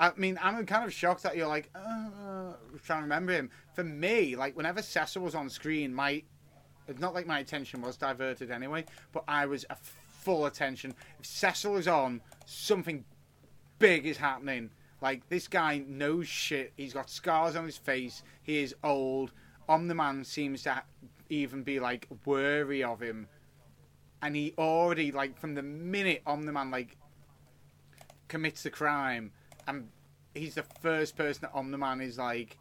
I 0.00 0.12
mean, 0.16 0.38
I'm 0.42 0.64
kind 0.64 0.86
of 0.86 0.94
shocked 0.94 1.24
that 1.24 1.36
you're 1.36 1.46
like 1.46 1.68
uh, 1.74 2.54
trying 2.84 3.00
to 3.00 3.02
remember 3.02 3.32
him. 3.32 3.50
For 3.74 3.84
me, 3.84 4.34
like 4.34 4.56
whenever 4.56 4.80
Cecil 4.80 5.22
was 5.22 5.34
on 5.34 5.50
screen, 5.50 5.94
my 5.94 6.22
it's 6.88 6.98
not 6.98 7.12
like 7.12 7.26
my 7.26 7.38
attention 7.40 7.82
was 7.82 7.98
diverted 7.98 8.50
anyway, 8.50 8.86
but 9.12 9.24
I 9.28 9.44
was 9.44 9.66
a 9.68 9.76
full 9.76 10.46
attention. 10.46 10.94
If 11.18 11.26
Cecil 11.26 11.76
is 11.76 11.86
on, 11.86 12.22
something 12.46 13.04
big 13.78 14.06
is 14.06 14.16
happening. 14.16 14.70
Like 15.02 15.28
this 15.28 15.46
guy 15.46 15.84
knows 15.86 16.26
shit. 16.26 16.72
He's 16.78 16.94
got 16.94 17.10
scars 17.10 17.54
on 17.54 17.66
his 17.66 17.76
face. 17.76 18.22
He 18.42 18.62
is 18.62 18.74
old. 18.82 19.32
Omni-Man 19.68 20.24
seems 20.24 20.62
to 20.62 20.82
even 21.28 21.62
be 21.62 21.78
like 21.78 22.08
wary 22.24 22.82
of 22.82 23.00
him, 23.02 23.28
and 24.22 24.34
he 24.34 24.54
already 24.56 25.12
like 25.12 25.38
from 25.38 25.54
the 25.54 25.62
minute 25.62 26.22
Omni-Man 26.26 26.70
like 26.70 26.96
commits 28.28 28.62
the 28.62 28.70
crime, 28.70 29.32
and 29.70 29.88
he's 30.34 30.54
the 30.54 30.62
first 30.62 31.16
person 31.16 31.42
that 31.42 31.52
Omni-Man 31.54 32.00
is 32.00 32.18
like 32.18 32.58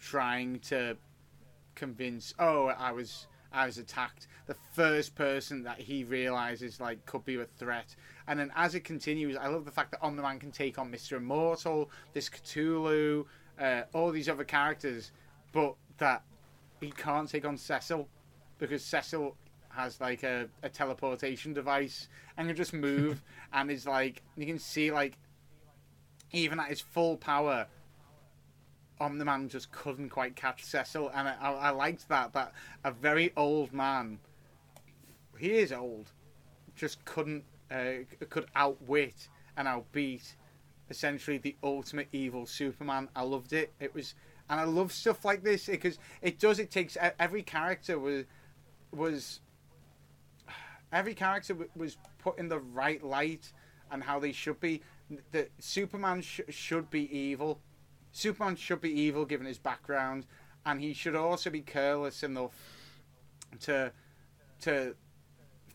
trying 0.00 0.58
to 0.60 0.96
convince. 1.74 2.34
Oh, 2.38 2.66
I 2.66 2.92
was 2.92 3.26
I 3.52 3.66
was 3.66 3.78
attacked. 3.78 4.26
The 4.46 4.56
first 4.74 5.14
person 5.14 5.62
that 5.64 5.78
he 5.78 6.04
realizes 6.04 6.80
like 6.80 7.04
could 7.04 7.24
be 7.24 7.36
a 7.40 7.44
threat, 7.44 7.94
and 8.26 8.40
then 8.40 8.50
as 8.56 8.74
it 8.74 8.84
continues, 8.84 9.36
I 9.36 9.48
love 9.48 9.64
the 9.64 9.70
fact 9.70 9.90
that 9.92 10.02
Omni-Man 10.02 10.38
can 10.38 10.50
take 10.50 10.78
on 10.78 10.90
Mister 10.90 11.16
Immortal, 11.16 11.90
this 12.14 12.28
Cthulhu, 12.30 13.26
uh, 13.60 13.82
all 13.92 14.10
these 14.10 14.28
other 14.28 14.44
characters, 14.44 15.12
but 15.52 15.74
that 15.98 16.22
he 16.80 16.90
can't 16.90 17.28
take 17.28 17.44
on 17.44 17.58
Cecil 17.58 18.08
because 18.58 18.82
Cecil 18.82 19.36
has 19.68 20.00
like 20.00 20.22
a, 20.22 20.48
a 20.62 20.68
teleportation 20.68 21.52
device 21.52 22.08
and 22.36 22.48
can 22.48 22.56
just 22.56 22.72
move 22.72 23.22
and 23.52 23.70
is 23.70 23.86
like 23.86 24.22
you 24.36 24.46
can 24.46 24.58
see 24.58 24.90
like 24.90 25.18
even 26.32 26.60
at 26.60 26.68
his 26.68 26.80
full 26.80 27.16
power 27.16 27.66
Omni-Man 29.00 29.48
just 29.48 29.72
couldn't 29.72 30.10
quite 30.10 30.36
catch 30.36 30.64
Cecil 30.64 31.10
and 31.14 31.28
I, 31.28 31.36
I, 31.40 31.50
I 31.52 31.70
liked 31.70 32.08
that 32.08 32.32
that 32.34 32.52
a 32.84 32.90
very 32.90 33.32
old 33.36 33.72
man 33.72 34.18
he 35.38 35.52
is 35.52 35.72
old 35.72 36.12
just 36.76 37.04
couldn't 37.04 37.44
uh, 37.70 38.04
could 38.28 38.46
outwit 38.54 39.28
and 39.56 39.66
outbeat 39.66 40.34
essentially 40.90 41.38
the 41.38 41.56
ultimate 41.62 42.08
evil 42.12 42.46
Superman 42.46 43.08
I 43.16 43.22
loved 43.22 43.52
it 43.52 43.72
it 43.80 43.94
was 43.94 44.14
and 44.48 44.60
I 44.60 44.64
love 44.64 44.92
stuff 44.92 45.24
like 45.24 45.42
this 45.42 45.66
because 45.66 45.98
it 46.20 46.38
does 46.38 46.58
it 46.58 46.70
takes 46.70 46.96
every 47.18 47.42
character 47.42 47.98
was 47.98 48.24
was 48.92 49.40
every 50.92 51.14
character 51.14 51.56
was 51.74 51.96
put 52.18 52.38
in 52.38 52.48
the 52.48 52.58
right 52.58 53.02
light 53.02 53.52
and 53.90 54.02
how 54.02 54.18
they 54.18 54.32
should 54.32 54.60
be. 54.60 54.82
The 55.32 55.48
Superman 55.58 56.22
sh- 56.22 56.40
should 56.48 56.90
be 56.90 57.10
evil. 57.16 57.60
Superman 58.12 58.56
should 58.56 58.80
be 58.80 58.90
evil 58.90 59.24
given 59.24 59.46
his 59.46 59.58
background, 59.58 60.26
and 60.64 60.80
he 60.80 60.92
should 60.92 61.16
also 61.16 61.50
be 61.50 61.60
careless 61.60 62.22
enough 62.22 62.54
to 63.60 63.92
to 64.62 64.94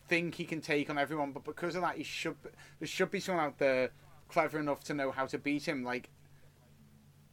think 0.08 0.34
he 0.36 0.44
can 0.44 0.60
take 0.60 0.88
on 0.88 0.98
everyone. 0.98 1.32
But 1.32 1.44
because 1.44 1.74
of 1.74 1.82
that, 1.82 1.96
he 1.96 2.02
should 2.04 2.36
there 2.78 2.88
should 2.88 3.10
be 3.10 3.20
someone 3.20 3.44
out 3.44 3.58
there 3.58 3.90
clever 4.28 4.58
enough 4.58 4.82
to 4.84 4.94
know 4.94 5.10
how 5.10 5.26
to 5.26 5.38
beat 5.38 5.66
him. 5.66 5.84
Like 5.84 6.10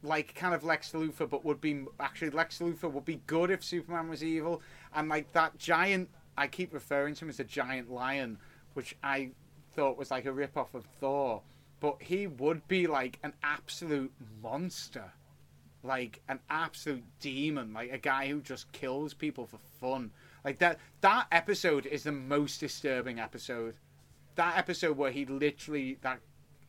like 0.02 0.34
kind 0.34 0.54
of 0.54 0.64
Lex 0.64 0.92
Luthor, 0.92 1.28
but 1.28 1.44
would 1.44 1.60
be 1.60 1.84
actually 1.98 2.30
Lex 2.30 2.58
Luthor 2.58 2.90
would 2.92 3.04
be 3.04 3.22
good 3.26 3.50
if 3.50 3.64
Superman 3.64 4.08
was 4.08 4.22
evil, 4.22 4.62
and 4.94 5.08
like 5.08 5.32
that 5.32 5.58
giant. 5.58 6.10
I 6.36 6.48
keep 6.48 6.74
referring 6.74 7.14
to 7.14 7.24
him 7.24 7.28
as 7.28 7.38
a 7.38 7.44
giant 7.44 7.92
lion, 7.92 8.38
which 8.74 8.96
I 9.04 9.30
thought 9.74 9.96
was 9.96 10.10
like 10.10 10.24
a 10.24 10.32
rip 10.32 10.56
off 10.56 10.74
of 10.74 10.84
Thor, 11.00 11.42
but 11.80 12.02
he 12.02 12.26
would 12.26 12.66
be 12.68 12.86
like 12.86 13.18
an 13.22 13.34
absolute 13.42 14.12
monster, 14.42 15.12
like 15.82 16.20
an 16.28 16.40
absolute 16.48 17.04
demon, 17.20 17.72
like 17.72 17.92
a 17.92 17.98
guy 17.98 18.28
who 18.28 18.40
just 18.40 18.72
kills 18.72 19.14
people 19.14 19.46
for 19.46 19.58
fun. 19.80 20.10
Like 20.44 20.58
that. 20.58 20.78
That 21.00 21.26
episode 21.32 21.86
is 21.86 22.04
the 22.04 22.12
most 22.12 22.60
disturbing 22.60 23.18
episode. 23.18 23.74
That 24.34 24.58
episode 24.58 24.96
where 24.96 25.10
he 25.10 25.24
literally 25.26 25.98
that 26.02 26.20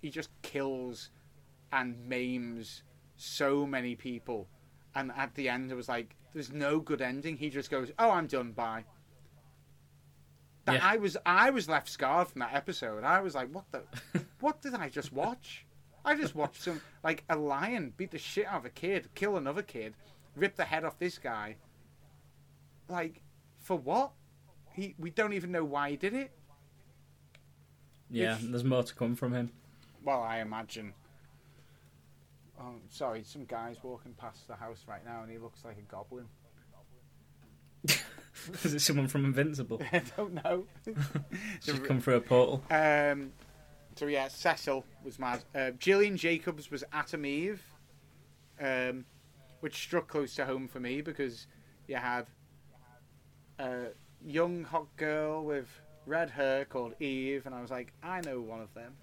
he 0.02 0.10
just 0.10 0.30
kills 0.42 1.10
and 1.72 2.08
maims 2.08 2.84
so 3.18 3.66
many 3.66 3.96
people. 3.96 4.48
And 4.94 5.12
at 5.16 5.36
the 5.36 5.50
end, 5.50 5.72
it 5.72 5.76
was 5.76 5.90
like, 5.90 6.16
there's 6.34 6.52
no 6.52 6.80
good 6.80 7.02
ending. 7.02 7.38
He 7.38 7.50
just 7.50 7.70
goes, 7.70 7.92
"Oh, 7.98 8.12
I'm 8.12 8.28
done. 8.28 8.52
Bye." 8.52 8.86
That 10.66 10.76
Yeah. 10.76 10.80
I 10.88 10.98
was, 10.98 11.16
I 11.26 11.50
was 11.52 11.70
left 11.70 11.90
scarred 11.90 12.28
from 12.28 12.40
that 12.40 12.54
episode. 12.54 13.04
I 13.04 13.22
was 13.22 13.36
like, 13.36 13.50
"What 13.54 13.66
the? 13.72 13.84
what 14.40 14.62
did 14.62 14.74
I 14.74 14.90
just 14.90 15.14
watch? 15.14 15.66
I 16.04 16.16
just 16.16 16.36
watched 16.36 16.62
some 16.64 16.82
like 17.04 17.24
a 17.30 17.36
lion 17.36 17.94
beat 17.98 18.12
the 18.12 18.18
shit 18.18 18.46
out 18.48 18.60
of 18.60 18.66
a 18.66 18.70
kid, 18.70 19.10
kill 19.16 19.38
another 19.38 19.62
kid, 19.62 19.94
rip 20.36 20.56
the 20.56 20.66
head 20.66 20.84
off 20.84 20.98
this 21.00 21.18
guy. 21.18 21.56
Like, 22.90 23.22
for 23.60 23.78
what? 23.78 24.12
He, 24.74 24.94
we 25.00 25.10
don't 25.10 25.34
even 25.34 25.52
know 25.52 25.64
why 25.64 25.92
he 25.92 25.98
did 25.98 26.14
it. 26.14 26.32
Yeah, 28.10 28.36
If- 28.36 28.42
there's 28.52 28.64
more 28.64 28.84
to 28.84 28.94
come 28.94 29.16
from 29.16 29.34
him. 29.34 29.52
Well, 30.04 30.22
I 30.22 30.38
imagine. 30.40 30.94
Oh, 32.60 32.76
sorry, 32.90 33.24
some 33.24 33.46
guy's 33.46 33.78
walking 33.84 34.14
past 34.14 34.48
the 34.48 34.56
house 34.56 34.86
right 34.88 35.04
now, 35.06 35.24
and 35.24 35.32
he 35.32 35.38
looks 35.38 35.66
like 35.66 35.78
a 35.78 35.82
goblin. 35.82 36.26
Is 38.64 38.74
it 38.74 38.80
someone 38.82 39.08
from 39.08 39.26
Invincible? 39.26 39.82
I 39.92 40.02
don't 40.18 40.34
know. 40.44 40.66
She's 41.62 41.80
come 41.80 42.00
through 42.02 42.16
a 42.16 42.22
portal. 42.22 42.64
um, 42.70 43.32
so 43.96 44.08
yeah, 44.08 44.28
Cecil 44.28 44.84
was 45.04 45.18
mad. 45.20 45.44
Uh, 45.54 45.72
Gillian 45.72 46.18
Jacobs 46.18 46.70
was 46.70 46.84
Atom 46.92 47.26
Eve, 47.26 47.62
um, 48.60 49.06
which 49.62 49.76
struck 49.76 50.08
close 50.08 50.36
to 50.36 50.46
home 50.46 50.68
for 50.68 50.80
me 50.80 51.02
because 51.02 51.48
you 51.88 51.96
have 51.96 52.28
a 53.60 53.86
young 54.26 54.64
hot 54.64 54.88
girl 54.98 55.44
with 55.46 55.68
red 56.06 56.30
hair 56.30 56.66
called 56.66 56.94
Eve, 57.00 57.46
and 57.46 57.56
I 57.56 57.62
was 57.62 57.72
like, 57.72 57.94
I 58.04 58.22
know 58.22 58.42
one 58.42 58.62
of 58.62 58.74
them. 58.74 58.94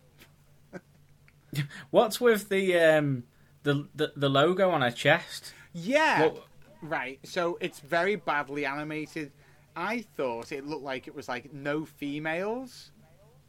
What's 1.91 2.19
with 2.21 2.49
the 2.49 2.79
um 2.79 3.25
the 3.63 3.87
the, 3.95 4.13
the 4.17 4.29
logo 4.31 4.71
on 4.71 4.81
her 4.81 4.91
chest? 4.91 5.53
Yeah. 5.73 6.23
What- 6.29 6.47
Right. 6.83 7.19
So 7.23 7.57
it's 7.61 7.81
very 7.81 8.17
badly 8.17 8.67
animated. 8.67 9.33
I 9.75 10.05
thought 10.17 10.53
it 10.53 10.67
looked 10.67 10.83
like 10.85 11.07
it 11.09 11.15
was 11.15 11.29
like 11.29 11.53
no 11.53 11.85
females. 11.85 12.91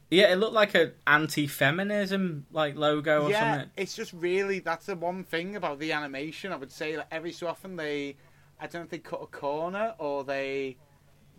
Yeah, 0.10 0.32
it 0.32 0.36
looked 0.36 0.54
like 0.54 0.76
an 0.76 0.92
anti-feminism 1.08 2.46
like 2.52 2.76
logo 2.76 3.24
or 3.24 3.30
yeah, 3.32 3.54
something. 3.54 3.70
it's 3.78 3.96
just 3.96 4.14
really 4.14 4.60
that's 4.60 4.86
the 4.86 4.96
one 4.96 5.24
thing 5.24 5.56
about 5.56 5.80
the 5.80 5.92
animation. 5.92 6.52
I 6.52 6.56
would 6.56 6.72
say 6.72 6.96
that 6.96 7.08
every 7.12 7.32
so 7.32 7.48
often 7.48 7.76
they, 7.76 8.16
I 8.60 8.68
don't 8.68 8.82
know 8.82 8.82
if 8.84 8.90
they 8.90 9.00
cut 9.00 9.22
a 9.24 9.26
corner 9.28 9.96
or 9.98 10.24
they 10.24 10.78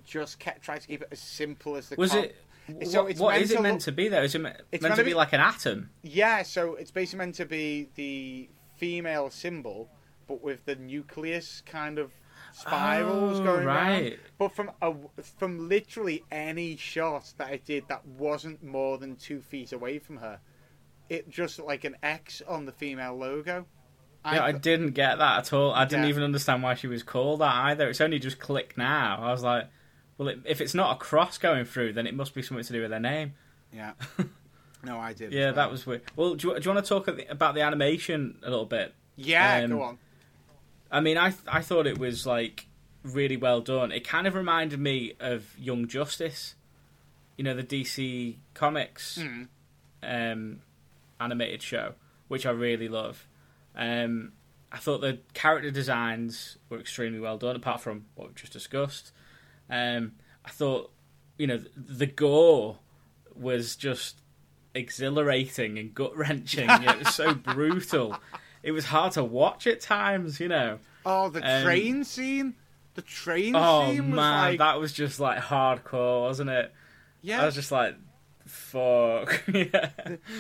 just 0.04 0.38
kept 0.38 0.62
trying 0.62 0.80
to 0.80 0.86
keep 0.86 1.02
it 1.02 1.08
as 1.12 1.20
simple 1.20 1.76
as 1.76 1.88
the. 1.88 1.96
Was 1.96 2.14
it? 2.14 2.36
So 2.86 3.02
what 3.02 3.10
it's 3.10 3.20
what 3.20 3.40
is 3.40 3.50
it 3.52 3.60
meant 3.62 3.74
look- 3.74 3.82
to 3.84 3.92
be 3.92 4.08
though? 4.08 4.22
Is 4.22 4.34
it 4.34 4.40
me- 4.40 4.50
It's 4.72 4.82
meant 4.82 4.90
meant 4.90 4.94
to 4.96 5.00
to 5.02 5.04
be 5.04 5.10
be- 5.10 5.14
like 5.14 5.32
an 5.34 5.40
atom? 5.40 5.90
Yeah, 6.02 6.42
so 6.42 6.74
it's 6.74 6.90
basically 6.90 7.18
meant 7.18 7.34
to 7.36 7.44
be 7.46 7.88
the 7.94 8.48
female 8.76 9.30
symbol, 9.30 9.90
but 10.26 10.42
with 10.42 10.64
the 10.64 10.74
nucleus 10.76 11.62
kind 11.66 11.98
of 11.98 12.12
spirals 12.52 13.40
Oh, 13.40 13.44
going 13.44 13.64
right. 13.66 14.02
around. 14.12 14.18
But 14.38 14.54
from 14.54 14.70
a, 14.82 14.94
from 15.38 15.68
literally 15.68 16.24
any 16.30 16.76
shot 16.76 17.32
that 17.38 17.48
I 17.48 17.56
did 17.64 17.84
that 17.88 18.06
wasn't 18.06 18.62
more 18.62 18.98
than 18.98 19.16
two 19.16 19.40
feet 19.40 19.72
away 19.72 19.98
from 19.98 20.18
her, 20.18 20.40
it 21.08 21.28
just 21.28 21.58
like 21.58 21.84
an 21.84 21.96
X 22.02 22.42
on 22.46 22.64
the 22.66 22.72
female 22.72 23.16
logo. 23.16 23.66
Yeah, 24.24 24.42
I 24.42 24.52
didn't 24.52 24.92
get 24.92 25.18
that 25.18 25.38
at 25.40 25.52
all. 25.52 25.72
I 25.74 25.84
didn't 25.84 26.04
Yeah. 26.04 26.08
even 26.10 26.22
understand 26.22 26.62
why 26.62 26.74
she 26.74 26.86
was 26.86 27.02
called 27.02 27.40
that 27.40 27.54
either. 27.66 27.88
It's 27.90 28.00
only 28.00 28.18
just 28.18 28.38
clicked 28.38 28.78
now. 28.78 29.18
I 29.20 29.30
was 29.32 29.42
like, 29.42 29.68
well, 30.16 30.28
it, 30.28 30.38
if 30.46 30.62
it's 30.62 30.74
not 30.74 30.96
a 30.96 30.98
cross 30.98 31.36
going 31.36 31.66
through, 31.66 31.92
then 31.92 32.06
it 32.06 32.14
must 32.14 32.34
be 32.34 32.40
something 32.40 32.64
to 32.64 32.72
do 32.72 32.80
with 32.82 32.90
her 32.90 33.00
name. 33.00 33.34
yeah. 33.72 33.92
No, 34.86 34.98
I 34.98 35.14
did. 35.14 35.32
Yeah, 35.32 35.48
as 35.48 35.54
that 35.54 35.70
was 35.70 35.86
weird. 35.86 36.02
Well, 36.14 36.34
do 36.34 36.48
you, 36.48 36.60
do 36.60 36.68
you 36.68 36.74
want 36.74 36.84
to 36.84 36.88
talk 36.88 37.08
about 37.30 37.54
the 37.54 37.62
animation 37.62 38.38
a 38.42 38.50
little 38.50 38.66
bit? 38.66 38.94
Yeah, 39.16 39.62
um, 39.64 39.70
go 39.70 39.82
on. 39.82 39.98
I 40.94 41.00
mean, 41.00 41.18
I 41.18 41.34
I 41.46 41.60
thought 41.60 41.86
it 41.86 41.98
was 41.98 42.24
like 42.26 42.66
really 43.02 43.36
well 43.36 43.60
done. 43.60 43.92
It 43.92 44.06
kind 44.06 44.26
of 44.26 44.34
reminded 44.34 44.78
me 44.80 45.14
of 45.20 45.54
Young 45.58 45.86
Justice, 45.88 46.54
you 47.36 47.44
know, 47.44 47.54
the 47.54 47.62
DC 47.62 48.36
Comics 48.54 49.18
Mm. 49.18 49.48
um, 50.02 50.60
animated 51.20 51.62
show, 51.62 51.94
which 52.28 52.46
I 52.46 52.50
really 52.50 52.88
love. 52.88 53.26
Um, 53.76 54.32
I 54.72 54.78
thought 54.78 55.00
the 55.00 55.18
character 55.34 55.70
designs 55.70 56.58
were 56.68 56.78
extremely 56.80 57.20
well 57.20 57.38
done, 57.38 57.56
apart 57.56 57.80
from 57.80 58.06
what 58.14 58.28
we've 58.28 58.36
just 58.36 58.52
discussed. 58.52 59.12
Um, 59.70 60.12
I 60.44 60.50
thought, 60.50 60.92
you 61.38 61.46
know, 61.46 61.60
the 61.76 62.06
gore 62.06 62.78
was 63.34 63.76
just 63.76 64.20
exhilarating 64.74 65.78
and 65.78 65.94
gut 65.94 66.16
wrenching. 66.16 66.68
it 66.70 66.98
was 66.98 67.14
so 67.14 67.34
brutal. 67.54 68.16
It 68.64 68.72
was 68.72 68.86
hard 68.86 69.12
to 69.12 69.22
watch 69.22 69.66
at 69.68 69.80
times, 69.80 70.40
you 70.40 70.48
know. 70.48 70.78
Oh, 71.06 71.28
the 71.28 71.40
um, 71.48 71.62
train 71.62 72.02
scene. 72.02 72.54
The 72.94 73.02
train 73.02 73.54
Oh 73.54 73.86
scene 73.90 74.06
was 74.10 74.16
man, 74.16 74.50
like, 74.50 74.58
that 74.58 74.80
was 74.80 74.92
just 74.92 75.20
like 75.20 75.38
hardcore, 75.38 76.22
wasn't 76.22 76.50
it? 76.50 76.72
yeah. 77.22 77.42
I 77.42 77.46
was 77.46 77.54
just 77.54 77.70
like, 77.70 77.94
fuck. 78.46 79.42
yeah. 79.52 79.90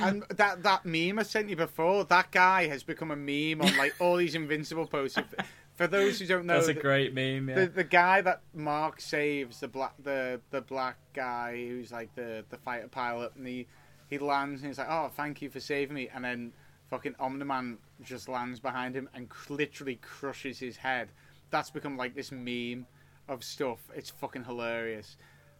And 0.00 0.22
that 0.30 0.62
that 0.62 0.84
meme 0.86 1.18
I 1.18 1.22
sent 1.22 1.48
you 1.50 1.56
before, 1.56 2.04
that 2.04 2.30
guy 2.30 2.66
has 2.68 2.82
become 2.82 3.10
a 3.10 3.16
meme 3.16 3.60
on 3.60 3.76
like 3.76 3.94
all 4.00 4.16
these 4.16 4.34
invincible 4.34 4.86
posts. 4.86 5.18
For 5.76 5.88
those 5.88 6.20
who 6.20 6.26
don't 6.26 6.46
know, 6.46 6.54
That's 6.54 6.68
a 6.68 6.72
the- 6.72 6.80
great 6.80 7.12
meme. 7.14 7.48
Yeah. 7.48 7.54
the, 7.56 7.66
the 7.66 7.84
guy 7.84 8.20
that 8.20 8.42
Mark 8.54 9.00
saves, 9.00 9.58
the 9.58 9.66
black 9.68 9.94
the 10.02 10.40
the 10.50 10.60
black 10.60 10.96
guy 11.14 11.56
who's 11.66 11.90
like 11.90 12.14
the 12.14 12.44
the 12.50 12.56
fighter 12.58 12.86
pilot, 12.88 13.32
and 13.36 13.44
he 13.46 13.66
he 14.08 14.18
lands 14.18 14.60
and 14.62 14.68
he's 14.70 14.78
like, 14.78 14.86
"Oh, 14.88 15.10
thank 15.16 15.42
you 15.42 15.50
for 15.50 15.58
saving 15.58 15.94
me," 15.96 16.08
and 16.14 16.24
then 16.24 16.52
fucking 16.90 17.14
Omni-Man 17.18 17.78
just 18.02 18.28
lands 18.28 18.60
behind 18.60 18.94
him 18.94 19.08
and 19.14 19.28
literally 19.48 19.96
crushes 19.96 20.58
his 20.58 20.76
head. 20.76 21.10
That's 21.50 21.70
become 21.70 21.96
like 21.96 22.14
this 22.14 22.32
meme 22.32 22.86
of 23.28 23.42
stuff. 23.42 23.78
It's 23.94 24.10
fucking 24.10 24.44
hilarious. 24.44 25.16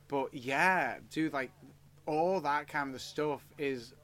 But 0.09 0.35
yeah, 0.35 0.99
dude, 1.11 1.33
like 1.33 1.51
all 2.07 2.41
that 2.41 2.68
kind 2.68 2.95
of 2.95 3.01
stuff 3.01 3.45
is. 3.59 3.95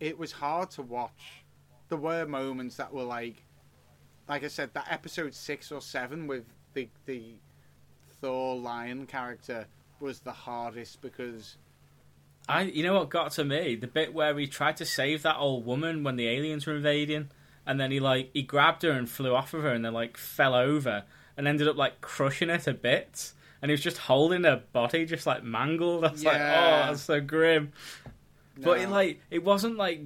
It 0.00 0.16
was 0.16 0.30
hard 0.30 0.70
to 0.72 0.82
watch. 0.82 1.44
There 1.88 1.98
were 1.98 2.24
moments 2.24 2.76
that 2.76 2.92
were 2.92 3.02
like, 3.02 3.42
like 4.28 4.44
I 4.44 4.48
said, 4.48 4.72
that 4.74 4.86
episode 4.90 5.34
six 5.34 5.72
or 5.72 5.80
seven 5.80 6.26
with 6.26 6.44
the 6.74 6.88
the 7.06 7.34
Thor 8.20 8.56
lion 8.56 9.06
character 9.06 9.66
was 10.00 10.20
the 10.20 10.32
hardest 10.32 11.00
because 11.00 11.56
I, 12.48 12.62
you 12.62 12.82
know 12.82 12.94
what 12.94 13.10
got 13.10 13.32
to 13.32 13.44
me? 13.44 13.74
The 13.76 13.86
bit 13.86 14.14
where 14.14 14.36
he 14.38 14.46
tried 14.46 14.78
to 14.78 14.84
save 14.84 15.22
that 15.22 15.36
old 15.36 15.66
woman 15.66 16.02
when 16.04 16.16
the 16.16 16.28
aliens 16.28 16.66
were 16.66 16.74
invading, 16.76 17.28
and 17.66 17.78
then 17.78 17.90
he 17.90 18.00
like 18.00 18.30
he 18.32 18.42
grabbed 18.42 18.82
her 18.82 18.90
and 18.90 19.08
flew 19.08 19.34
off 19.34 19.52
of 19.54 19.62
her, 19.62 19.72
and 19.72 19.84
then 19.84 19.92
like 19.92 20.16
fell 20.16 20.54
over 20.54 21.04
and 21.36 21.46
ended 21.46 21.68
up 21.68 21.76
like 21.76 22.00
crushing 22.00 22.48
her 22.48 22.58
to 22.58 22.72
bits. 22.72 23.34
And 23.60 23.70
he 23.70 23.72
was 23.72 23.80
just 23.82 23.98
holding 23.98 24.44
her 24.44 24.62
body, 24.72 25.04
just 25.04 25.26
like 25.26 25.42
mangled. 25.44 26.04
I 26.06 26.10
was 26.12 26.24
like, 26.24 26.36
oh, 26.36 26.38
that's 26.88 27.02
so 27.02 27.20
grim. 27.20 27.72
But 28.56 28.80
it 28.80 28.88
like 28.88 29.20
it 29.30 29.44
wasn't 29.44 29.76
like 29.76 30.02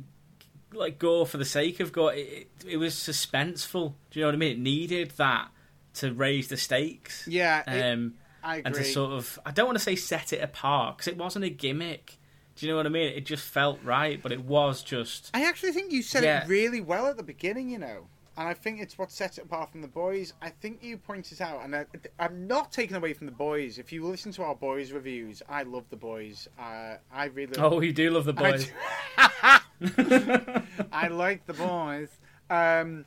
like 0.74 0.98
gore 0.98 1.26
for 1.26 1.36
the 1.38 1.44
sake 1.44 1.80
of 1.80 1.92
gore. 1.92 2.14
It, 2.14 2.18
it, 2.18 2.48
it 2.70 2.76
was 2.78 2.94
suspenseful. 2.94 3.94
Do 4.10 4.18
you 4.18 4.22
know 4.24 4.28
what 4.28 4.34
I 4.34 4.38
mean? 4.38 4.52
It 4.52 4.58
needed 4.58 5.12
that 5.18 5.48
to 5.94 6.12
raise 6.12 6.48
the 6.48 6.56
stakes. 6.56 7.26
yeah, 7.28 7.62
it- 7.70 7.92
Um, 7.92 8.14
I 8.44 8.56
agree. 8.56 8.62
and 8.66 8.74
to 8.74 8.84
sort 8.84 9.12
of 9.12 9.38
I 9.46 9.52
don't 9.52 9.66
want 9.66 9.78
to 9.78 9.84
say 9.84 9.94
set 9.94 10.32
it 10.32 10.42
apart 10.42 10.96
because 10.96 11.08
it 11.12 11.16
wasn't 11.16 11.44
a 11.44 11.50
gimmick. 11.50 12.16
Do 12.62 12.68
you 12.68 12.74
know 12.74 12.76
what 12.76 12.86
I 12.86 12.90
mean? 12.90 13.12
It 13.12 13.26
just 13.26 13.42
felt 13.42 13.80
right, 13.82 14.22
but 14.22 14.30
it 14.30 14.44
was 14.44 14.84
just 14.84 15.32
I 15.34 15.42
actually 15.48 15.72
think 15.72 15.90
you 15.90 16.00
said 16.00 16.22
Yeah. 16.22 16.44
it 16.44 16.48
really 16.48 16.80
well 16.80 17.08
at 17.08 17.16
the 17.16 17.24
beginning, 17.24 17.68
you 17.68 17.78
know. 17.80 18.06
And 18.36 18.46
I 18.46 18.54
think 18.54 18.80
it's 18.80 18.96
what 18.96 19.10
sets 19.10 19.36
it 19.36 19.46
apart 19.46 19.72
from 19.72 19.80
the 19.82 19.88
boys. 19.88 20.32
I 20.40 20.50
think 20.50 20.80
you 20.80 20.96
pointed 20.96 21.42
out, 21.42 21.64
and 21.64 21.74
I, 21.74 21.86
I'm 22.20 22.46
not 22.46 22.70
taking 22.70 22.96
away 22.96 23.14
from 23.14 23.26
the 23.26 23.32
boys. 23.32 23.78
If 23.78 23.92
you 23.92 24.06
listen 24.06 24.30
to 24.34 24.44
our 24.44 24.54
boys 24.54 24.92
reviews, 24.92 25.42
I 25.48 25.64
love 25.64 25.86
the 25.90 25.96
boys. 25.96 26.46
Uh, 26.56 26.98
I 27.12 27.24
really. 27.34 27.52
oh, 27.58 27.80
you 27.80 27.92
do 27.92 28.10
love 28.10 28.26
the 28.26 28.34
I 28.36 28.50
boys. 28.52 28.66
do- 28.66 30.62
I 30.92 31.08
like 31.08 31.44
the 31.46 31.54
boys. 31.54 32.10
Um, 32.48 33.06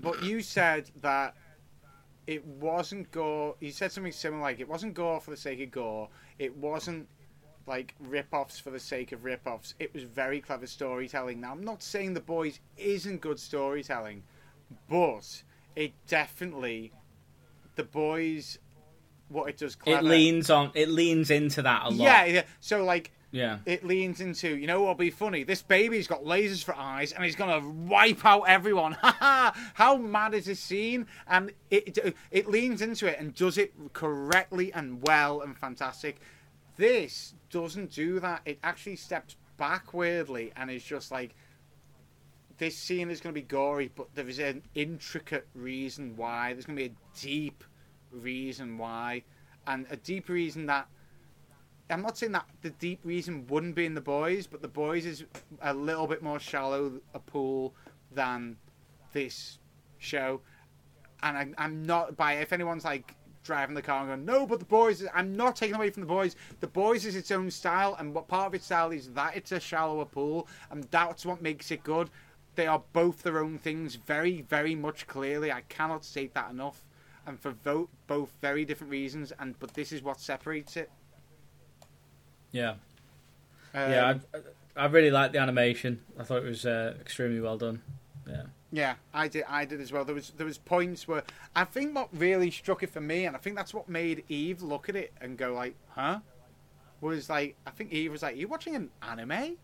but 0.00 0.22
you 0.22 0.42
said 0.42 0.88
that 1.02 1.34
it 2.28 2.46
wasn't 2.46 3.10
gore. 3.10 3.56
You 3.58 3.72
said 3.72 3.90
something 3.90 4.12
similar, 4.12 4.42
like 4.42 4.60
it 4.60 4.68
wasn't 4.68 4.94
gore 4.94 5.20
for 5.20 5.32
the 5.32 5.36
sake 5.36 5.60
of 5.60 5.72
gore. 5.72 6.08
It 6.38 6.56
wasn't 6.56 7.08
like 7.66 7.94
rip-offs 8.00 8.58
for 8.58 8.70
the 8.70 8.80
sake 8.80 9.12
of 9.12 9.24
rip-offs. 9.24 9.74
It 9.78 9.92
was 9.94 10.02
very 10.02 10.40
clever 10.40 10.66
storytelling. 10.66 11.40
Now, 11.40 11.52
I'm 11.52 11.64
not 11.64 11.82
saying 11.82 12.14
the 12.14 12.20
boys 12.20 12.60
isn't 12.76 13.20
good 13.20 13.38
storytelling, 13.38 14.22
but 14.88 15.42
it 15.76 15.92
definitely 16.06 16.92
the 17.76 17.84
boys 17.84 18.58
what 19.28 19.48
it 19.48 19.58
does 19.58 19.76
clever. 19.76 20.00
it 20.00 20.04
leans 20.04 20.50
on. 20.50 20.70
It 20.74 20.88
leans 20.88 21.30
into 21.30 21.62
that 21.62 21.84
a 21.84 21.88
lot. 21.90 21.98
Yeah, 21.98 22.24
yeah. 22.24 22.42
So 22.60 22.84
like 22.84 23.12
yeah. 23.30 23.58
it 23.64 23.84
leans 23.84 24.20
into, 24.20 24.56
you 24.56 24.66
know 24.66 24.80
what'll 24.80 24.96
be 24.96 25.10
funny? 25.10 25.44
This 25.44 25.62
baby's 25.62 26.06
got 26.06 26.24
lasers 26.24 26.64
for 26.64 26.74
eyes 26.76 27.12
and 27.12 27.24
he's 27.24 27.36
gonna 27.36 27.66
wipe 27.66 28.24
out 28.24 28.42
everyone. 28.42 28.96
How 29.02 29.96
mad 29.96 30.34
is 30.34 30.46
this 30.46 30.60
scene? 30.60 31.06
And 31.28 31.52
it 31.70 31.98
it 32.30 32.48
leans 32.48 32.82
into 32.82 33.06
it 33.06 33.18
and 33.18 33.34
does 33.34 33.56
it 33.56 33.72
correctly 33.92 34.72
and 34.72 35.02
well 35.02 35.40
and 35.40 35.56
fantastic. 35.56 36.20
This 36.80 37.34
doesn't 37.50 37.90
do 37.90 38.20
that. 38.20 38.40
It 38.46 38.58
actually 38.64 38.96
steps 38.96 39.36
back 39.58 39.92
weirdly 39.92 40.50
and 40.56 40.70
is 40.70 40.82
just 40.82 41.10
like 41.10 41.34
this 42.56 42.74
scene 42.74 43.10
is 43.10 43.20
going 43.20 43.34
to 43.34 43.38
be 43.38 43.46
gory, 43.46 43.90
but 43.94 44.06
there 44.14 44.26
is 44.26 44.38
an 44.38 44.62
intricate 44.74 45.46
reason 45.54 46.16
why. 46.16 46.54
There's 46.54 46.64
going 46.64 46.78
to 46.78 46.84
be 46.84 46.94
a 46.94 47.20
deep 47.20 47.64
reason 48.10 48.78
why, 48.78 49.24
and 49.66 49.86
a 49.90 49.96
deep 49.96 50.30
reason 50.30 50.64
that 50.66 50.88
I'm 51.90 52.00
not 52.00 52.16
saying 52.16 52.32
that 52.32 52.46
the 52.62 52.70
deep 52.70 53.00
reason 53.04 53.46
wouldn't 53.48 53.74
be 53.74 53.84
in 53.84 53.94
the 53.94 54.00
boys, 54.00 54.46
but 54.46 54.62
the 54.62 54.68
boys 54.68 55.04
is 55.04 55.26
a 55.60 55.74
little 55.74 56.06
bit 56.06 56.22
more 56.22 56.40
shallow 56.40 56.98
a 57.12 57.18
pool 57.18 57.74
than 58.10 58.56
this 59.12 59.58
show. 59.98 60.40
And 61.22 61.36
I, 61.36 61.62
I'm 61.62 61.84
not 61.84 62.16
by 62.16 62.36
if 62.36 62.54
anyone's 62.54 62.86
like 62.86 63.14
driving 63.50 63.74
the 63.74 63.82
car 63.82 63.98
and 63.98 64.08
going 64.08 64.24
no, 64.24 64.46
but 64.46 64.60
the 64.60 64.64
boys. 64.64 65.04
I'm 65.12 65.36
not 65.36 65.56
taking 65.56 65.74
away 65.74 65.90
from 65.90 66.02
the 66.02 66.06
boys. 66.06 66.36
The 66.60 66.68
boys 66.68 67.04
is 67.04 67.16
its 67.16 67.32
own 67.32 67.50
style, 67.50 67.96
and 67.98 68.14
what 68.14 68.28
part 68.28 68.46
of 68.46 68.54
its 68.54 68.66
style 68.66 68.92
is 68.92 69.10
that 69.14 69.36
it's 69.36 69.50
a 69.50 69.58
shallower 69.58 70.04
pool, 70.04 70.46
and 70.70 70.84
that's 70.92 71.26
what 71.26 71.42
makes 71.42 71.72
it 71.72 71.82
good. 71.82 72.10
They 72.54 72.68
are 72.68 72.80
both 72.92 73.24
their 73.24 73.42
own 73.42 73.58
things, 73.58 73.96
very, 73.96 74.42
very 74.42 74.76
much 74.76 75.08
clearly. 75.08 75.50
I 75.50 75.62
cannot 75.62 76.04
state 76.04 76.32
that 76.34 76.52
enough, 76.52 76.84
and 77.26 77.40
for 77.40 77.50
vote 77.50 77.88
both 78.06 78.30
very 78.40 78.64
different 78.64 78.92
reasons. 78.92 79.32
And 79.40 79.58
but 79.58 79.74
this 79.74 79.90
is 79.90 80.00
what 80.00 80.20
separates 80.20 80.76
it. 80.76 80.90
Yeah. 82.52 82.74
Um, 83.74 83.90
yeah. 83.90 84.14
I, 84.76 84.84
I 84.84 84.86
really 84.86 85.10
liked 85.10 85.32
the 85.32 85.40
animation. 85.40 86.02
I 86.16 86.22
thought 86.22 86.44
it 86.44 86.48
was 86.48 86.64
uh, 86.64 86.94
extremely 87.00 87.40
well 87.40 87.58
done. 87.58 87.82
Yeah. 88.28 88.44
Yeah, 88.72 88.94
I 89.12 89.28
did. 89.28 89.44
I 89.48 89.64
did 89.64 89.80
as 89.80 89.90
well. 89.90 90.04
There 90.04 90.14
was 90.14 90.30
there 90.36 90.46
was 90.46 90.58
points 90.58 91.08
where 91.08 91.24
I 91.56 91.64
think 91.64 91.94
what 91.94 92.08
really 92.12 92.50
struck 92.50 92.82
it 92.82 92.90
for 92.90 93.00
me, 93.00 93.26
and 93.26 93.34
I 93.34 93.38
think 93.38 93.56
that's 93.56 93.74
what 93.74 93.88
made 93.88 94.24
Eve 94.28 94.62
look 94.62 94.88
at 94.88 94.94
it 94.94 95.12
and 95.20 95.36
go 95.36 95.52
like, 95.54 95.74
"Huh?" 95.90 96.20
Was 97.00 97.28
like 97.28 97.56
I 97.66 97.70
think 97.70 97.92
Eve 97.92 98.12
was 98.12 98.22
like, 98.22 98.36
"You 98.36 98.46
watching 98.46 98.76
an 98.76 98.90
anime?" 99.02 99.56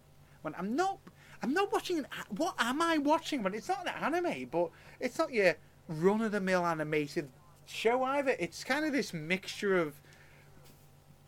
When 0.42 0.54
I'm 0.58 0.74
not, 0.74 0.98
I'm 1.42 1.52
not 1.52 1.72
watching. 1.72 1.98
An, 1.98 2.06
what 2.30 2.56
am 2.58 2.82
I 2.82 2.98
watching? 2.98 3.42
But 3.42 3.54
it's 3.54 3.68
not 3.68 3.86
an 3.86 3.94
anime, 4.02 4.48
but 4.50 4.70
it's 4.98 5.18
not 5.18 5.32
your 5.32 5.54
run 5.88 6.20
of 6.20 6.32
the 6.32 6.40
mill 6.40 6.66
animated 6.66 7.28
show 7.64 8.02
either. 8.02 8.34
It's 8.40 8.64
kind 8.64 8.84
of 8.84 8.92
this 8.92 9.14
mixture 9.14 9.76
of. 9.78 10.00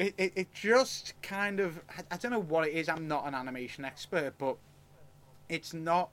It, 0.00 0.14
it, 0.16 0.32
it 0.36 0.54
just 0.54 1.14
kind 1.22 1.58
of 1.58 1.80
I, 1.88 2.14
I 2.14 2.16
don't 2.16 2.32
know 2.32 2.40
what 2.40 2.66
it 2.66 2.72
is. 2.72 2.88
I'm 2.88 3.06
not 3.06 3.26
an 3.26 3.34
animation 3.34 3.84
expert, 3.84 4.34
but 4.38 4.56
it's 5.48 5.74
not 5.74 6.10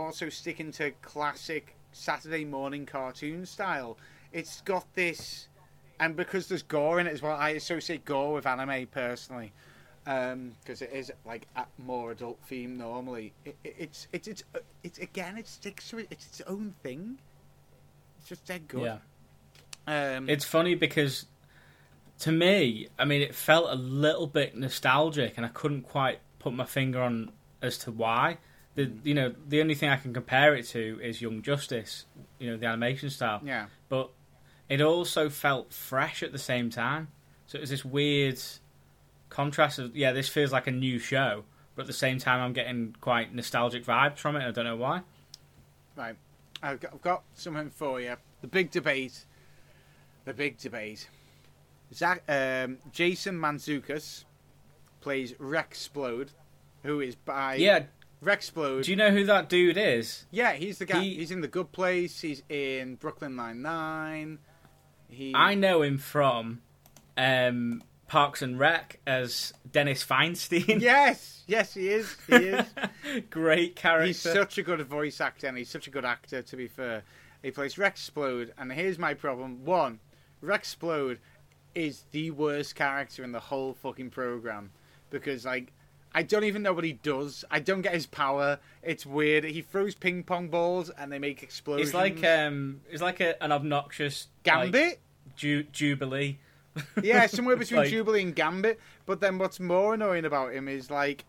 also 0.00 0.28
sticking 0.28 0.72
to 0.72 0.90
classic 1.02 1.76
Saturday 1.92 2.44
morning 2.44 2.86
cartoon 2.86 3.46
style. 3.46 3.96
It's 4.32 4.60
got 4.62 4.92
this, 4.94 5.48
and 6.00 6.16
because 6.16 6.48
there's 6.48 6.62
gore 6.62 7.00
in 7.00 7.06
it 7.06 7.12
as 7.12 7.22
well, 7.22 7.36
I 7.36 7.50
associate 7.50 8.04
gore 8.04 8.34
with 8.34 8.46
anime 8.46 8.86
personally, 8.88 9.52
because 10.04 10.82
it 10.82 10.90
is 10.92 11.12
like 11.24 11.46
a 11.56 11.66
more 11.78 12.10
adult 12.10 12.38
theme 12.46 12.76
normally. 12.76 13.32
It, 13.44 13.56
it, 13.62 13.76
it's 13.78 14.08
it's 14.12 14.26
it's 14.28 14.42
it's 14.82 14.98
again 14.98 15.38
it 15.38 15.46
sticks 15.46 15.88
to 15.90 15.98
it. 15.98 16.08
It's 16.10 16.26
its 16.26 16.40
own 16.46 16.74
thing. 16.82 17.18
It's 18.18 18.28
just 18.28 18.44
dead 18.46 18.66
good. 18.68 18.82
Yeah. 18.82 18.98
Um, 20.16 20.28
It's 20.28 20.44
funny 20.44 20.74
because 20.74 21.26
to 22.20 22.32
me, 22.32 22.88
I 22.98 23.04
mean, 23.04 23.22
it 23.22 23.34
felt 23.34 23.70
a 23.70 23.76
little 23.76 24.26
bit 24.26 24.56
nostalgic, 24.56 25.34
and 25.36 25.46
I 25.46 25.50
couldn't 25.50 25.82
quite 25.82 26.20
put 26.38 26.52
my 26.52 26.64
finger 26.64 27.02
on 27.02 27.30
as 27.62 27.78
to 27.78 27.92
why. 27.92 28.38
The 28.74 28.90
you 29.04 29.14
know 29.14 29.34
the 29.48 29.60
only 29.60 29.74
thing 29.74 29.88
I 29.88 29.96
can 29.96 30.12
compare 30.12 30.54
it 30.54 30.66
to 30.68 30.98
is 31.02 31.22
Young 31.22 31.42
Justice, 31.42 32.06
you 32.38 32.50
know 32.50 32.56
the 32.56 32.66
animation 32.66 33.10
style, 33.10 33.40
yeah. 33.44 33.66
but 33.88 34.10
it 34.68 34.80
also 34.80 35.28
felt 35.28 35.72
fresh 35.72 36.22
at 36.22 36.32
the 36.32 36.38
same 36.38 36.70
time. 36.70 37.08
So 37.46 37.58
it 37.58 37.60
was 37.60 37.70
this 37.70 37.84
weird 37.84 38.40
contrast 39.28 39.78
of 39.78 39.94
yeah, 39.94 40.12
this 40.12 40.28
feels 40.28 40.52
like 40.52 40.66
a 40.66 40.72
new 40.72 40.98
show, 40.98 41.44
but 41.76 41.82
at 41.82 41.86
the 41.86 41.92
same 41.92 42.18
time 42.18 42.40
I'm 42.40 42.52
getting 42.52 42.96
quite 43.00 43.34
nostalgic 43.34 43.84
vibes 43.84 44.18
from 44.18 44.36
it. 44.36 44.46
I 44.46 44.50
don't 44.50 44.64
know 44.64 44.76
why. 44.76 45.02
Right. 45.96 46.16
I've 46.62 46.80
got, 46.80 46.94
I've 46.94 47.02
got 47.02 47.22
something 47.34 47.70
for 47.70 48.00
you. 48.00 48.16
The 48.40 48.46
big 48.46 48.70
debate. 48.70 49.26
The 50.24 50.32
big 50.32 50.58
debate. 50.58 51.08
Zach, 51.92 52.22
um, 52.28 52.78
Jason 52.92 53.38
Mantzoukas 53.38 54.24
plays 55.00 55.34
Rexplode, 55.34 56.30
who 56.82 57.00
is 57.00 57.14
by 57.14 57.56
Yeah, 57.56 57.84
Rexplode. 58.24 58.84
do 58.84 58.90
you 58.90 58.96
know 58.96 59.10
who 59.10 59.24
that 59.26 59.48
dude 59.48 59.76
is? 59.76 60.24
yeah, 60.30 60.52
he's 60.54 60.78
the 60.78 60.86
guy. 60.86 61.00
He- 61.00 61.14
he's 61.16 61.30
in 61.30 61.40
The 61.40 61.48
Good 61.48 61.72
Place. 61.72 62.20
He's 62.20 62.42
in 62.48 62.96
Brooklyn 62.96 63.36
Nine 63.36 63.62
Nine. 63.62 64.38
He. 65.08 65.32
I 65.34 65.54
know 65.54 65.82
him 65.82 65.98
from 65.98 66.62
um, 67.16 67.82
Parks 68.08 68.42
and 68.42 68.58
Rec 68.58 68.98
as 69.06 69.52
Dennis 69.70 70.04
Feinstein. 70.04 70.80
Yes, 70.80 71.44
yes, 71.46 71.74
he 71.74 71.88
is. 71.88 72.16
He 72.26 72.34
is. 72.34 72.66
Great 73.30 73.76
character. 73.76 74.06
He's 74.06 74.18
such 74.20 74.58
a 74.58 74.62
good 74.62 74.80
voice 74.86 75.20
actor, 75.20 75.46
and 75.46 75.56
he's 75.58 75.68
such 75.70 75.86
a 75.86 75.90
good 75.90 76.04
actor. 76.04 76.42
To 76.42 76.56
be 76.56 76.66
fair, 76.66 77.02
he 77.42 77.50
plays 77.50 77.74
Rexplode, 77.76 78.50
and 78.58 78.72
here's 78.72 78.98
my 78.98 79.14
problem: 79.14 79.64
one, 79.64 80.00
Rexplode 80.42 81.18
is 81.74 82.04
the 82.12 82.30
worst 82.30 82.74
character 82.74 83.22
in 83.24 83.32
the 83.32 83.40
whole 83.40 83.74
fucking 83.74 84.08
program 84.10 84.70
because, 85.10 85.44
like, 85.44 85.72
I 86.14 86.22
don't 86.22 86.44
even 86.44 86.62
know 86.62 86.72
what 86.72 86.84
he 86.84 86.92
does. 86.92 87.44
I 87.50 87.58
don't 87.58 87.82
get 87.82 87.92
his 87.92 88.06
power. 88.06 88.60
It's 88.82 89.04
weird. 89.04 89.42
He 89.44 89.62
throws 89.62 89.94
ping 89.96 90.22
pong 90.22 90.48
balls, 90.48 90.88
and 90.90 91.10
they 91.10 91.18
make 91.18 91.42
explosions. 91.42 91.88
It's 91.88 91.94
like 91.94 92.22
um, 92.24 92.80
it's 92.90 93.02
like 93.02 93.20
a, 93.20 93.42
an 93.42 93.50
obnoxious 93.50 94.28
like, 94.46 94.72
Gambit. 94.72 95.00
ju- 95.36 95.64
Jubilee. 95.72 96.38
Yeah, 97.02 97.26
somewhere 97.26 97.56
between 97.56 97.80
Like- 97.80 97.90
Jubilee 97.90 98.22
and 98.22 98.34
Gambit. 98.34 98.80
But 99.06 99.20
then 99.20 99.38
what's 99.38 99.58
more 99.60 99.94
annoying 99.94 100.24
about 100.24 100.52
him 100.52 100.66
is 100.68 100.90
like, 100.90 101.24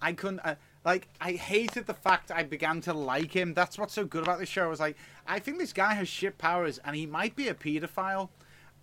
I 0.00 0.12
couldn't. 0.12 0.40
I, 0.40 0.56
Like 0.84 1.08
I 1.20 1.32
hated 1.32 1.86
the 1.86 1.94
fact 1.94 2.30
I 2.30 2.42
began 2.42 2.80
to 2.82 2.94
like 2.94 3.32
him. 3.32 3.52
That's 3.54 3.78
what's 3.78 3.92
so 3.94 4.04
good 4.04 4.22
about 4.22 4.38
this 4.38 4.48
show. 4.48 4.64
I 4.64 4.68
was 4.68 4.80
like, 4.80 4.96
I 5.26 5.38
think 5.38 5.58
this 5.58 5.72
guy 5.72 5.94
has 5.94 6.08
shit 6.08 6.38
powers, 6.38 6.78
and 6.84 6.96
he 6.96 7.06
might 7.06 7.36
be 7.36 7.48
a 7.48 7.54
paedophile. 7.54 8.28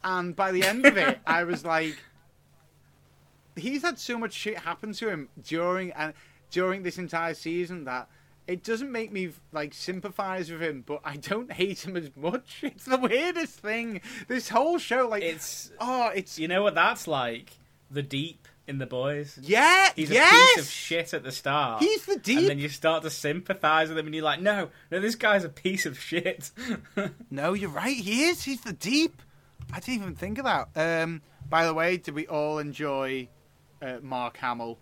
And 0.03 0.36
by 0.36 0.51
the 0.51 0.64
end 0.64 0.86
of 0.86 0.95
it, 0.97 1.20
I 1.26 1.43
was 1.43 1.66
like, 1.66 1.97
he's 3.60 3.82
had 3.82 3.99
so 3.99 4.18
much 4.18 4.34
shit 4.34 4.60
happen 4.60 4.93
to 4.93 5.10
him 5.10 5.30
during 5.41 5.91
and 5.91 6.14
during 6.51 6.84
this 6.84 6.97
entire 6.97 7.34
season 7.34 7.84
that 7.86 8.08
it 8.47 8.64
doesn't 8.64 8.91
make 8.91 9.12
me 9.12 9.32
like 9.51 9.74
sympathize 9.74 10.49
with 10.49 10.62
him, 10.62 10.84
but 10.86 11.01
I 11.03 11.18
don't 11.18 11.51
hate 11.62 11.86
him 11.86 11.97
as 11.97 12.10
much. 12.16 12.60
It's 12.64 12.86
the 12.86 12.97
weirdest 12.97 13.60
thing. 13.60 14.01
This 14.28 14.49
whole 14.49 14.78
show, 14.78 15.08
like, 15.08 15.24
It's 15.24 15.72
oh, 15.80 16.12
it's 16.16 16.39
you 16.39 16.47
know 16.47 16.64
what 16.64 16.76
that's 16.76 17.08
like. 17.08 17.51
The 17.89 18.03
deep 18.03 18.47
in 18.68 18.80
the 18.80 18.86
boys. 18.86 19.39
yeah, 19.41 19.91
He's 19.95 20.10
yes, 20.10 20.30
a 20.30 20.55
piece 20.58 20.66
of 20.66 20.72
shit 20.72 21.14
at 21.14 21.24
the 21.24 21.32
start. 21.32 21.82
He's 21.82 22.05
the 22.05 22.18
deep. 22.18 22.39
And 22.39 22.49
then 22.49 22.60
you 22.60 22.68
start 22.68 23.03
to 23.03 23.10
sympathise 23.10 23.88
with 23.88 23.97
him, 23.97 24.08
and 24.08 24.14
you're 24.14 24.26
like, 24.26 24.41
no, 24.41 24.70
no, 24.91 24.99
this 24.99 25.16
guy's 25.16 25.45
a 25.45 25.49
piece 25.49 25.86
of 25.86 25.97
shit. 25.99 26.51
No, 27.32 27.53
you're 27.53 27.70
right. 27.70 27.95
He 27.95 28.26
is. 28.26 28.43
He's 28.43 28.62
the 28.62 28.74
deep. 28.74 29.22
I 29.72 29.80
didn't 29.80 30.01
even 30.01 30.16
think 30.16 30.38
of 30.38 30.43
that. 30.45 30.70
Um, 30.76 31.22
by 31.49 31.66
the 31.66 31.74
way, 31.74 31.95
did 31.97 32.14
we 32.14 32.28
all 32.28 32.60
enjoy 32.60 33.30
uh, 33.82 33.98
Mark 34.02 34.38
Hamill? 34.38 34.78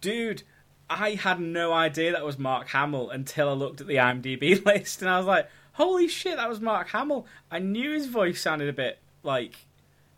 Dude, 0.00 0.42
I 0.88 1.10
had 1.10 1.40
no 1.40 1.72
idea 1.72 2.12
that 2.12 2.24
was 2.24 2.38
Mark 2.38 2.68
Hamill 2.68 3.10
until 3.10 3.48
I 3.48 3.52
looked 3.52 3.80
at 3.80 3.86
the 3.86 3.96
IMDb 3.96 4.64
list, 4.66 5.02
and 5.02 5.10
I 5.10 5.18
was 5.18 5.26
like, 5.26 5.48
holy 5.72 6.08
shit, 6.08 6.36
that 6.36 6.48
was 6.48 6.60
Mark 6.60 6.88
Hamill. 6.88 7.26
I 7.50 7.58
knew 7.58 7.92
his 7.92 8.06
voice 8.06 8.40
sounded 8.40 8.68
a 8.68 8.72
bit 8.72 8.98
like, 9.22 9.66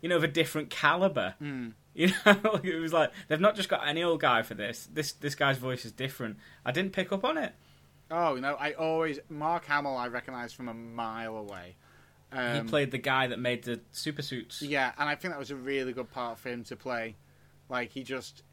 you 0.01 0.09
know, 0.09 0.15
of 0.15 0.23
a 0.23 0.27
different 0.27 0.69
caliber. 0.69 1.35
You 1.95 2.07
know, 2.25 2.59
it 2.63 2.81
was 2.81 2.91
like 2.91 3.11
they've 3.27 3.39
not 3.39 3.55
just 3.55 3.69
got 3.69 3.87
any 3.87 4.01
old 4.01 4.19
guy 4.19 4.41
for 4.41 4.55
this. 4.55 4.89
This 4.91 5.11
this 5.11 5.35
guy's 5.35 5.59
voice 5.59 5.85
is 5.85 5.91
different. 5.91 6.37
I 6.65 6.71
didn't 6.71 6.91
pick 6.91 7.11
up 7.11 7.23
on 7.23 7.37
it. 7.37 7.53
Oh 8.09 8.35
no, 8.35 8.55
I 8.55 8.71
always 8.73 9.19
Mark 9.29 9.65
Hamill. 9.65 9.95
I 9.95 10.07
recognise 10.07 10.53
from 10.53 10.69
a 10.69 10.73
mile 10.73 11.37
away. 11.37 11.75
Um, 12.31 12.63
he 12.65 12.69
played 12.69 12.89
the 12.89 12.97
guy 12.97 13.27
that 13.27 13.37
made 13.37 13.63
the 13.63 13.79
super 13.91 14.23
suits. 14.23 14.63
Yeah, 14.63 14.91
and 14.97 15.07
I 15.07 15.13
think 15.13 15.33
that 15.35 15.39
was 15.39 15.51
a 15.51 15.55
really 15.55 15.93
good 15.93 16.11
part 16.11 16.39
for 16.39 16.49
him 16.49 16.63
to 16.63 16.75
play. 16.75 17.15
Like 17.73 17.91
he 17.91 18.03
just 18.03 18.43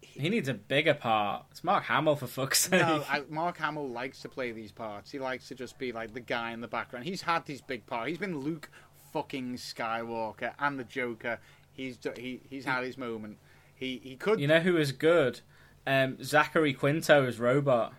He 0.00 0.28
needs 0.28 0.48
a 0.48 0.54
bigger 0.54 0.94
part. 0.94 1.44
It's 1.50 1.64
Mark 1.64 1.82
Hamill 1.84 2.14
for 2.14 2.28
fuck's 2.28 2.60
sake. 2.60 2.80
no, 2.80 3.02
I, 3.10 3.24
Mark 3.28 3.58
Hamill 3.58 3.88
likes 3.88 4.22
to 4.22 4.28
play 4.28 4.52
these 4.52 4.70
parts. 4.70 5.10
He 5.10 5.18
likes 5.18 5.48
to 5.48 5.56
just 5.56 5.76
be 5.76 5.90
like 5.90 6.14
the 6.14 6.20
guy 6.20 6.52
in 6.52 6.60
the 6.60 6.68
background. 6.68 7.04
He's 7.04 7.22
had 7.22 7.44
these 7.46 7.60
big 7.60 7.84
parts. 7.84 8.08
He's 8.08 8.18
been 8.18 8.38
Luke 8.38 8.70
fucking 9.12 9.56
Skywalker 9.56 10.52
and 10.60 10.78
the 10.78 10.84
Joker. 10.84 11.40
He's 11.72 11.98
he 12.16 12.40
he's 12.48 12.64
had 12.64 12.84
his 12.84 12.96
moment. 12.96 13.38
He 13.74 14.00
he 14.02 14.14
could 14.14 14.38
You 14.38 14.46
know 14.46 14.60
who 14.60 14.76
is 14.76 14.92
good? 14.92 15.40
Um, 15.84 16.22
Zachary 16.22 16.74
Quinto 16.74 17.26
is 17.26 17.40
Robot. 17.40 17.92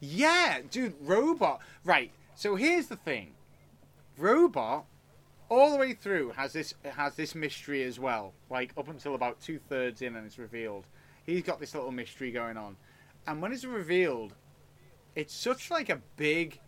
Yeah, 0.00 0.60
dude, 0.70 0.94
Robot. 1.00 1.60
Right. 1.84 2.12
So 2.34 2.56
here's 2.56 2.86
the 2.86 2.96
thing. 2.96 3.32
Robot, 4.16 4.86
all 5.48 5.70
the 5.70 5.76
way 5.76 5.92
through, 5.92 6.30
has 6.32 6.52
this 6.52 6.74
has 6.84 7.14
this 7.14 7.34
mystery 7.34 7.82
as 7.82 7.98
well. 7.98 8.32
Like 8.50 8.72
up 8.76 8.88
until 8.88 9.14
about 9.14 9.40
two 9.40 9.58
thirds 9.58 10.02
in, 10.02 10.16
and 10.16 10.26
it's 10.26 10.38
revealed. 10.38 10.84
He's 11.24 11.42
got 11.42 11.60
this 11.60 11.74
little 11.74 11.92
mystery 11.92 12.30
going 12.30 12.56
on, 12.56 12.76
and 13.26 13.40
when 13.40 13.52
it's 13.52 13.64
revealed, 13.64 14.34
it's 15.14 15.34
such 15.34 15.70
like 15.70 15.88
a 15.88 16.00
big, 16.16 16.60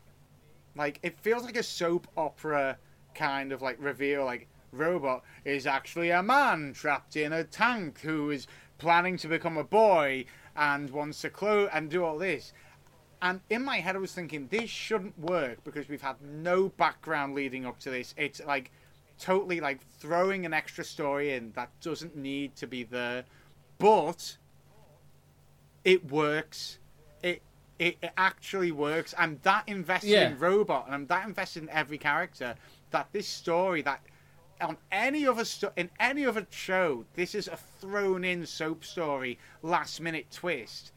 like 0.75 0.99
it 1.03 1.19
feels 1.19 1.45
like 1.45 1.57
a 1.57 1.63
soap 1.63 2.07
opera 2.17 2.79
kind 3.15 3.53
of 3.53 3.63
like 3.63 3.77
reveal. 3.81 4.25
Like 4.25 4.49
Robot 4.73 5.23
is 5.45 5.67
actually 5.67 6.11
a 6.11 6.23
man 6.23 6.73
trapped 6.75 7.17
in 7.17 7.33
a 7.33 7.45
tank 7.45 8.01
who 8.01 8.31
is 8.31 8.47
planning 8.79 9.17
to 9.19 9.29
become 9.29 9.57
a 9.57 9.65
boy 9.65 10.27
and 10.55 10.91
wants 10.91 11.21
to 11.23 11.31
close 11.31 11.69
and 11.73 11.91
do 11.91 12.05
all 12.05 12.19
this. 12.19 12.53
And 13.27 13.41
in 13.51 13.65
my 13.65 13.79
head, 13.79 13.97
I 13.97 13.99
was 13.99 14.13
thinking 14.13 14.47
this 14.53 14.71
shouldn't 14.71 15.19
work 15.19 15.65
because 15.65 15.89
we've 15.89 16.01
had 16.01 16.15
no 16.23 16.69
background 16.69 17.35
leading 17.35 17.67
up 17.67 17.81
to 17.81 17.91
this. 17.91 18.15
It's 18.17 18.41
like 18.47 18.71
totally 19.19 19.59
like 19.59 19.81
throwing 19.99 20.47
an 20.47 20.53
extra 20.53 20.85
story 20.85 21.33
in 21.35 21.51
that 21.57 21.71
doesn't 21.81 22.15
need 22.15 22.55
to 22.55 22.69
be 22.69 22.85
there, 22.85 23.25
but 23.79 24.37
it 25.83 26.09
works. 26.09 26.79
It 27.21 27.43
it, 27.81 27.97
it 28.01 28.13
actually 28.17 28.71
works. 28.71 29.13
I'm 29.19 29.41
that 29.43 29.65
invested 29.69 30.11
Yeah. 30.11 30.29
in 30.29 30.39
Robot, 30.39 30.87
and 30.87 30.95
I'm 30.95 31.07
that 31.09 31.27
invested 31.27 31.65
in 31.65 31.71
every 31.71 31.99
character 31.99 32.55
that 32.93 33.09
this 33.11 33.27
story 33.27 33.83
that 33.83 34.03
on 34.61 34.77
any 34.93 35.27
other 35.27 35.45
sto- 35.45 35.73
in 35.75 35.91
any 35.99 36.25
other 36.25 36.47
show, 36.51 37.05
this 37.15 37.35
is 37.35 37.49
a 37.49 37.57
thrown 37.81 38.23
in 38.25 38.47
soap 38.47 38.85
story, 38.85 39.37
last 39.63 40.01
minute 40.01 40.31
twist 40.31 40.93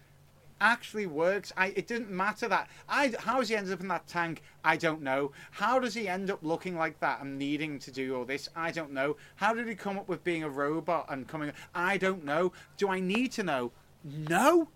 actually 0.62 1.06
works. 1.06 1.52
I 1.58 1.68
it 1.68 1.88
didn't 1.88 2.10
matter 2.10 2.48
that 2.48 2.68
I 2.88 3.14
how 3.20 3.40
has 3.40 3.50
he 3.50 3.56
ended 3.56 3.74
up 3.74 3.82
in 3.82 3.88
that 3.90 4.08
tank? 4.08 4.42
I 4.64 4.78
don't 4.78 5.02
know. 5.02 5.32
How 5.52 5.80
does 5.80 5.94
he 5.94 6.08
end 6.08 6.30
up 6.30 6.40
looking 6.44 6.78
like 6.78 7.00
that 7.00 7.22
and 7.22 7.38
needing 7.38 7.80
to 7.80 7.92
do 7.92 8.16
all 8.16 8.26
this? 8.26 8.50
I 8.56 8.72
don't 8.72 8.92
know. 8.92 9.16
How 9.36 9.54
did 9.54 9.68
he 9.68 9.76
come 9.76 9.98
up 9.98 10.08
with 10.10 10.24
being 10.24 10.44
a 10.44 10.50
robot 10.50 11.06
and 11.10 11.28
coming? 11.28 11.52
I 11.74 11.98
don't 11.98 12.24
know. 12.26 12.52
Do 12.78 12.90
I 12.90 13.00
need 13.00 13.32
to 13.34 13.44
know? 13.44 13.72
No, 14.04 14.70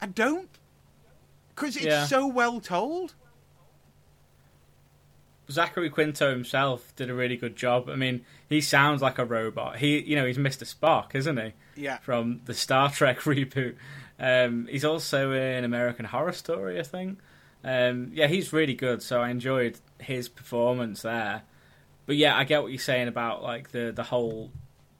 I 0.00 0.06
don't. 0.06 0.48
Because 1.54 1.76
it's 1.76 1.84
Yeah. 1.86 2.06
so 2.06 2.26
well 2.26 2.60
told. 2.60 3.14
Zachary 5.50 5.90
Quinto 5.90 6.30
himself 6.30 6.94
did 6.94 7.10
a 7.10 7.14
really 7.14 7.36
good 7.36 7.56
job. 7.56 7.88
I 7.88 7.96
mean, 7.96 8.24
he 8.48 8.60
sounds 8.60 9.02
like 9.02 9.18
a 9.18 9.24
robot. 9.24 9.78
He, 9.78 9.98
you 10.00 10.14
know, 10.14 10.24
he's 10.24 10.38
Mr. 10.38 10.62
Spock, 10.64 11.14
isn't 11.14 11.36
he? 11.38 11.52
Yeah. 11.74 11.98
From 11.98 12.40
the 12.44 12.54
Star 12.54 12.90
Trek 12.90 13.18
reboot. 13.22 13.74
Um, 14.20 14.68
he's 14.70 14.84
also 14.84 15.32
in 15.32 15.64
American 15.64 16.04
Horror 16.04 16.32
Story, 16.32 16.78
I 16.78 16.82
think. 16.82 17.18
Um, 17.64 18.10
yeah, 18.12 18.26
he's 18.26 18.52
really 18.52 18.74
good. 18.74 19.02
So 19.02 19.20
I 19.20 19.30
enjoyed 19.30 19.78
his 19.98 20.28
performance 20.28 21.02
there. 21.02 21.42
But 22.06 22.16
yeah, 22.16 22.36
I 22.36 22.44
get 22.44 22.62
what 22.62 22.70
you're 22.70 22.78
saying 22.78 23.08
about 23.08 23.42
like 23.42 23.70
the 23.70 23.92
the 23.94 24.02
whole 24.02 24.50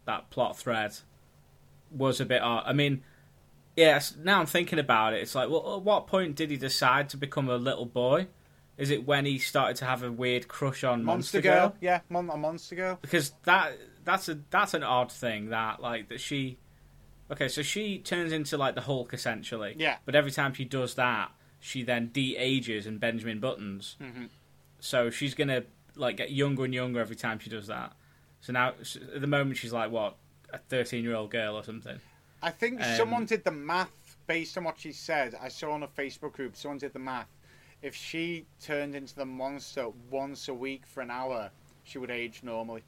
that 0.06 0.30
plot 0.30 0.56
thread 0.56 0.96
was 1.90 2.20
a 2.20 2.24
bit 2.24 2.42
odd. 2.42 2.64
I 2.66 2.72
mean, 2.72 3.02
yes. 3.76 4.14
Now 4.22 4.40
I'm 4.40 4.46
thinking 4.46 4.78
about 4.78 5.14
it. 5.14 5.22
It's 5.22 5.34
like, 5.34 5.50
well, 5.50 5.76
at 5.76 5.82
what 5.82 6.06
point 6.06 6.36
did 6.36 6.50
he 6.50 6.56
decide 6.56 7.08
to 7.10 7.16
become 7.16 7.48
a 7.48 7.56
little 7.56 7.86
boy? 7.86 8.28
Is 8.78 8.90
it 8.90 9.06
when 9.06 9.26
he 9.26 9.38
started 9.38 9.76
to 9.76 9.84
have 9.84 10.02
a 10.02 10.10
weird 10.10 10.48
crush 10.48 10.84
on 10.84 11.04
Monster, 11.04 11.38
Monster, 11.38 11.40
Girl. 11.42 11.68
Girl? 11.68 11.76
Yeah, 11.80 12.00
Mon- 12.08 12.30
a 12.30 12.36
Monster 12.36 12.76
Girl. 12.76 12.98
Because 13.02 13.32
that 13.44 13.76
that's 14.04 14.28
a 14.28 14.38
that's 14.50 14.74
an 14.74 14.82
odd 14.82 15.12
thing 15.12 15.50
that 15.50 15.80
like 15.80 16.08
that 16.08 16.20
she. 16.20 16.58
Okay, 17.31 17.49
so 17.49 17.62
she 17.62 17.99
turns 17.99 18.33
into 18.33 18.57
like 18.57 18.74
the 18.74 18.81
Hulk 18.83 19.12
essentially. 19.14 19.74
Yeah. 19.78 19.99
But 20.05 20.14
every 20.14 20.31
time 20.33 20.53
she 20.55 20.64
does 20.64 20.95
that, 20.95 21.31
she 21.61 21.83
then 21.83 22.09
de-ages 22.09 22.87
and 22.87 22.99
Benjamin 22.99 23.39
Buttons. 23.41 23.97
Mhm. 24.01 24.28
So 24.81 25.11
she's 25.11 25.35
gonna 25.35 25.64
like 25.95 26.16
get 26.16 26.31
younger 26.33 26.64
and 26.64 26.74
younger 26.74 27.01
every 27.01 27.16
time 27.16 27.39
she 27.39 27.51
does 27.51 27.66
that. 27.68 27.93
So 28.41 28.53
now 28.53 28.70
at 29.14 29.20
the 29.20 29.26
moment 29.26 29.59
she's 29.59 29.72
like 29.72 29.91
what 29.91 30.16
a 30.53 30.59
thirteen-year-old 30.59 31.31
girl 31.31 31.55
or 31.57 31.62
something. 31.64 32.01
I 32.43 32.51
think 32.51 32.81
Um, 32.81 32.97
someone 32.97 33.26
did 33.26 33.45
the 33.45 33.51
math 33.51 34.16
based 34.26 34.57
on 34.57 34.64
what 34.64 34.78
she 34.78 34.93
said. 34.93 35.35
I 35.41 35.49
saw 35.49 35.72
on 35.72 35.83
a 35.83 35.89
Facebook 35.89 36.33
group, 36.33 36.57
someone 36.57 36.78
did 36.78 36.93
the 36.93 36.99
math. 36.99 37.28
If 37.83 37.95
she 37.95 38.47
turned 38.61 38.95
into 38.95 39.14
the 39.14 39.26
monster 39.26 39.89
once 40.11 40.49
a 40.49 40.55
week 40.55 40.87
for 40.87 41.01
an 41.03 41.11
hour, 41.11 41.51
she 41.85 41.99
would 41.99 42.11
age 42.11 42.43
normally. 42.43 42.83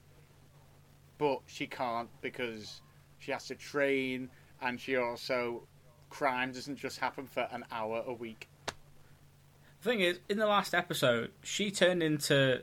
But 1.18 1.42
she 1.46 1.66
can't 1.66 2.08
because 2.20 2.80
she 3.22 3.32
has 3.32 3.46
to 3.46 3.54
train 3.54 4.28
and 4.60 4.80
she 4.80 4.96
also. 4.96 5.62
Crime 6.10 6.52
doesn't 6.52 6.76
just 6.76 6.98
happen 6.98 7.26
for 7.26 7.48
an 7.50 7.64
hour 7.72 8.04
a 8.06 8.12
week. 8.12 8.46
The 8.66 9.88
thing 9.88 10.00
is, 10.00 10.20
in 10.28 10.36
the 10.36 10.46
last 10.46 10.74
episode, 10.74 11.30
she 11.42 11.70
turned 11.70 12.02
into 12.02 12.62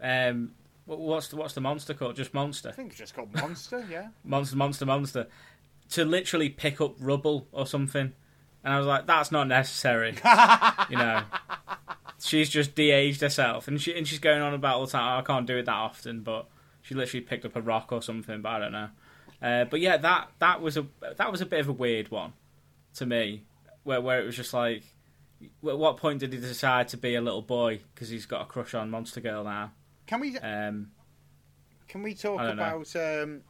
um, 0.00 0.52
what's 0.84 1.28
the, 1.28 1.36
what's 1.36 1.54
the 1.54 1.60
monster 1.60 1.94
called? 1.94 2.14
Just 2.14 2.32
monster. 2.32 2.68
I 2.68 2.72
think 2.72 2.90
it's 2.90 2.98
just 2.98 3.14
called 3.14 3.34
Monster, 3.34 3.84
yeah. 3.90 4.08
monster, 4.24 4.56
monster, 4.56 4.86
monster, 4.86 5.26
to 5.90 6.04
literally 6.04 6.48
pick 6.48 6.80
up 6.80 6.94
rubble 7.00 7.48
or 7.50 7.66
something. 7.66 8.12
And 8.62 8.74
I 8.74 8.78
was 8.78 8.86
like, 8.86 9.06
that's 9.06 9.32
not 9.32 9.48
necessary. 9.48 10.14
you 10.90 10.96
know, 10.96 11.22
she's 12.20 12.48
just 12.48 12.74
de-aged 12.74 13.20
herself, 13.20 13.68
and 13.68 13.80
she 13.80 13.96
and 13.96 14.06
she's 14.06 14.18
going 14.18 14.42
on 14.42 14.54
about 14.54 14.76
all 14.76 14.86
the 14.86 14.92
time. 14.92 15.16
"Oh, 15.16 15.18
I 15.18 15.22
can't 15.22 15.46
do 15.46 15.56
it 15.56 15.66
that 15.66 15.74
often, 15.74 16.20
but 16.20 16.46
she 16.82 16.94
literally 16.94 17.24
picked 17.24 17.44
up 17.44 17.56
a 17.56 17.60
rock 17.60 17.92
or 17.92 18.02
something. 18.02 18.42
But 18.42 18.48
I 18.48 18.58
don't 18.60 18.72
know. 18.72 18.88
Uh, 19.46 19.64
but 19.64 19.80
yeah, 19.80 19.96
that 19.96 20.28
that 20.40 20.60
was 20.60 20.76
a 20.76 20.86
that 21.16 21.30
was 21.30 21.40
a 21.40 21.46
bit 21.46 21.60
of 21.60 21.68
a 21.68 21.72
weird 21.72 22.10
one 22.10 22.32
to 22.94 23.06
me, 23.06 23.44
where 23.84 24.00
where 24.00 24.20
it 24.20 24.26
was 24.26 24.34
just 24.36 24.52
like, 24.52 24.82
at 25.42 25.78
what 25.78 25.96
point 25.98 26.18
did 26.20 26.32
he 26.32 26.38
decide 26.40 26.88
to 26.88 26.96
be 26.96 27.14
a 27.14 27.20
little 27.20 27.42
boy 27.42 27.80
because 27.94 28.08
he's 28.08 28.26
got 28.26 28.42
a 28.42 28.44
crush 28.46 28.74
on 28.74 28.90
Monster 28.90 29.20
Girl 29.20 29.44
now? 29.44 29.72
Can 30.06 30.20
we 30.20 30.36
Um, 30.38 30.90
Can 31.88 32.02
we 32.02 32.14
talk 32.14 32.40
about 32.40 32.96
um, 32.96 33.42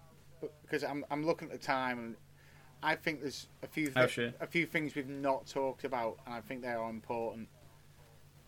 because 0.63 0.85
I'm 0.85 1.05
I'm 1.11 1.25
looking 1.25 1.49
at 1.51 1.61
the 1.61 1.67
time 1.67 1.99
and 1.99 2.17
I 2.83 2.95
think 2.95 3.23
there's 3.23 3.49
a 3.63 3.67
few 3.67 3.91
Oh, 3.97 4.07
sure. 4.07 4.33
a 4.41 4.47
few 4.47 4.67
things 4.67 4.95
we've 4.95 5.09
not 5.09 5.47
talked 5.47 5.85
about 5.85 6.19
and 6.27 6.35
I 6.35 6.41
think 6.43 6.61
they 6.63 6.69
are 6.69 6.91
important. 6.91 7.49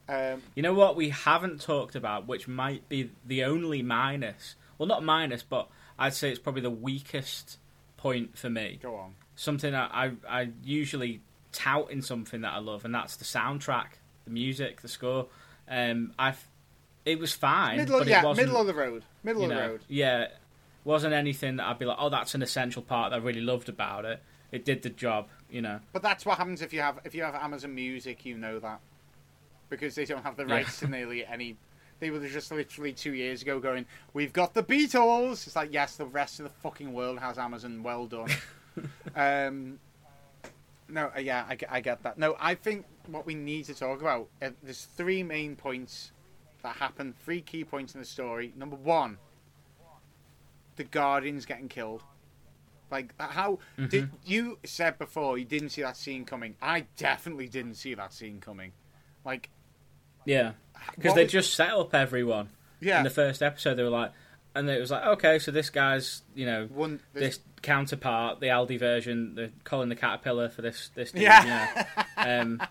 Um, 0.09 0.43
You 0.55 0.63
know 0.63 0.75
what 0.75 0.97
we 0.97 1.11
haven't 1.11 1.61
talked 1.61 1.95
about, 1.95 2.27
which 2.27 2.47
might 2.49 2.89
be 2.89 3.11
the 3.27 3.45
only 3.45 3.83
minus. 3.83 4.57
Well, 4.77 4.87
not 4.87 5.03
minus, 5.05 5.43
but 5.43 5.69
I'd 5.99 6.15
say 6.15 6.31
it's 6.31 6.39
probably 6.39 6.63
the 6.63 6.71
weakest 6.71 7.59
point 7.97 8.39
for 8.39 8.49
me. 8.51 8.79
go 8.83 8.95
on. 8.97 9.15
something 9.37 9.73
that 9.73 9.91
I 9.93 10.13
I 10.29 10.51
usually 10.63 11.21
tout 11.53 11.91
in 11.91 12.03
something 12.03 12.43
that 12.43 12.53
I 12.53 12.59
love, 12.59 12.85
and 12.85 12.95
that's 12.95 13.17
the 13.17 13.25
soundtrack, 13.25 13.87
the 14.25 14.31
music, 14.31 14.81
the 14.83 14.89
score. 14.89 15.27
Um, 15.69 16.13
I 16.19 16.35
it 17.05 17.19
was 17.19 17.33
fine, 17.33 17.79
Middle, 17.79 17.99
but 17.99 18.07
yeah, 18.09 18.23
it 18.23 18.27
wasn't. 18.27 18.47
middle 18.47 18.61
of 18.61 18.67
the 18.67 18.75
road. 18.75 19.05
Middle 19.25 19.43
you 19.43 19.51
of 19.51 19.57
the 19.57 19.69
road. 19.69 19.81
yeah, 19.89 20.27
wasn't 20.85 21.15
anything 21.15 21.57
that 21.57 21.67
I'd 21.67 21.79
be 21.79 21.85
like, 21.87 21.97
oh, 22.01 22.09
that's 22.11 22.35
an 22.35 22.43
essential 22.43 22.83
part 22.83 23.11
that 23.11 23.17
I 23.17 23.23
really 23.23 23.41
loved 23.41 23.69
about 23.69 24.05
it. 24.05 24.23
It 24.53 24.65
did 24.65 24.83
the 24.83 24.91
job, 24.91 25.29
you 25.51 25.61
know. 25.63 25.81
But 25.93 26.03
that's 26.03 26.25
what 26.25 26.39
happens 26.39 26.63
if 26.63 26.73
you 26.73 26.81
have 26.81 27.01
if 27.05 27.15
you 27.15 27.23
have 27.23 27.35
Amazon 27.35 27.75
Music. 27.75 28.25
You 28.25 28.37
know 28.39 28.59
that 28.61 28.81
because 29.69 29.95
they 29.95 30.05
don't 30.05 30.23
have 30.23 30.37
the 30.37 30.47
Yeah. 30.47 30.55
rights 30.55 30.79
to 30.81 30.89
nearly 30.89 31.25
any. 31.27 31.57
They 32.01 32.11
were 32.11 32.27
just 32.29 32.53
literally 32.53 32.93
two 32.93 33.15
years 33.15 33.43
ago 33.43 33.59
going, 33.59 33.87
"We've 34.13 34.33
got 34.33 34.55
the 34.55 34.63
Beatles." 34.63 35.47
It's 35.47 35.57
like, 35.57 35.73
yes, 35.73 35.97
the 35.97 36.07
rest 36.07 36.39
of 36.39 36.45
the 36.45 36.51
fucking 36.63 36.93
world 36.93 37.19
has 37.19 37.39
Amazon. 37.39 37.83
Well 37.83 38.07
done. 38.07 38.31
um, 39.17 39.81
no, 40.89 41.11
uh, 41.15 41.19
yeah, 41.21 41.45
I, 41.49 41.55
get- 41.57 41.73
I 41.73 41.81
get 41.81 42.03
that. 42.05 42.19
No, 42.19 42.37
I 42.39 42.55
think 42.55 42.87
what 43.07 43.27
we 43.27 43.35
need 43.35 43.65
to 43.67 43.75
talk 43.75 44.01
about 44.01 44.29
uh, 44.41 44.51
there's 44.63 44.85
three 44.97 45.23
main 45.23 45.57
points 45.57 46.13
that 46.63 46.77
happen. 46.77 47.15
Three 47.25 47.41
key 47.41 47.65
points 47.65 47.95
in 47.95 48.01
the 48.01 48.07
story. 48.07 48.53
Number 48.57 48.77
one, 48.77 49.19
the 50.77 50.85
Guardians 50.85 51.47
getting 51.47 51.69
killed. 51.69 52.03
Like 52.91 53.13
how 53.21 53.59
did 53.89 54.11
you 54.25 54.59
said 54.65 54.99
before 54.99 55.37
you 55.37 55.45
didn't 55.45 55.71
see 55.71 55.83
that 55.83 55.97
scene 55.97 56.25
coming? 56.25 56.55
I 56.63 56.87
definitely 56.97 57.49
didn't 57.49 57.75
see 57.75 57.93
that 57.95 58.15
scene 58.15 58.41
coming. 58.41 58.73
Like 59.27 59.51
Yeah, 60.25 60.53
because 60.97 61.15
they 61.15 61.25
was- 61.25 61.33
just 61.33 61.55
set 61.55 61.71
up 61.71 61.95
everyone 61.95 62.51
yeah, 62.81 62.99
in 62.99 63.05
the 63.05 63.11
first 63.11 63.43
episode. 63.43 63.75
They 63.75 63.83
were 63.83 63.89
like, 63.91 64.13
and 64.55 64.69
it 64.69 64.81
was 64.81 64.91
like, 64.91 65.05
okay, 65.05 65.39
so 65.39 65.51
this 65.51 65.71
guy's, 65.71 66.23
you 66.35 66.47
know, 66.47 66.67
one 66.73 67.01
this 67.13 67.39
counterpart, 67.63 68.41
the 68.41 68.47
Aldi 68.47 68.79
version, 68.79 69.35
the 69.35 69.51
calling 69.65 69.89
the 69.89 69.97
Caterpillar 69.97 70.49
for 70.49 70.63
this 70.63 70.91
this 70.95 71.13
dude, 71.13 71.23
Yeah. 71.23 71.45
you 71.45 72.25
know. 72.25 72.41
um, 72.43 72.63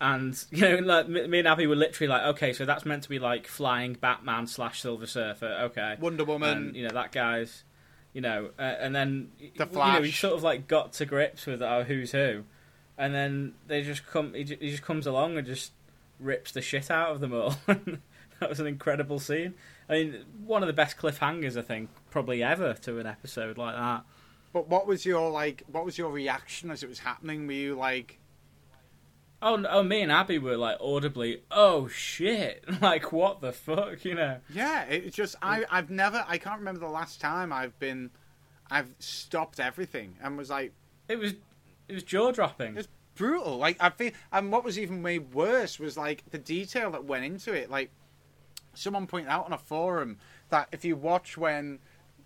and 0.00 0.44
you 0.50 0.60
know, 0.62 0.76
like 0.78 1.08
me 1.08 1.38
and 1.38 1.48
Abby 1.48 1.66
were 1.66 1.76
literally 1.76 2.08
like, 2.08 2.22
okay, 2.34 2.52
so 2.52 2.64
that's 2.64 2.84
meant 2.84 3.02
to 3.04 3.08
be 3.08 3.18
like 3.18 3.46
flying 3.46 3.94
Batman 3.94 4.46
slash 4.46 4.80
Silver 4.80 5.06
Surfer, 5.06 5.58
okay, 5.64 5.96
Wonder 6.00 6.24
Woman. 6.24 6.48
and 6.68 6.76
you 6.76 6.82
know 6.88 6.94
that 6.94 7.12
guy's, 7.12 7.64
you 8.12 8.20
know, 8.20 8.50
uh, 8.58 8.62
and 8.62 8.94
then 8.94 9.30
The 9.56 9.66
you 9.66 9.72
know, 9.76 10.02
he 10.02 10.10
sort 10.10 10.34
of 10.34 10.42
like 10.42 10.66
got 10.66 10.94
to 10.94 11.06
grips 11.06 11.46
with 11.46 11.62
oh, 11.62 11.84
who's 11.84 12.12
who, 12.12 12.44
and 12.98 13.14
then 13.14 13.54
they 13.66 13.82
just 13.82 14.06
come, 14.06 14.34
he 14.34 14.44
just 14.44 14.82
comes 14.82 15.06
along 15.06 15.36
and 15.38 15.46
just 15.46 15.72
rips 16.18 16.52
the 16.52 16.62
shit 16.62 16.90
out 16.90 17.10
of 17.10 17.20
them 17.20 17.34
all. 17.34 17.56
that 17.66 18.48
was 18.48 18.60
an 18.60 18.66
incredible 18.66 19.18
scene. 19.18 19.54
I 19.88 19.92
mean, 19.94 20.24
one 20.44 20.62
of 20.62 20.66
the 20.66 20.72
best 20.72 20.96
cliffhangers 20.96 21.56
I 21.56 21.62
think 21.62 21.90
probably 22.10 22.42
ever 22.42 22.74
to 22.74 22.98
an 22.98 23.06
episode 23.06 23.58
like 23.58 23.74
that. 23.74 24.04
But 24.52 24.68
what 24.68 24.86
was 24.86 25.04
your 25.04 25.30
like? 25.30 25.62
What 25.70 25.84
was 25.84 25.98
your 25.98 26.10
reaction 26.10 26.70
as 26.70 26.82
it 26.82 26.88
was 26.88 27.00
happening? 27.00 27.46
Were 27.46 27.52
you 27.52 27.74
like, 27.74 28.18
Oh, 29.42 29.62
oh, 29.68 29.82
me 29.82 30.00
and 30.00 30.10
Abby 30.10 30.38
were 30.38 30.56
like 30.56 30.78
audibly, 30.80 31.42
oh 31.50 31.86
shit, 31.88 32.64
like 32.80 33.12
what 33.12 33.40
the 33.42 33.52
fuck, 33.52 34.02
you 34.04 34.14
know? 34.14 34.38
yeah? 34.48 34.84
It's 34.84 35.14
just 35.16 35.36
I 35.42 35.64
I've 35.70 35.90
never 35.90 36.24
I 36.26 36.38
can't 36.38 36.60
remember 36.60 36.80
the 36.80 36.88
last 36.88 37.20
time 37.20 37.52
I've 37.52 37.78
been 37.78 38.10
I've 38.70 38.94
stopped 39.00 39.60
everything 39.60 40.16
and 40.22 40.38
was 40.38 40.48
like 40.48 40.72
It 41.08 41.18
was, 41.18 41.32
it 41.88 41.92
was 41.92 42.02
jaw 42.04 42.30
dropping. 42.32 42.78
it's 42.78 42.88
brutal. 43.14 43.56
Like 43.56 43.76
I 43.80 43.90
feel 43.90 44.12
and 44.32 44.52
what 44.52 44.64
was 44.64 44.78
even 44.78 45.02
made 45.02 45.32
worse 45.34 45.78
was 45.78 45.96
like 45.96 46.24
the 46.30 46.38
detail 46.38 46.90
that 46.92 47.04
went 47.04 47.24
into 47.24 47.52
it. 47.52 47.70
Like 47.70 47.90
someone 48.74 49.06
pointed 49.06 49.30
out 49.30 49.46
on 49.46 49.52
a 49.52 49.58
forum 49.58 50.18
that 50.50 50.68
if 50.72 50.84
you 50.84 50.96
watch 50.96 51.36
when 51.36 51.78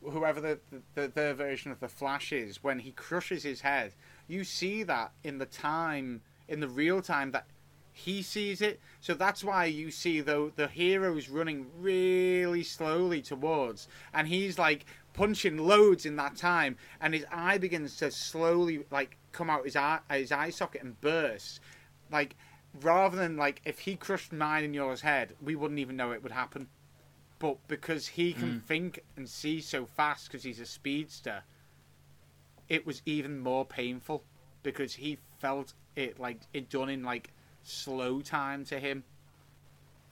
whoever 0.02 0.40
the, 0.40 0.58
the 0.94 1.08
their 1.08 1.34
version 1.34 1.72
of 1.72 1.80
the 1.80 1.88
Flash 1.88 2.32
is 2.32 2.62
when 2.62 2.78
he 2.78 2.92
crushes 2.92 3.42
his 3.42 3.60
head, 3.60 3.94
you 4.26 4.44
see 4.44 4.82
that 4.84 5.12
in 5.24 5.38
the 5.38 5.46
time 5.46 6.22
in 6.48 6.60
the 6.60 6.68
real 6.68 7.02
time 7.02 7.30
that 7.32 7.46
he 7.92 8.22
sees 8.22 8.62
it. 8.62 8.80
So 9.00 9.14
that's 9.14 9.42
why 9.42 9.64
you 9.64 9.90
see 9.90 10.20
though 10.20 10.52
the 10.54 10.68
hero's 10.68 11.28
running 11.28 11.66
really 11.78 12.62
slowly 12.62 13.20
towards, 13.20 13.88
and 14.14 14.28
he's 14.28 14.58
like 14.58 14.86
punching 15.14 15.58
loads 15.58 16.06
in 16.06 16.16
that 16.16 16.36
time, 16.36 16.76
and 17.00 17.12
his 17.12 17.26
eye 17.30 17.58
begins 17.58 17.96
to 17.96 18.10
slowly 18.10 18.84
like 18.90 19.17
come 19.32 19.50
out 19.50 19.64
his 19.64 19.76
eye 19.76 20.00
his 20.10 20.32
eye 20.32 20.50
socket 20.50 20.82
and 20.82 21.00
burst, 21.00 21.60
like 22.10 22.36
rather 22.82 23.16
than 23.16 23.36
like 23.36 23.60
if 23.64 23.80
he 23.80 23.96
crushed 23.96 24.32
mine 24.32 24.64
and 24.64 24.74
yours 24.74 25.00
head, 25.00 25.34
we 25.42 25.54
wouldn't 25.54 25.80
even 25.80 25.96
know 25.96 26.12
it 26.12 26.22
would 26.22 26.32
happen. 26.32 26.68
But 27.38 27.56
because 27.68 28.08
he 28.08 28.32
can 28.32 28.54
mm. 28.54 28.62
think 28.64 29.00
and 29.16 29.28
see 29.28 29.60
so 29.60 29.86
fast 29.86 30.26
because 30.26 30.42
he's 30.42 30.58
a 30.58 30.66
speedster, 30.66 31.44
it 32.68 32.84
was 32.84 33.00
even 33.06 33.38
more 33.38 33.64
painful 33.64 34.24
because 34.62 34.94
he 34.94 35.18
felt 35.38 35.74
it 35.94 36.18
like 36.18 36.40
it 36.52 36.68
done 36.68 36.88
in 36.88 37.04
like 37.04 37.32
slow 37.62 38.20
time 38.20 38.64
to 38.66 38.80
him. 38.80 39.04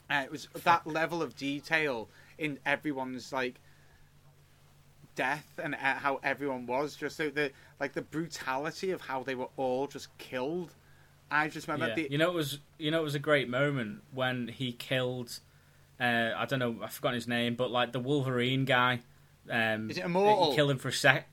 And 0.09 0.25
it 0.25 0.31
was 0.31 0.49
that 0.63 0.87
level 0.87 1.21
of 1.21 1.35
detail 1.35 2.09
in 2.39 2.61
everyone's 2.65 3.33
like 3.33 3.61
death 5.17 5.59
and 5.63 5.75
how 5.75 6.21
everyone 6.23 6.67
was 6.67 6.95
just 6.95 7.19
the, 7.19 7.31
the 7.31 7.51
like 7.81 7.93
the 7.95 8.03
brutality 8.03 8.93
of 8.93 9.01
how 9.01 9.23
they 9.25 9.35
were 9.35 9.49
all 9.57 9.87
just 9.89 10.17
killed. 10.19 10.73
I 11.31 11.49
just 11.49 11.67
remember 11.67 11.89
Yeah. 11.89 11.95
the 12.07 12.09
You 12.13 12.19
know, 12.19 12.31
it 12.31 12.35
was 12.35 12.61
you 12.79 12.91
know 12.93 13.01
it 13.01 13.05
was 13.05 13.17
a 13.17 13.19
great 13.19 13.49
moment 13.49 14.03
when 14.13 14.47
he 14.49 14.71
killed. 14.73 15.41
Uh, 15.99 16.31
I 16.37 16.45
don't 16.45 16.59
know, 16.59 16.77
I've 16.83 16.93
forgotten 16.93 17.15
his 17.17 17.27
name, 17.27 17.55
but 17.57 17.71
like 17.71 17.91
the 17.93 17.99
Wolverine 18.01 18.65
guy. 18.67 19.01
Um, 19.51 19.91
Is 19.91 19.97
it 19.99 20.05
Immortal? 20.05 20.51
He 20.51 20.57
killed 20.57 20.71
him 20.71 20.79
for 20.79 20.89
a 20.89 20.93
sec. 20.93 21.27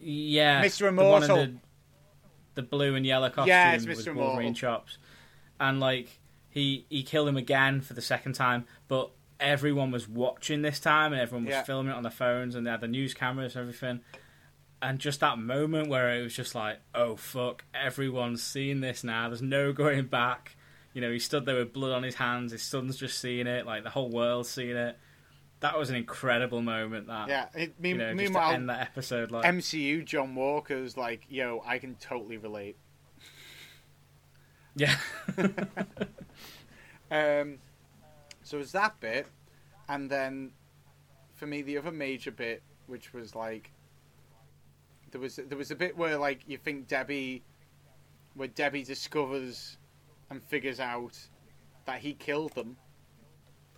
Yeah, 0.00 0.64
Mr. 0.64 0.80
the 0.80 1.04
one 1.04 1.22
in 1.22 1.30
Immortal. 1.30 1.36
The, 1.36 1.54
the 2.56 2.62
blue 2.62 2.94
and 2.94 3.04
yellow 3.06 3.28
costume 3.28 3.48
Yeah, 3.48 3.72
it's 3.74 3.86
with 3.86 3.98
Mr. 3.98 4.14
Wolverine 4.14 4.48
Immortal. 4.48 4.54
chops, 4.54 4.98
and 5.60 5.80
like 5.80 6.08
he 6.50 6.86
he 6.88 7.02
killed 7.02 7.28
him 7.28 7.36
again 7.36 7.80
for 7.80 7.94
the 7.94 8.02
second 8.02 8.34
time, 8.34 8.64
but 8.88 9.10
everyone 9.44 9.90
was 9.90 10.08
watching 10.08 10.62
this 10.62 10.80
time 10.80 11.12
and 11.12 11.20
everyone 11.22 11.44
was 11.44 11.52
Yeah. 11.52 11.62
filming 11.62 11.92
it 11.92 11.96
on 11.96 12.02
their 12.02 12.10
phones 12.12 12.54
and 12.54 12.66
they 12.66 12.70
had 12.70 12.80
the 12.80 12.88
news 12.88 13.14
cameras 13.14 13.54
and 13.56 13.62
everything 13.62 14.00
and 14.82 14.98
just 14.98 15.20
that 15.20 15.38
moment 15.38 15.88
where 15.88 16.18
it 16.18 16.22
was 16.22 16.34
just 16.34 16.54
like, 16.54 16.78
oh 16.94 17.16
fuck, 17.16 17.64
everyone's 17.74 18.42
seeing 18.42 18.80
this 18.80 19.02
now. 19.04 19.28
There's 19.28 19.40
no 19.42 19.72
going 19.72 20.06
back. 20.06 20.56
You 20.92 21.00
know, 21.00 21.10
he 21.10 21.18
stood 21.18 21.46
there 21.46 21.56
with 21.56 21.72
blood 21.72 21.92
on 21.92 22.02
his 22.02 22.14
hands. 22.16 22.52
His 22.52 22.62
son's 22.62 22.96
just 22.96 23.18
seeing 23.18 23.46
it. 23.46 23.64
Like 23.66 23.82
the 23.84 23.90
whole 23.90 24.10
world's 24.10 24.50
seeing 24.50 24.76
it. 24.76 24.98
That 25.60 25.78
was 25.78 25.88
an 25.88 25.96
incredible 25.96 26.60
moment. 26.60 27.06
That 27.06 27.28
yeah. 27.28 27.46
It, 27.54 27.80
me, 27.80 27.90
you 27.90 27.94
know, 27.96 28.10
just 28.12 28.18
to 28.18 28.22
meanwhile, 28.24 28.52
end 28.52 28.68
that 28.68 28.80
episode 28.82 29.30
like 29.30 29.44
MCU 29.46 30.04
John 30.04 30.34
Walker's 30.34 30.96
like, 30.96 31.24
yo, 31.30 31.62
I 31.64 31.78
can 31.78 31.94
totally 31.96 32.36
relate. 32.36 32.76
yeah, 34.76 34.96
Um, 37.10 37.58
so 38.44 38.56
it 38.56 38.60
was 38.60 38.72
that 38.72 39.00
bit, 39.00 39.26
and 39.88 40.08
then 40.08 40.52
for 41.34 41.46
me 41.46 41.62
the 41.62 41.76
other 41.78 41.90
major 41.90 42.30
bit, 42.30 42.62
which 42.86 43.12
was 43.12 43.34
like 43.34 43.72
there 45.10 45.20
was 45.20 45.36
there 45.36 45.58
was 45.58 45.70
a 45.70 45.74
bit 45.76 45.96
where 45.96 46.16
like 46.16 46.40
you 46.46 46.56
think 46.58 46.86
Debbie, 46.86 47.42
where 48.34 48.48
Debbie 48.48 48.82
discovers 48.84 49.76
and 50.30 50.42
figures 50.42 50.78
out 50.80 51.18
that 51.86 52.00
he 52.00 52.14
killed 52.14 52.54
them. 52.54 52.76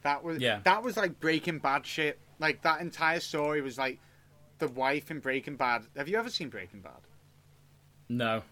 That 0.03 0.23
was 0.23 0.39
Yeah. 0.39 0.61
that 0.65 0.83
was 0.83 0.97
like 0.97 1.19
Breaking 1.19 1.59
Bad 1.59 1.85
shit. 1.87 2.19
Like 2.39 2.63
that 2.63 2.81
entire 2.81 3.21
story 3.21 3.61
was 3.63 3.79
like 3.79 3.99
the 4.59 4.69
wife 4.69 5.11
in 5.11 5.19
Breaking 5.21 5.57
Bad. 5.57 5.87
Have 5.97 6.09
you 6.09 6.19
ever 6.19 6.31
seen 6.31 6.49
Breaking 6.49 6.81
Bad? 6.81 7.01
no. 8.09 8.43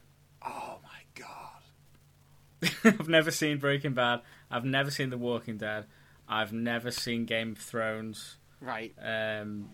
Oh 0.47 0.79
my 0.83 1.23
god. 1.23 2.71
I've 2.85 3.09
never 3.09 3.31
seen 3.31 3.59
Breaking 3.59 3.95
Bad. 3.95 4.21
I've 4.51 4.65
never 4.65 4.91
seen 4.91 5.09
The 5.11 5.17
Walking 5.17 5.57
Dead. 5.57 5.87
I've 6.29 6.53
never 6.53 6.91
seen 6.91 7.25
Game 7.25 7.53
of 7.53 7.59
Thrones. 7.59 8.37
Right. 8.61 8.95
Um, 9.03 9.71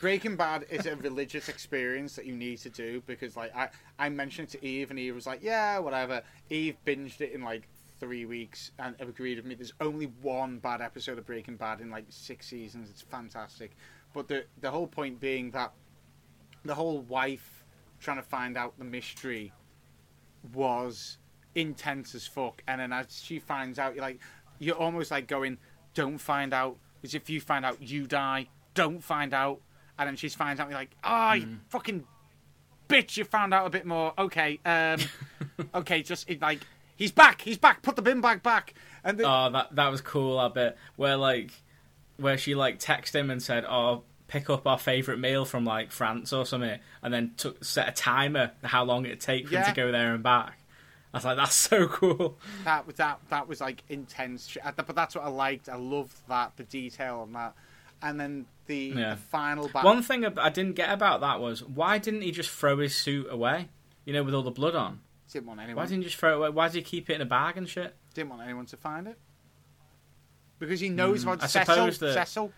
Breaking 0.00 0.36
Bad 0.36 0.66
is 0.70 0.86
a 0.86 0.96
religious 0.96 1.48
experience 1.48 2.16
that 2.16 2.26
you 2.26 2.34
need 2.34 2.58
to 2.58 2.70
do 2.70 3.02
because, 3.06 3.36
like, 3.36 3.54
I, 3.56 3.68
I 3.98 4.08
mentioned 4.08 4.48
it 4.48 4.58
to 4.58 4.66
Eve, 4.66 4.90
and 4.90 4.98
Eve 4.98 5.14
was 5.14 5.26
like, 5.26 5.40
"Yeah, 5.42 5.78
whatever." 5.78 6.22
Eve 6.50 6.76
binged 6.86 7.20
it 7.20 7.32
in 7.32 7.42
like 7.42 7.68
three 7.98 8.26
weeks 8.26 8.72
and 8.78 8.94
agreed 9.00 9.38
with 9.38 9.46
me. 9.46 9.54
There's 9.54 9.72
only 9.80 10.06
one 10.22 10.58
bad 10.58 10.80
episode 10.80 11.18
of 11.18 11.26
Breaking 11.26 11.56
Bad 11.56 11.80
in 11.80 11.90
like 11.90 12.04
six 12.08 12.46
seasons. 12.46 12.90
It's 12.90 13.02
fantastic, 13.02 13.72
but 14.12 14.28
the 14.28 14.44
the 14.60 14.70
whole 14.70 14.86
point 14.86 15.20
being 15.20 15.50
that 15.52 15.72
the 16.64 16.74
whole 16.74 17.00
wife 17.00 17.64
trying 18.00 18.16
to 18.16 18.22
find 18.22 18.56
out 18.56 18.78
the 18.78 18.84
mystery 18.84 19.52
was 20.52 21.18
intense 21.54 22.14
as 22.14 22.26
fuck. 22.26 22.62
And 22.66 22.80
then 22.80 22.92
as 22.92 23.22
she 23.22 23.38
finds 23.38 23.78
out, 23.78 23.94
you're 23.94 24.02
like, 24.02 24.20
you're 24.58 24.76
almost 24.76 25.10
like 25.10 25.26
going, 25.26 25.58
"Don't 25.94 26.18
find 26.18 26.52
out," 26.52 26.76
because 27.00 27.14
if 27.14 27.28
you 27.30 27.40
find 27.40 27.64
out, 27.64 27.80
you 27.82 28.06
die. 28.06 28.48
Don't 28.74 29.02
find 29.02 29.34
out. 29.34 29.60
And 29.98 30.08
then 30.08 30.16
she 30.16 30.28
finds 30.28 30.60
out, 30.60 30.68
you're 30.68 30.78
like, 30.78 30.96
"Ah, 31.04 31.34
you 31.34 31.58
fucking 31.68 32.04
bitch! 32.88 33.16
You 33.16 33.24
found 33.24 33.52
out 33.54 33.66
a 33.66 33.70
bit 33.70 33.86
more. 33.86 34.14
Okay, 34.18 34.58
um, 34.64 34.98
okay, 35.74 36.02
just 36.02 36.28
it, 36.30 36.40
like." 36.40 36.60
He's 36.94 37.10
back. 37.10 37.40
He's 37.40 37.58
back. 37.58 37.82
Put 37.82 37.96
the 37.96 38.02
bin 38.02 38.20
bag 38.20 38.44
back. 38.44 38.74
And 39.02 39.18
the, 39.18 39.24
Oh, 39.26 39.50
that 39.50 39.74
that 39.74 39.88
was 39.88 40.00
cool. 40.00 40.38
I 40.38 40.48
bet 40.48 40.76
where 40.96 41.16
like 41.16 41.50
where 42.16 42.38
she 42.38 42.54
like 42.54 42.78
texted 42.78 43.16
him 43.16 43.30
and 43.30 43.42
said, 43.42 43.64
"Oh, 43.64 44.04
pick 44.28 44.48
up 44.48 44.66
our 44.66 44.78
favourite 44.78 45.18
meal 45.18 45.44
from 45.44 45.64
like 45.64 45.90
France 45.90 46.32
or 46.32 46.46
something, 46.46 46.78
and 47.02 47.12
then 47.12 47.32
took 47.36 47.64
set 47.64 47.88
a 47.88 47.92
timer 47.92 48.52
how 48.62 48.84
long 48.84 49.04
it'd 49.04 49.20
take 49.20 49.48
for 49.48 49.56
him 49.56 49.64
to 49.64 49.74
go 49.74 49.90
there 49.90 50.14
and 50.14 50.22
back. 50.22 50.58
I 51.14 51.18
was 51.18 51.24
like, 51.26 51.36
that's 51.36 51.54
so 51.54 51.88
cool. 51.88 52.38
That 52.64 52.86
was 52.86 52.96
that 52.96 53.20
that 53.28 53.46
was 53.48 53.60
like 53.60 53.82
intense, 53.88 54.46
shit. 54.48 54.62
But 54.76 54.94
that's 54.94 55.14
what 55.14 55.24
I 55.24 55.28
liked. 55.28 55.68
I 55.68 55.76
loved 55.76 56.16
that 56.28 56.56
the 56.56 56.64
detail 56.64 57.20
on 57.20 57.32
that, 57.34 57.54
and 58.00 58.18
then 58.18 58.46
the, 58.66 58.76
Yeah. 58.96 59.10
the 59.10 59.16
final 59.20 59.68
battle. 59.68 59.90
One 59.90 60.02
thing 60.02 60.24
I 60.24 60.48
didn't 60.50 60.74
get 60.74 60.90
about 60.90 61.20
that 61.20 61.40
was 61.40 61.62
why 61.62 61.98
didn't 61.98 62.22
he 62.22 62.30
just 62.30 62.48
throw 62.50 62.78
his 62.78 62.96
suit 62.96 63.26
away? 63.30 63.68
You 64.04 64.12
know, 64.14 64.22
with 64.22 64.34
all 64.34 64.42
the 64.42 64.50
blood 64.50 64.74
on. 64.74 65.00
didn't 65.32 65.46
want 65.46 65.60
anyone. 65.60 65.76
Why 65.76 65.86
didn't 65.86 65.98
he 66.02 66.04
just 66.08 66.16
throw 66.16 66.32
it 66.32 66.36
away? 66.36 66.48
Why 66.50 66.68
did 66.68 66.76
he 66.76 66.82
keep 66.82 67.08
it 67.10 67.14
in 67.14 67.20
a 67.20 67.26
bag 67.26 67.56
and 67.56 67.68
shit? 67.68 67.94
didn't 68.14 68.28
want 68.30 68.42
anyone 68.42 68.66
to 68.66 68.76
find 68.76 69.06
it 69.08 69.16
because 70.58 70.80
he 70.80 70.88
knows 70.90 71.20
Mm, 71.20 71.28
about 71.34 71.42
I 71.44 71.46
Cecil. 71.46 71.74
suppose 71.74 71.98
that- 71.98 72.14
Cecil, 72.26 72.52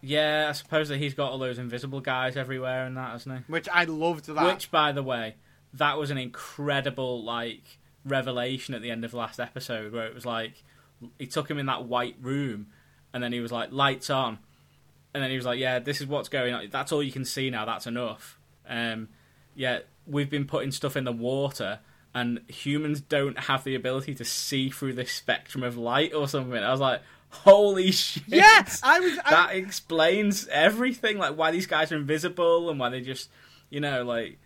Yeah, 0.00 0.46
I 0.48 0.52
suppose 0.52 0.88
that 0.90 0.98
he's 0.98 1.14
got 1.14 1.30
all 1.32 1.38
those 1.38 1.58
invisible 1.58 2.00
guys 2.00 2.36
everywhere 2.36 2.84
and 2.86 2.96
that, 2.96 3.10
hasn't 3.12 3.38
he? 3.38 3.52
which 3.52 3.68
I 3.68 3.84
loved 3.84 4.26
that. 4.26 4.44
Which, 4.44 4.70
by 4.70 4.92
the 4.92 5.02
way, 5.02 5.36
that 5.74 5.98
was 5.98 6.10
an 6.10 6.18
incredible 6.18 7.22
like 7.24 7.78
revelation 8.04 8.74
at 8.74 8.82
the 8.82 8.90
end 8.90 9.04
of 9.04 9.12
the 9.12 9.16
last 9.16 9.40
episode, 9.40 9.92
where 9.92 10.06
it 10.06 10.14
was 10.14 10.26
like 10.26 10.62
he 11.18 11.26
took 11.26 11.50
him 11.50 11.58
in 11.58 11.66
that 11.66 11.84
white 11.84 12.16
room, 12.20 12.68
and 13.12 13.22
then 13.22 13.32
he 13.32 13.40
was 13.40 13.52
like, 13.52 13.72
"Lights 13.72 14.10
on," 14.10 14.38
and 15.14 15.22
then 15.22 15.30
he 15.30 15.36
was 15.36 15.46
like, 15.46 15.58
"Yeah, 15.58 15.78
this 15.78 16.00
is 16.00 16.06
what's 16.06 16.28
going 16.28 16.54
on. 16.54 16.68
That's 16.70 16.92
all 16.92 17.02
you 17.02 17.12
can 17.12 17.24
see 17.24 17.50
now. 17.50 17.64
That's 17.64 17.86
enough." 17.86 18.38
Um, 18.68 19.08
yeah, 19.54 19.80
we've 20.06 20.30
been 20.30 20.46
putting 20.46 20.72
stuff 20.72 20.96
in 20.96 21.04
the 21.04 21.12
water. 21.12 21.80
And 22.14 22.40
humans 22.48 23.02
don't 23.02 23.38
have 23.38 23.64
the 23.64 23.74
ability 23.74 24.14
to 24.14 24.24
see 24.24 24.70
through 24.70 24.94
this 24.94 25.12
spectrum 25.12 25.62
of 25.62 25.76
light 25.76 26.14
or 26.14 26.26
something. 26.26 26.56
I 26.56 26.72
was 26.72 26.80
like, 26.80 27.02
"Holy 27.28 27.92
shit!" 27.92 28.24
yeah, 28.28 28.64
I 28.82 28.98
was. 28.98 29.18
I, 29.24 29.30
that 29.30 29.54
explains 29.54 30.48
everything, 30.48 31.18
like 31.18 31.36
why 31.36 31.50
these 31.50 31.66
guys 31.66 31.92
are 31.92 31.96
invisible 31.96 32.70
and 32.70 32.80
why 32.80 32.88
they 32.88 33.02
just, 33.02 33.28
you 33.68 33.80
know, 33.80 34.04
like 34.04 34.38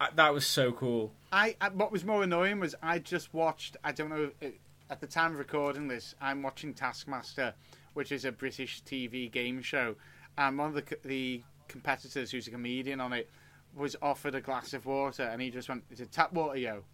I, 0.00 0.08
that 0.14 0.32
was 0.32 0.46
so 0.46 0.70
cool. 0.72 1.12
I, 1.32 1.56
I 1.60 1.68
what 1.70 1.92
was 1.92 2.04
more 2.04 2.22
annoying 2.22 2.60
was 2.60 2.74
I 2.82 2.98
just 2.98 3.32
watched. 3.34 3.76
I 3.84 3.92
don't 3.92 4.10
know. 4.10 4.30
uh, 4.42 4.46
At 4.90 5.00
the 5.00 5.06
time 5.06 5.32
of 5.32 5.38
recording 5.38 5.88
this, 5.88 6.14
I'm 6.20 6.42
watching 6.42 6.72
Taskmaster, 6.74 7.54
which 7.94 8.12
is 8.12 8.24
a 8.24 8.32
British 8.32 8.82
TV 8.84 9.30
game 9.30 9.60
show, 9.62 9.94
and 10.36 10.56
one 10.58 10.68
of 10.68 10.74
the 10.74 10.96
the 11.04 11.42
competitors, 11.68 12.30
who's 12.30 12.46
a 12.48 12.50
comedian 12.50 13.00
on 13.00 13.12
it, 13.12 13.28
was 13.76 13.94
offered 14.00 14.34
a 14.34 14.40
glass 14.40 14.72
of 14.72 14.86
water, 14.86 15.24
and 15.24 15.42
he 15.42 15.50
just 15.50 15.68
went, 15.68 15.84
"Is 15.90 16.00
it 16.00 16.10
tap 16.12 16.32
water, 16.32 16.58
yo?" 16.58 16.84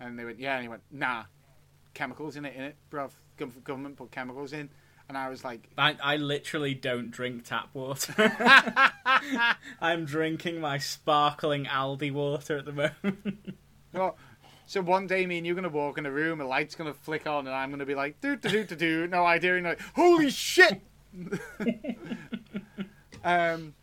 And 0.00 0.18
they 0.18 0.24
went, 0.24 0.38
"Yeah," 0.38 0.54
and 0.56 0.62
he 0.62 0.68
went, 0.68 0.82
"Nah, 0.90 1.24
chemicals 1.94 2.36
in 2.36 2.44
it, 2.44 2.54
in 2.54 2.62
it, 2.64 2.76
bruv. 2.90 3.10
Government 3.64 3.96
put 3.96 4.10
chemicals 4.10 4.52
in." 4.52 4.68
And 5.08 5.18
I 5.18 5.28
was 5.28 5.44
like, 5.44 5.68
I, 5.76 5.96
I 6.02 6.16
literally 6.16 6.74
don't 6.74 7.10
drink 7.10 7.44
tap 7.44 7.68
water. 7.74 8.14
I'm 9.80 10.04
drinking 10.06 10.60
my 10.60 10.78
sparkling 10.78 11.64
Aldi 11.66 12.12
water 12.12 12.56
at 12.58 12.64
the 12.64 12.72
moment. 12.72 13.54
"Oh." 13.94 14.14
So 14.66 14.80
one 14.80 15.06
day, 15.06 15.26
me 15.26 15.38
and 15.38 15.46
you're 15.46 15.54
gonna 15.54 15.68
walk 15.68 15.98
in 15.98 16.06
a 16.06 16.10
room, 16.10 16.40
a 16.40 16.46
light's 16.46 16.74
gonna 16.74 16.94
flick 16.94 17.26
on, 17.26 17.46
and 17.46 17.54
I'm 17.54 17.70
gonna 17.70 17.84
be 17.84 17.94
like, 17.94 18.20
"Do 18.20 18.36
do 18.36 18.48
do 18.48 18.64
do 18.64 18.76
do," 18.76 19.06
no 19.06 19.26
idea, 19.26 19.56
and 19.56 19.64
like, 19.64 19.80
"Holy 19.94 20.30
shit!" 20.30 20.80
um, 23.24 23.74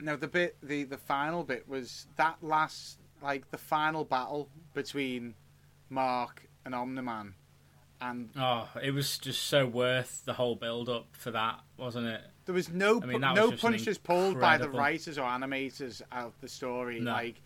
no, 0.00 0.16
the 0.16 0.28
bit, 0.28 0.56
the 0.62 0.84
the 0.84 0.98
final 0.98 1.44
bit 1.44 1.68
was 1.68 2.06
that 2.16 2.36
last, 2.42 2.98
like 3.22 3.50
the 3.50 3.58
final 3.58 4.04
battle 4.04 4.48
between 4.72 5.34
Mark 5.90 6.48
and 6.64 6.74
Omni-Man, 6.74 7.34
and 8.00 8.30
oh, 8.36 8.68
it 8.82 8.92
was 8.92 9.18
just 9.18 9.44
so 9.44 9.66
worth 9.66 10.24
the 10.24 10.32
whole 10.34 10.56
build 10.56 10.88
up 10.88 11.08
for 11.12 11.30
that, 11.32 11.60
wasn't 11.76 12.06
it? 12.06 12.22
there 12.44 12.54
was 12.54 12.68
no 12.70 13.00
I 13.02 13.06
mean, 13.06 13.20
pu- 13.20 13.26
was 13.26 13.36
no 13.36 13.52
punches 13.52 13.98
pulled 13.98 14.40
by 14.40 14.58
the 14.58 14.68
writers 14.68 15.18
or 15.18 15.22
animators 15.22 16.02
out 16.10 16.26
of 16.28 16.40
the 16.40 16.48
story. 16.48 17.00
No. 17.00 17.12
Like 17.12 17.40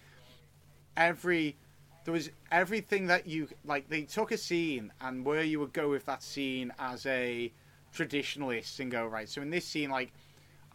every 0.97 1.57
there 2.05 2.13
was 2.13 2.31
everything 2.53 3.09
that 3.09 3.27
you 3.27 3.49
like. 3.65 3.89
They 3.89 4.03
took 4.03 4.31
a 4.33 4.39
scene 4.39 4.93
and 5.01 5.25
where 5.25 5.43
you 5.43 5.59
would 5.61 5.73
go 5.73 5.89
with 5.91 6.05
that 6.07 6.23
scene 6.23 6.73
as 6.79 7.05
a 7.07 7.53
traditionalist 7.95 8.79
and 8.81 8.91
go 8.91 9.07
right. 9.07 9.29
So 9.29 9.43
in 9.43 9.51
this 9.51 9.67
scene, 9.67 9.91
like 9.91 10.13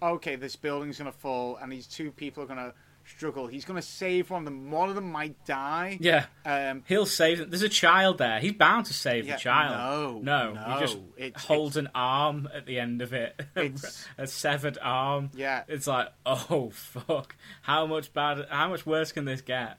okay, 0.03 0.35
this 0.35 0.55
building's 0.55 0.97
gonna 0.97 1.11
fall 1.11 1.57
and 1.61 1.71
these 1.71 1.85
two 1.87 2.11
people 2.11 2.43
are 2.43 2.47
gonna 2.47 2.73
struggle. 3.05 3.45
He's 3.47 3.65
gonna 3.65 3.81
save 3.83 4.29
one 4.31 4.39
of 4.41 4.45
them. 4.45 4.71
One 4.71 4.89
of 4.89 4.95
them 4.95 5.11
might 5.11 5.45
die. 5.45 5.97
Yeah. 6.01 6.25
Um, 6.45 6.83
He'll 6.87 7.05
save 7.05 7.37
them. 7.37 7.49
There's 7.51 7.61
a 7.61 7.69
child 7.69 8.17
there. 8.17 8.39
He's 8.39 8.53
bound 8.53 8.87
to 8.87 8.93
save 8.93 9.27
Yeah, 9.27 9.35
the 9.35 9.39
child. 9.41 10.23
no, 10.23 10.51
no, 10.53 10.73
he 10.73 10.79
just 10.81 10.97
no, 10.97 11.03
it's- 11.17 11.45
holds 11.45 11.77
an 11.77 11.89
arm 11.93 12.49
at 12.53 12.65
the 12.65 12.79
end 12.79 13.01
of 13.03 13.13
it, 13.13 13.39
It's- 13.55 14.07
a 14.17 14.25
severed 14.27 14.77
arm. 14.81 15.29
Yeah. 15.35 15.63
it's 15.67 15.85
like, 15.87 16.07
oh 16.25 16.69
fuck, 16.73 17.35
how 17.61 17.85
much 17.85 18.11
bad, 18.13 18.47
how 18.49 18.69
much 18.69 18.85
worse 18.85 19.11
can 19.11 19.25
this 19.25 19.41
get? 19.41 19.77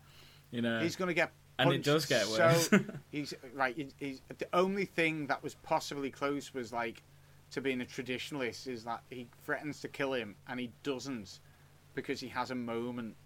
You 0.53 0.63
know, 0.63 0.79
He's 0.81 0.95
going 0.97 1.09
to 1.09 1.15
get 1.15 1.33
And 1.59 1.73
it 1.73 1.83
does 1.83 2.07
get 2.07 2.27
worse. 2.29 2.69
So 2.69 2.79
he's 3.11 3.35
right. 3.55 3.75
he- 3.77 3.89
He's, 3.99 4.21
the 4.39 4.47
only 4.53 4.85
thing 4.85 5.27
that 5.27 5.43
was 5.43 5.55
possibly 5.65 6.11
close 6.11 6.55
was 6.55 6.73
like 6.73 7.03
to 7.53 7.61
being 7.61 7.81
a 7.81 7.85
traditionalist 7.85 8.69
is 8.69 8.85
that 8.85 9.03
he 9.11 9.27
threatens 9.45 9.81
to 9.81 9.89
kill 9.89 10.13
him 10.13 10.37
and 10.49 10.61
he 10.61 10.71
doesn't 10.85 11.41
because 11.95 12.21
he 12.21 12.29
has 12.29 12.51
a 12.51 12.55
moment 12.55 13.17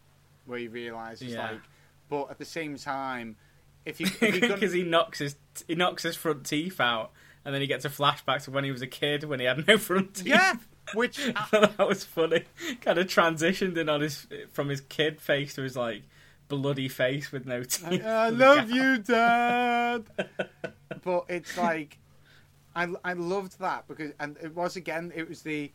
where 0.47 0.59
he 0.59 0.69
realizes 0.69 1.33
Yeah. 1.35 1.51
like. 1.51 1.61
But 2.09 2.31
at 2.31 2.39
the 2.39 2.45
same 2.45 2.77
time, 2.79 3.37
if 3.85 4.01
you 4.01 4.07
because 4.41 4.73
he 4.73 4.83
knocks 4.85 5.19
his 5.19 5.37
he 5.67 5.75
knocks 5.75 6.05
his 6.05 6.15
front 6.17 6.47
teeth 6.47 6.81
out, 6.81 7.11
and 7.45 7.53
then 7.55 7.61
he 7.61 7.67
gets 7.67 7.85
a 7.85 7.89
flashback 7.91 8.43
to 8.45 8.51
when 8.53 8.63
he 8.65 8.71
was 8.73 8.83
a 8.83 8.87
kid 8.87 9.25
when 9.25 9.41
he 9.41 9.47
had 9.47 9.67
no 9.67 9.77
front 9.79 10.15
teeth. 10.15 10.27
yeah, 10.29 10.55
which 10.95 11.19
I 11.35 11.43
thought 11.43 11.77
that 11.77 11.89
was 11.89 12.05
funny. 12.05 12.45
Kind 12.81 12.99
of 12.99 13.07
transitioned 13.09 13.77
in 13.77 13.89
on 13.89 14.01
his 14.03 14.27
from 14.53 14.69
his 14.69 14.81
kid 14.83 15.21
face 15.21 15.55
to 15.55 15.63
his 15.63 15.77
like 15.77 16.03
bloody 16.49 16.89
face 16.89 17.33
with 17.33 17.47
no 17.47 17.63
teeth. 17.65 18.05
I 18.05 18.29
love 18.31 18.71
you, 18.71 18.99
Dad. 18.99 20.05
but 21.03 21.25
it's 21.29 21.57
like, 21.59 21.99
I 22.75 22.89
I 23.05 23.13
loved 23.15 23.59
that 23.61 23.87
because 23.89 24.13
and 24.21 24.37
it 24.43 24.55
was 24.55 24.77
again 24.77 25.13
it 25.15 25.29
was 25.29 25.43
the, 25.43 25.73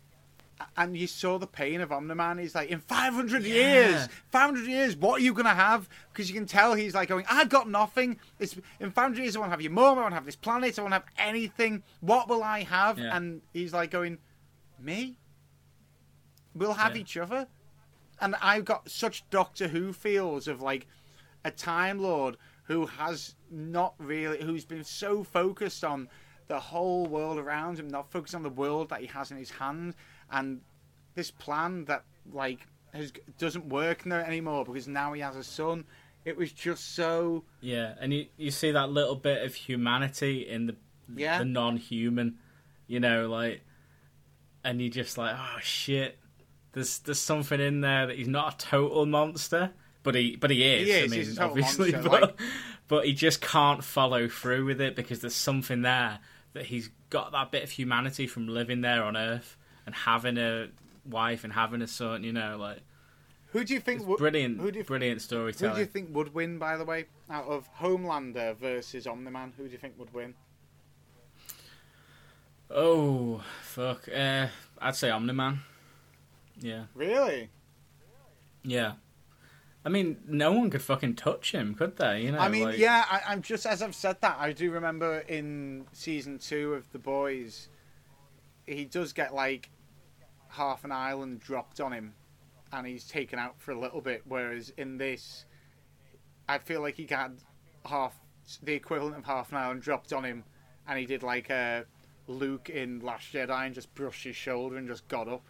and 0.77 0.95
you 0.95 1.07
saw 1.07 1.37
the 1.39 1.47
pain 1.47 1.81
of 1.81 1.91
Omni-Man. 1.91 2.37
He's 2.37 2.53
like, 2.55 2.69
in 2.69 2.79
500 2.79 3.43
Yeah. 3.43 3.53
years, 3.53 4.07
500 4.29 4.67
years, 4.67 4.95
what 4.95 5.19
are 5.19 5.23
you 5.23 5.33
gonna 5.33 5.53
have? 5.55 5.89
Because 6.13 6.29
you 6.29 6.35
can 6.35 6.45
tell 6.45 6.73
he's 6.73 6.93
like 6.93 7.09
going, 7.09 7.25
I've 7.29 7.49
got 7.49 7.69
nothing. 7.69 8.19
It's 8.39 8.55
in 8.79 8.91
500 8.91 9.21
years, 9.21 9.35
I 9.35 9.39
won't 9.39 9.51
have 9.51 9.61
your 9.61 9.71
mom. 9.71 9.97
I 9.97 10.01
won't 10.01 10.13
have 10.13 10.25
this 10.25 10.35
planet. 10.35 10.77
I 10.77 10.81
won't 10.83 10.93
have 10.93 11.05
anything. 11.17 11.83
What 12.01 12.29
will 12.29 12.43
I 12.43 12.63
have? 12.63 12.99
Yeah. 12.99 13.15
And 13.15 13.41
he's 13.53 13.73
like 13.73 13.91
going, 13.91 14.19
me. 14.79 15.17
We'll 16.53 16.73
have 16.73 16.95
Yeah. 16.95 17.01
each 17.01 17.17
other 17.17 17.47
and 18.21 18.35
I've 18.41 18.65
got 18.65 18.89
such 18.89 19.29
Doctor 19.29 19.67
Who 19.67 19.91
feels 19.93 20.47
of 20.47 20.61
like 20.61 20.87
a 21.43 21.51
Time 21.51 21.99
Lord 21.99 22.37
who 22.63 22.85
has 22.85 23.35
not 23.49 23.95
really, 23.97 24.41
who's 24.41 24.63
been 24.63 24.83
so 24.83 25.23
focused 25.23 25.83
on 25.83 26.07
the 26.47 26.59
whole 26.59 27.05
world 27.05 27.37
around 27.37 27.79
him, 27.79 27.87
not 27.87 28.11
focused 28.11 28.35
on 28.35 28.43
the 28.43 28.49
world 28.49 28.89
that 28.89 29.01
he 29.01 29.07
has 29.07 29.31
in 29.31 29.37
his 29.37 29.49
hand, 29.51 29.95
and 30.31 30.61
this 31.15 31.31
plan 31.31 31.85
that 31.85 32.03
like 32.31 32.67
has, 32.93 33.11
doesn't 33.37 33.67
work 33.67 34.05
no, 34.05 34.17
anymore 34.17 34.63
because 34.65 34.87
now 34.87 35.11
he 35.13 35.21
has 35.21 35.35
a 35.35 35.43
son. 35.43 35.85
It 36.23 36.37
was 36.37 36.51
just 36.51 36.95
so 36.95 37.43
Yeah, 37.61 37.95
and 37.99 38.13
you 38.13 38.27
you 38.37 38.51
see 38.51 38.71
that 38.71 38.89
little 38.91 39.15
bit 39.15 39.43
of 39.43 39.55
humanity 39.55 40.47
in 40.47 40.67
the 40.67 40.75
Yeah. 41.15 41.39
the 41.39 41.45
non-human, 41.45 42.37
you 42.87 42.99
know, 42.99 43.27
like, 43.27 43.61
and 44.63 44.81
you 44.81 44.89
just 44.89 45.17
like, 45.17 45.35
oh 45.37 45.59
shit, 45.61 46.19
there's 46.73 46.99
there's 46.99 47.19
something 47.19 47.59
in 47.59 47.81
there 47.81 48.07
that 48.07 48.17
he's 48.17 48.27
not 48.27 48.53
a 48.53 48.57
total 48.57 49.05
monster, 49.05 49.71
but 50.03 50.15
he 50.15 50.35
but 50.35 50.49
he 50.49 50.63
is. 50.63 50.87
He 50.87 50.93
I 50.93 50.97
is, 50.99 51.11
mean, 51.11 51.19
he's 51.19 51.31
a 51.33 51.35
total 51.35 51.49
obviously, 51.49 51.91
monster, 51.91 52.09
but 52.09 52.21
like- 52.21 52.39
but 52.87 53.05
he 53.05 53.13
just 53.13 53.41
can't 53.41 53.83
follow 53.83 54.27
through 54.27 54.65
with 54.65 54.81
it 54.81 54.95
because 54.95 55.21
there's 55.21 55.35
something 55.35 55.81
there 55.81 56.19
that 56.53 56.65
he's 56.65 56.89
got 57.09 57.31
that 57.31 57.49
bit 57.51 57.63
of 57.63 57.69
humanity 57.71 58.27
from 58.27 58.47
living 58.47 58.81
there 58.81 59.03
on 59.03 59.15
Earth 59.15 59.55
and 59.85 59.95
having 59.95 60.37
a 60.37 60.67
wife 61.05 61.43
and 61.45 61.53
having 61.53 61.81
a 61.81 61.87
son. 61.87 62.23
You 62.23 62.33
know, 62.33 62.57
like 62.59 62.79
Who 63.47 63.63
do 63.63 63.73
you 63.73 63.79
think? 63.79 64.05
would- 64.07 64.17
brilliant, 64.17 64.59
Who 64.59 64.71
do 64.71 64.79
you, 64.79 64.83
brilliant 64.83 65.21
who 65.21 65.51
do 65.53 65.79
you 65.79 65.85
think 65.85 66.13
would 66.13 66.33
win? 66.33 66.57
By 66.57 66.75
the 66.77 66.83
way, 66.85 67.05
out 67.29 67.45
of 67.45 67.69
Homelander 67.79 68.57
versus 68.57 69.07
Omni-Man, 69.07 69.53
who 69.55 69.65
do 69.67 69.71
you 69.71 69.77
think 69.77 69.97
would 69.97 70.13
win? 70.13 70.33
Oh 72.69 73.43
fuck! 73.63 74.07
Uh, 74.13 74.47
I'd 74.79 74.95
say 74.95 75.09
Omni 75.09 75.33
Man. 75.33 75.59
Yeah, 76.61 76.85
Really? 76.93 77.49
yeah. 78.63 78.93
I 79.83 79.89
mean, 79.89 80.17
no 80.27 80.51
one 80.53 80.69
could 80.69 80.83
fucking 80.83 81.15
touch 81.15 81.53
him, 81.53 81.73
could 81.73 81.97
they? 81.97 82.21
You 82.21 82.33
know, 82.33 82.37
I 82.37 82.49
mean, 82.49 82.65
like- 82.65 82.77
yeah, 82.77 83.03
I, 83.09 83.21
I'm 83.29 83.41
just 83.41 83.65
as 83.65 83.81
I've 83.81 83.95
said 83.95 84.17
that. 84.21 84.37
I 84.39 84.51
do 84.53 84.69
remember 84.71 85.19
in 85.27 85.85
season 85.91 86.37
two 86.37 86.75
of 86.75 86.91
The 86.91 86.99
Boys, 86.99 87.67
he 88.67 88.85
does 88.85 89.11
get 89.11 89.33
like 89.33 89.71
half 90.49 90.83
an 90.83 90.91
island 90.91 91.39
dropped 91.39 91.79
on 91.81 91.91
him, 91.93 92.13
and 92.71 92.85
he's 92.85 93.07
taken 93.07 93.39
out 93.39 93.59
for 93.59 93.71
a 93.71 93.79
little 93.79 94.01
bit. 94.01 94.21
Whereas 94.27 94.71
in 94.77 94.97
this, 94.99 95.45
I 96.47 96.59
feel 96.59 96.81
like 96.81 96.93
he 96.95 97.05
got 97.05 97.31
half 97.85 98.13
the 98.61 98.73
equivalent 98.73 99.15
of 99.17 99.25
half 99.25 99.51
an 99.51 99.57
island 99.57 99.81
dropped 99.81 100.13
on 100.13 100.23
him, 100.23 100.43
and 100.87 100.99
he 100.99 101.07
did 101.07 101.23
like 101.23 101.49
a 101.49 101.85
Luke 102.27 102.69
in 102.69 102.99
Last 102.99 103.33
Jedi 103.33 103.65
and 103.65 103.73
just 103.73 103.91
brushed 103.95 104.25
his 104.25 104.35
shoulder 104.35 104.77
and 104.77 104.87
just 104.87 105.07
got 105.07 105.27
up. 105.27 105.41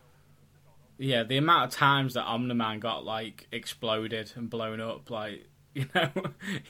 Yeah, 1.01 1.23
the 1.23 1.37
amount 1.37 1.65
of 1.65 1.77
times 1.77 2.13
that 2.13 2.25
Omni-Man 2.25 2.79
got 2.79 3.03
like 3.03 3.47
exploded 3.51 4.31
and 4.35 4.49
blown 4.49 4.79
up, 4.79 5.09
like 5.09 5.47
you 5.73 5.87
know, 5.95 6.11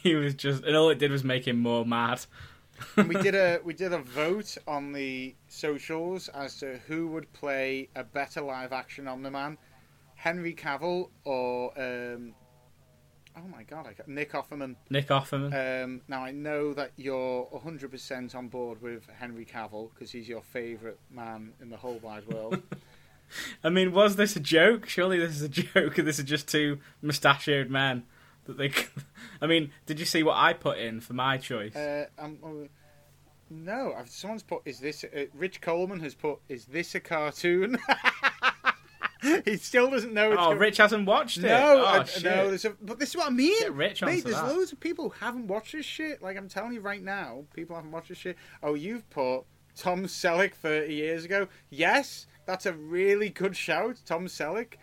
he 0.02 0.16
was 0.16 0.36
just, 0.36 0.64
and 0.64 0.76
all 0.76 0.90
it 0.90 1.00
did 1.00 1.12
was 1.12 1.24
make 1.24 1.48
him 1.48 1.60
more 1.60 1.86
mad. 1.86 2.22
We 2.96 3.16
did 3.16 3.36
a 3.36 3.60
we 3.66 3.74
did 3.74 3.92
a 3.92 4.00
vote 4.00 4.58
on 4.68 4.94
the 4.94 5.36
socials 5.50 6.30
as 6.30 6.58
to 6.60 6.80
who 6.88 7.08
would 7.10 7.32
play 7.34 7.90
a 7.96 8.06
better 8.06 8.40
live 8.40 8.72
action 8.72 9.06
Omni-Man, 9.06 9.58
Henry 10.16 10.54
Cavill 10.54 11.10
or 11.26 11.78
um, 11.78 12.34
oh 13.36 13.48
my 13.52 13.64
god, 13.64 13.86
I 13.86 13.94
got 13.94 14.08
Nick 14.08 14.32
Offerman. 14.32 14.78
Nick 14.90 15.10
Offerman. 15.10 15.84
Um, 15.84 16.02
now 16.08 16.24
I 16.24 16.32
know 16.32 16.74
that 16.74 16.92
you're 16.96 17.48
100% 17.54 18.34
on 18.34 18.48
board 18.48 18.82
with 18.82 19.08
Henry 19.20 19.46
Cavill 19.46 19.90
because 19.94 20.10
he's 20.10 20.30
your 20.30 20.42
favourite 20.42 20.98
man 21.10 21.52
in 21.62 21.70
the 21.70 21.78
whole 21.78 22.00
wide 22.00 22.26
world. 22.28 22.62
I 23.64 23.70
mean, 23.70 23.92
was 23.92 24.16
this 24.16 24.36
a 24.36 24.40
joke? 24.40 24.88
Surely 24.88 25.20
this 25.20 25.36
is 25.36 25.42
a 25.42 25.50
joke, 25.50 25.96
this 25.96 26.20
is 26.20 26.26
just 26.26 26.48
two 26.48 26.80
mustachioed 27.02 27.70
men 27.70 28.04
that 28.46 28.58
they. 28.58 28.72
I 29.42 29.48
mean, 29.48 29.72
did 29.86 30.00
you 30.00 30.06
see 30.06 30.24
what 30.24 30.38
I 30.38 30.54
put 30.54 30.78
in 30.78 31.02
for 31.02 31.14
my 31.14 31.38
choice? 31.38 31.76
uh, 31.76 32.08
um, 32.20 32.70
no, 33.50 33.94
I've, 33.98 34.10
someone's 34.10 34.44
put. 34.44 34.62
Is 34.66 34.80
this 34.80 35.04
uh, 35.04 35.26
Rich 35.34 35.62
Coleman 35.62 36.00
has 36.00 36.16
put? 36.16 36.40
Is 36.48 36.66
this 36.66 36.96
a 36.96 37.00
cartoon? 37.02 37.78
he 39.46 39.58
still 39.58 39.92
doesn't 39.92 40.14
know. 40.14 40.32
It's 40.32 40.40
oh, 40.42 40.50
gonna- 40.50 40.60
Rich 40.60 40.78
hasn't 40.78 41.06
watched 41.06 41.40
it. 41.40 41.44
No, 41.44 41.84
oh, 41.84 41.86
I- 41.86 42.04
shit. 42.06 42.24
no. 42.24 42.48
A, 42.50 42.74
but 42.82 43.00
this 43.00 43.10
is 43.10 43.18
what 43.18 43.28
I 43.28 43.32
mean. 43.32 43.60
Get 43.60 43.74
Rich 43.74 44.02
Mate, 44.04 44.24
there's 44.24 44.36
that. 44.38 44.48
loads 44.48 44.72
of 44.72 44.80
people 44.80 45.10
who 45.10 45.26
haven't 45.26 45.48
watched 45.48 45.74
this 45.74 45.86
shit. 45.86 46.22
Like 46.22 46.38
I'm 46.38 46.48
telling 46.48 46.74
you 46.74 46.82
right 46.82 47.04
now, 47.04 47.44
people 47.54 47.76
haven't 47.76 47.92
watched 47.92 48.10
this 48.10 48.18
shit. 48.18 48.38
Oh, 48.64 48.74
you've 48.74 49.08
put 49.10 49.42
Tom 49.76 50.06
Selleck 50.06 50.54
30 50.54 50.94
years 50.94 51.26
ago. 51.26 51.48
Yes, 51.70 52.28
that's 52.46 52.66
a 52.66 52.74
really 52.74 53.30
good 53.30 53.56
shout, 53.56 54.00
Tom 54.06 54.28
Selleck. 54.28 54.74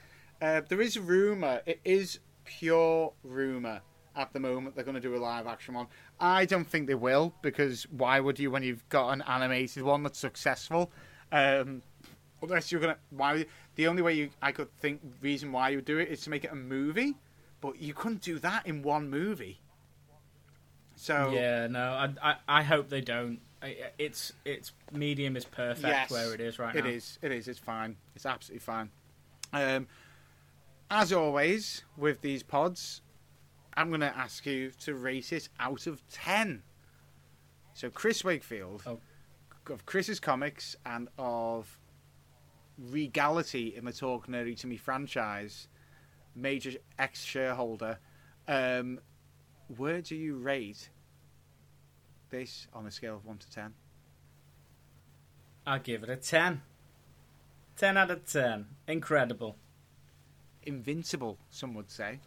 Uh, 0.41 0.63
there 0.69 0.81
is 0.81 0.99
rumor. 0.99 1.61
It 1.67 1.81
is 1.85 2.21
pure 2.45 3.13
rumor 3.23 3.81
at 4.17 4.33
the 4.33 4.41
moment. 4.41 4.75
They're 4.75 4.85
going 4.85 4.95
to 4.95 5.01
do 5.01 5.15
a 5.15 5.19
live 5.19 5.47
action 5.47 5.75
one. 5.75 5.87
I 6.21 6.45
don't 6.45 6.67
think 6.67 6.87
they 6.87 6.95
will 6.95 7.35
because 7.43 7.85
why 7.91 8.21
would 8.21 8.39
you 8.39 8.51
when 8.51 8.63
you've 8.63 8.89
got 8.89 9.11
an 9.11 9.23
animated 9.23 9.83
one 9.83 10.03
that's 10.03 10.19
successful? 10.19 10.91
Um, 11.31 11.83
unless 12.43 12.71
you're 12.71 12.81
gonna 12.81 12.97
why 13.11 13.47
the 13.75 13.87
only 13.87 14.03
way 14.03 14.15
you 14.15 14.31
I 14.41 14.53
could 14.53 14.75
think 14.79 15.01
reason 15.21 15.53
why 15.53 15.71
you 15.71 15.79
would 15.79 15.85
do 15.85 15.99
it 15.99 16.09
is 16.09 16.23
to 16.23 16.31
make 16.31 16.45
it 16.45 16.53
a 16.53 16.57
movie, 16.57 17.15
but 17.61 17.81
you 17.81 17.95
couldn't 17.95 18.23
do 18.23 18.39
that 18.41 18.67
in 18.67 18.83
one 18.83 19.11
movie. 19.11 19.61
So 20.97 21.31
Yeah, 21.33 21.69
no, 21.69 21.81
I, 21.81 22.15
I, 22.23 22.37
I 22.49 22.63
hope 22.63 22.89
they 22.89 23.01
don't. 23.01 23.41
It's 23.63 24.33
it's 24.45 24.73
medium 24.93 25.37
is 25.37 25.45
perfect 25.45 25.87
yes, 25.89 26.11
where 26.11 26.33
it 26.33 26.41
is 26.41 26.59
right 26.59 26.75
It 26.77 26.85
now. 26.85 26.91
It 26.91 26.95
is. 26.95 27.19
It 27.23 27.33
is. 27.33 27.49
It's 27.49 27.59
fine. 27.59 27.97
It's 28.15 28.25
absolutely 28.27 28.61
fine. 28.65 28.91
Um, 29.53 29.89
as 30.91 31.13
always 31.13 31.83
with 31.97 32.21
these 32.21 32.43
pods, 32.43 33.03
I'm 33.77 33.89
going 33.89 34.01
to 34.01 34.17
ask 34.17 34.47
you 34.47 34.71
to 34.85 34.95
rate 34.95 35.33
it 35.33 35.49
out 35.59 35.87
of 35.87 36.07
ten. 36.09 36.63
So 37.75 37.91
Chris 37.91 38.25
Wakefield 38.25 38.83
Oh. 38.87 39.01
of 39.71 39.85
Chris's 39.87 40.21
comics 40.21 40.77
and 40.87 41.09
of 41.19 41.79
Regality 42.79 43.75
in 43.75 43.85
the 43.85 43.93
Talk 43.93 44.29
Nerdy 44.29 44.57
to 44.61 44.67
Me 44.69 44.77
franchise, 44.77 45.67
major 46.37 46.73
ex 46.99 47.25
shareholder. 47.25 47.99
Um, 48.47 49.01
where 49.77 50.01
do 50.01 50.15
you 50.15 50.37
rate 50.37 50.89
this 52.31 52.67
on 52.73 52.87
a 52.87 52.91
scale 52.91 53.17
of 53.17 53.25
one 53.25 53.39
to 53.39 53.51
ten? 53.51 53.75
I'll 55.67 55.79
give 55.79 56.03
it 56.03 56.09
a 56.11 56.17
ten. 56.17 56.63
Ten 57.77 57.97
out 57.97 58.11
of 58.11 58.25
ten. 58.31 58.67
Incredible. 58.87 59.57
invincible, 60.65 61.39
some 61.51 61.73
would 61.75 61.91
say. 61.91 62.21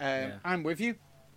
Um, 0.00 0.06
Yeah. 0.06 0.38
I'm 0.44 0.62
with 0.62 0.80
you. 0.80 0.94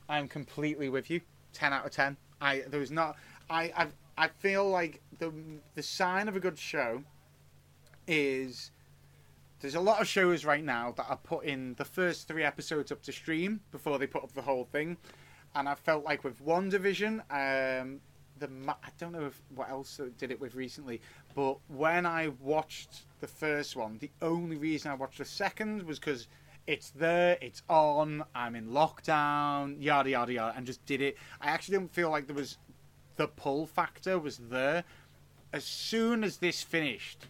I'm 0.07 0.27
completely 0.27 0.87
with 0.89 1.09
you. 1.09 1.21
Ten 1.53 1.73
out 1.73 1.85
of 1.85 1.91
ten. 1.91 2.17
I 2.39 2.61
there 2.67 2.79
was 2.79 2.91
not. 2.91 3.17
I 3.49 3.63
I, 3.75 3.87
I 4.17 4.27
feel 4.29 4.69
like 4.69 5.01
the 5.19 5.33
the 5.75 5.83
sign 5.83 6.27
of 6.27 6.35
a 6.35 6.39
good 6.39 6.57
show 6.57 7.03
is 8.07 8.71
there's 9.59 9.75
a 9.75 9.81
lot 9.81 9.99
of 9.99 10.07
shows 10.07 10.45
right 10.45 10.63
now 10.63 10.93
that 10.97 11.07
are 11.09 11.17
putting 11.17 11.73
the 11.73 11.85
first 11.85 12.27
three 12.27 12.43
episodes 12.43 12.91
up 12.91 13.01
to 13.03 13.11
stream 13.11 13.59
before 13.71 13.97
they 13.97 14.07
put 14.07 14.23
up 14.23 14.31
the 14.33 14.41
whole 14.43 14.65
thing, 14.65 14.97
and 15.57 15.67
I 15.67 15.73
felt 15.73 16.05
like 16.05 16.23
with 16.23 16.45
WandaVision, 16.45 17.21
um, 17.31 17.99
the 18.37 18.47
ma- 18.47 18.75
I 18.83 18.89
don't 18.99 19.11
know 19.11 19.25
if 19.25 19.41
what 19.55 19.69
else 19.69 19.99
did 20.19 20.31
it 20.31 20.39
with 20.39 20.53
recently, 20.53 21.01
but 21.33 21.57
when 21.67 22.05
I 22.05 22.29
watched 22.39 23.05
the 23.21 23.27
first 23.27 23.75
one, 23.75 23.97
the 23.97 24.11
only 24.21 24.55
reason 24.55 24.91
I 24.91 24.93
watched 24.93 25.17
the 25.17 25.25
second 25.25 25.81
was 25.83 25.97
because 25.97 26.27
it's 26.67 26.91
there, 26.91 27.39
it's 27.41 27.63
on, 27.69 28.23
I'm 28.35 28.55
in 28.55 28.67
lockdown, 28.67 29.77
yada 29.79 30.11
yada 30.11 30.33
yada, 30.33 30.53
and 30.55 30.67
just 30.67 30.85
did 30.85 31.01
it. 31.01 31.17
I 31.41 31.47
actually 31.47 31.79
didn't 31.79 31.93
feel 31.93 32.11
like 32.11 32.27
there 32.27 32.35
was 32.35 32.59
the 33.15 33.27
pull 33.27 33.65
factor 33.65 34.19
was 34.19 34.37
there. 34.37 34.83
As 35.51 35.63
soon 35.63 36.23
as 36.23 36.37
this 36.37 36.61
finished, 36.61 37.25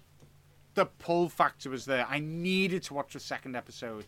the 0.73 0.85
pull 0.85 1.29
factor 1.29 1.69
was 1.69 1.85
there. 1.85 2.05
I 2.09 2.19
needed 2.19 2.83
to 2.83 2.93
watch 2.93 3.13
the 3.13 3.21
second 3.21 3.55
episode. 3.55 4.05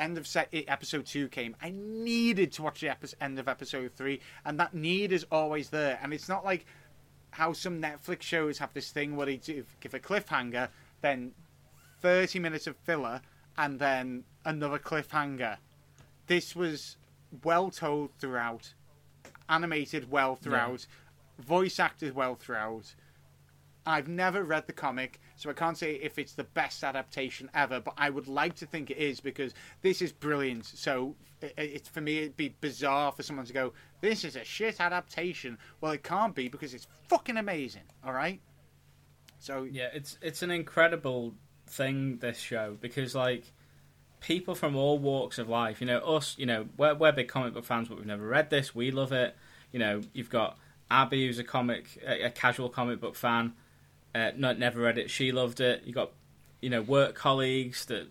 End 0.00 0.16
of 0.18 0.26
se- 0.26 0.46
eh, 0.52 0.62
episode 0.66 1.04
two 1.04 1.28
came. 1.28 1.54
I 1.62 1.72
needed 1.76 2.52
to 2.52 2.62
watch 2.62 2.80
the 2.80 2.88
epi- 2.88 3.08
end 3.20 3.38
of 3.38 3.48
episode 3.48 3.92
three, 3.94 4.20
and 4.46 4.58
that 4.58 4.74
need 4.74 5.12
is 5.12 5.24
always 5.30 5.68
there. 5.70 5.98
And 6.02 6.12
it's 6.14 6.28
not 6.28 6.44
like 6.44 6.64
how 7.32 7.52
some 7.52 7.80
Netflix 7.80 8.22
shows 8.22 8.58
have 8.58 8.72
this 8.72 8.90
thing 8.90 9.14
where 9.14 9.26
they 9.26 9.36
do, 9.36 9.64
give 9.80 9.92
a 9.94 10.00
cliffhanger, 10.00 10.70
then 11.02 11.32
30 12.00 12.38
minutes 12.38 12.66
of 12.66 12.76
filler, 12.78 13.20
and 13.58 13.78
then 13.78 14.24
another 14.44 14.78
cliffhanger. 14.78 15.58
This 16.26 16.56
was 16.56 16.96
well 17.44 17.70
told 17.70 18.10
throughout, 18.18 18.72
animated 19.50 20.10
well 20.10 20.34
throughout, 20.34 20.86
voice 21.38 21.78
acted 21.78 22.14
well 22.14 22.34
throughout. 22.36 22.94
I've 23.86 24.08
never 24.08 24.44
read 24.44 24.66
the 24.66 24.72
comic, 24.72 25.20
so 25.36 25.50
I 25.50 25.54
can't 25.54 25.76
say 25.76 25.94
if 25.94 26.18
it's 26.18 26.34
the 26.34 26.44
best 26.44 26.84
adaptation 26.84 27.50
ever, 27.54 27.80
but 27.80 27.94
I 27.96 28.10
would 28.10 28.28
like 28.28 28.54
to 28.56 28.66
think 28.66 28.90
it 28.90 28.98
is 28.98 29.20
because 29.20 29.54
this 29.82 30.02
is 30.02 30.12
brilliant. 30.12 30.66
So 30.66 31.16
it, 31.40 31.54
it's 31.56 31.88
for 31.88 32.00
me, 32.00 32.18
it'd 32.18 32.36
be 32.36 32.54
bizarre 32.60 33.12
for 33.12 33.22
someone 33.22 33.46
to 33.46 33.52
go, 33.52 33.72
"This 34.00 34.24
is 34.24 34.36
a 34.36 34.44
shit 34.44 34.80
adaptation." 34.80 35.58
Well, 35.80 35.92
it 35.92 36.02
can't 36.02 36.34
be 36.34 36.48
because 36.48 36.74
it's 36.74 36.86
fucking 37.08 37.36
amazing. 37.36 37.84
All 38.04 38.12
right. 38.12 38.40
So 39.38 39.64
Yeah, 39.64 39.88
it's 39.94 40.18
it's 40.20 40.42
an 40.42 40.50
incredible 40.50 41.34
thing 41.66 42.18
this 42.18 42.38
show 42.38 42.76
because 42.80 43.14
like 43.14 43.52
people 44.20 44.54
from 44.54 44.76
all 44.76 44.98
walks 44.98 45.38
of 45.38 45.48
life, 45.48 45.80
you 45.80 45.86
know, 45.86 45.98
us, 46.00 46.36
you 46.38 46.46
know, 46.46 46.66
we're 46.76 46.94
we're 46.94 47.12
big 47.12 47.28
comic 47.28 47.54
book 47.54 47.64
fans, 47.64 47.88
but 47.88 47.96
we've 47.96 48.06
never 48.06 48.26
read 48.26 48.50
this. 48.50 48.74
We 48.74 48.90
love 48.90 49.12
it. 49.12 49.36
You 49.72 49.78
know, 49.78 50.02
you've 50.12 50.30
got 50.30 50.58
Abby, 50.90 51.26
who's 51.26 51.38
a 51.38 51.44
comic, 51.44 51.98
a, 52.06 52.24
a 52.24 52.30
casual 52.30 52.68
comic 52.68 53.00
book 53.00 53.14
fan, 53.14 53.54
uh, 54.14 54.30
not 54.36 54.58
never 54.58 54.80
read 54.80 54.98
it. 54.98 55.10
She 55.10 55.32
loved 55.32 55.60
it. 55.60 55.82
You 55.84 55.92
got, 55.92 56.10
you 56.60 56.70
know, 56.70 56.82
work 56.82 57.14
colleagues 57.14 57.84
that, 57.86 58.08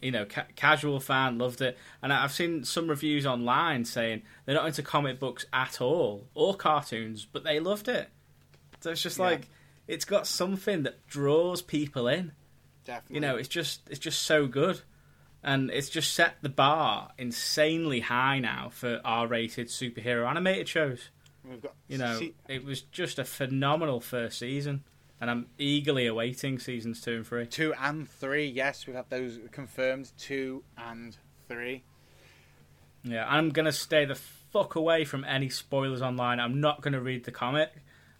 you 0.00 0.10
know, 0.12 0.24
ca- 0.24 0.46
casual 0.54 1.00
fan 1.00 1.38
loved 1.38 1.60
it. 1.60 1.76
And 2.02 2.12
I've 2.12 2.32
seen 2.32 2.64
some 2.64 2.88
reviews 2.88 3.26
online 3.26 3.84
saying 3.84 4.22
they're 4.44 4.54
not 4.54 4.66
into 4.66 4.82
comic 4.82 5.18
books 5.18 5.44
at 5.52 5.80
all 5.80 6.28
or 6.34 6.54
cartoons, 6.54 7.26
but 7.30 7.42
they 7.44 7.58
loved 7.60 7.88
it. 7.88 8.08
So 8.80 8.90
it's 8.90 9.02
just 9.02 9.18
Yeah. 9.18 9.24
like 9.24 9.48
it's 9.88 10.04
got 10.04 10.26
something 10.26 10.82
that 10.84 11.06
draws 11.06 11.62
people 11.62 12.06
in. 12.08 12.32
definitely, 12.84 13.14
You 13.16 13.20
know, 13.20 13.36
it's 13.36 13.48
just 13.48 13.80
it's 13.90 13.98
just 13.98 14.22
so 14.22 14.46
good, 14.46 14.80
and 15.42 15.70
it's 15.72 15.88
just 15.88 16.14
set 16.14 16.36
the 16.42 16.48
bar 16.48 17.10
insanely 17.18 17.98
high 18.00 18.38
now 18.38 18.68
for 18.68 19.00
R-rated 19.04 19.66
superhero 19.68 20.28
animated 20.28 20.68
shows. 20.68 21.08
we've 21.44 21.60
got 21.60 21.74
You 21.88 21.98
know, 21.98 22.18
see- 22.20 22.34
it 22.48 22.64
was 22.64 22.82
just 22.82 23.18
a 23.18 23.24
phenomenal 23.24 24.00
first 24.00 24.38
season, 24.38 24.84
and 25.20 25.30
I'm 25.30 25.46
eagerly 25.58 26.06
awaiting 26.06 26.58
seasons 26.58 27.00
two 27.00 27.16
and 27.16 27.26
three. 27.26 27.46
two 27.46 27.74
and 27.80 28.08
three. 28.08 28.46
Yes, 28.46 28.86
we've 28.86 28.96
had 28.96 29.08
those 29.10 29.38
confirmed. 29.50 30.12
Two 30.18 30.62
and 30.76 31.16
three. 31.48 31.84
Yeah, 33.04 33.26
I'm 33.28 33.50
gonna 33.50 33.72
stay 33.72 34.04
the 34.04 34.14
fuck 34.16 34.74
away 34.74 35.04
from 35.04 35.24
any 35.24 35.48
spoilers 35.48 36.02
online. 36.02 36.40
I'm 36.40 36.60
not 36.60 36.80
gonna 36.82 37.00
read 37.00 37.24
the 37.24 37.32
comic. 37.32 37.72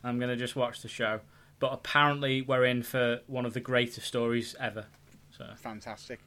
I'm 0.04 0.18
gonna 0.18 0.36
just 0.36 0.56
watch 0.56 0.82
the 0.82 0.88
show. 0.88 1.20
But 1.58 1.72
apparently, 1.72 2.42
we're 2.42 2.64
in 2.66 2.82
for 2.82 3.20
one 3.26 3.46
of 3.46 3.54
the 3.54 3.60
greatest 3.60 4.06
stories 4.06 4.54
ever. 4.60 4.86
So 5.36 5.46
fantastic. 5.56 6.20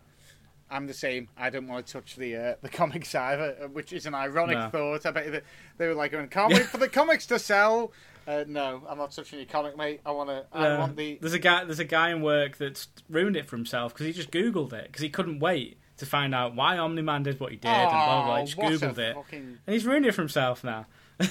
I'm 0.71 0.85
the 0.85 0.93
same. 0.93 1.29
I 1.37 1.49
don't 1.49 1.67
want 1.67 1.85
to 1.87 1.93
touch 1.93 2.15
the 2.15 2.35
uh, 2.35 2.55
the 2.61 2.69
comics 2.79 3.15
either, 3.15 3.69
which 3.71 3.93
is 3.93 4.05
an 4.05 4.13
ironic 4.15 4.57
No. 4.57 4.69
thought. 4.69 5.05
I 5.05 5.11
bet 5.11 5.31
they, 5.31 5.41
they 5.77 5.87
were 5.87 5.93
like, 5.95 6.11
"Going, 6.11 6.27
can't 6.27 6.53
wait 6.53 6.65
for 6.67 6.77
the 6.77 6.89
comics 6.89 7.25
to 7.27 7.39
sell." 7.39 7.91
Uh, 8.27 8.43
no, 8.47 8.81
I'm 8.87 8.97
not 8.97 9.11
touching 9.11 9.39
your 9.39 9.47
comic, 9.47 9.75
mate. 9.77 10.01
I 10.05 10.11
want 10.11 10.29
to. 10.29 10.45
I 10.51 10.77
want 10.77 10.95
the. 10.95 11.17
There's 11.19 11.33
a 11.33 11.39
guy. 11.39 11.63
There's 11.63 11.79
a 11.79 11.83
guy 11.85 12.11
in 12.11 12.21
work 12.21 12.57
that's 12.57 12.87
ruined 13.09 13.35
it 13.35 13.47
for 13.47 13.55
himself 13.55 13.93
because 13.93 14.05
he 14.05 14.13
just 14.13 14.31
Googled 14.31 14.73
it 14.73 14.87
because 14.87 15.01
he 15.01 15.09
couldn't 15.09 15.39
wait 15.39 15.77
to 15.97 16.05
find 16.05 16.33
out 16.35 16.55
why 16.55 16.77
Omni 16.77 17.01
Man 17.01 17.23
did 17.23 17.39
what 17.39 17.51
he 17.51 17.57
did 17.57 17.67
and 17.69 17.89
blah 17.89 18.25
blah. 18.25 18.39
He 18.39 18.45
just 18.45 18.57
Oh, 18.59 18.61
Googled 18.63 18.97
it 18.99 19.15
fucking- 19.15 19.57
and 19.65 19.73
he's 19.73 19.85
ruined 19.85 20.05
it 20.05 20.13
for 20.13 20.21
himself 20.21 20.63
now. 20.63 20.85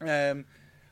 Um, 0.00 0.44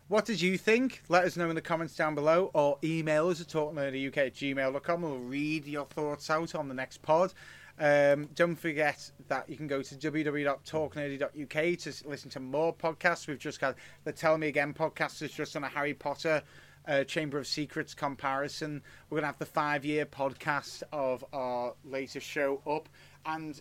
What 0.09 0.25
did 0.25 0.41
you 0.41 0.59
think? 0.59 1.03
Let 1.09 1.25
us 1.25 1.37
know 1.37 1.49
in 1.51 1.55
the 1.55 1.61
comments 1.61 1.95
down 1.95 2.15
below 2.17 2.51
or 2.53 2.79
email 2.83 3.29
us 3.29 3.41
at 3.41 3.47
talknerdyuk 3.47 4.17
at 4.17 4.35
gmail.com. 4.35 5.03
We'll 5.03 5.19
read 5.19 5.67
your 5.67 5.85
thoughts 5.87 6.29
out 6.31 6.55
on 6.57 6.67
the 6.69 6.75
next 6.75 7.01
pod. 7.03 7.33
Um, 7.81 8.29
don't 8.35 8.57
forget 8.57 9.11
that 9.29 9.49
you 9.49 9.57
can 9.57 9.67
go 9.67 9.81
to 9.81 9.95
www.talknerdy.uk 9.95 11.79
to 11.79 12.09
listen 12.09 12.31
to 12.31 12.39
more 12.39 12.75
podcasts. 12.75 13.27
We've 13.27 13.39
just 13.39 13.59
got 13.59 13.77
the 14.05 14.13
Tell 14.13 14.37
Me 14.37 14.49
Again 14.49 14.75
podcast 14.75 15.23
is 15.23 15.33
just 15.33 15.57
on 15.57 15.65
a 15.65 15.69
Harry 15.69 15.95
Potter 15.95 16.43
uh, 16.87 17.05
Chamber 17.05 17.39
of 17.39 17.47
Secrets 17.47 17.95
comparison. 17.95 18.83
We're 19.09 19.17
going 19.17 19.23
to 19.23 19.29
have 19.29 19.39
the 19.39 19.47
five 19.47 19.87
year 19.87 20.05
podcast 20.05 20.83
of 20.93 21.25
our 21.33 21.73
latest 21.83 22.27
show 22.27 22.61
up. 22.67 22.91
And 23.25 23.59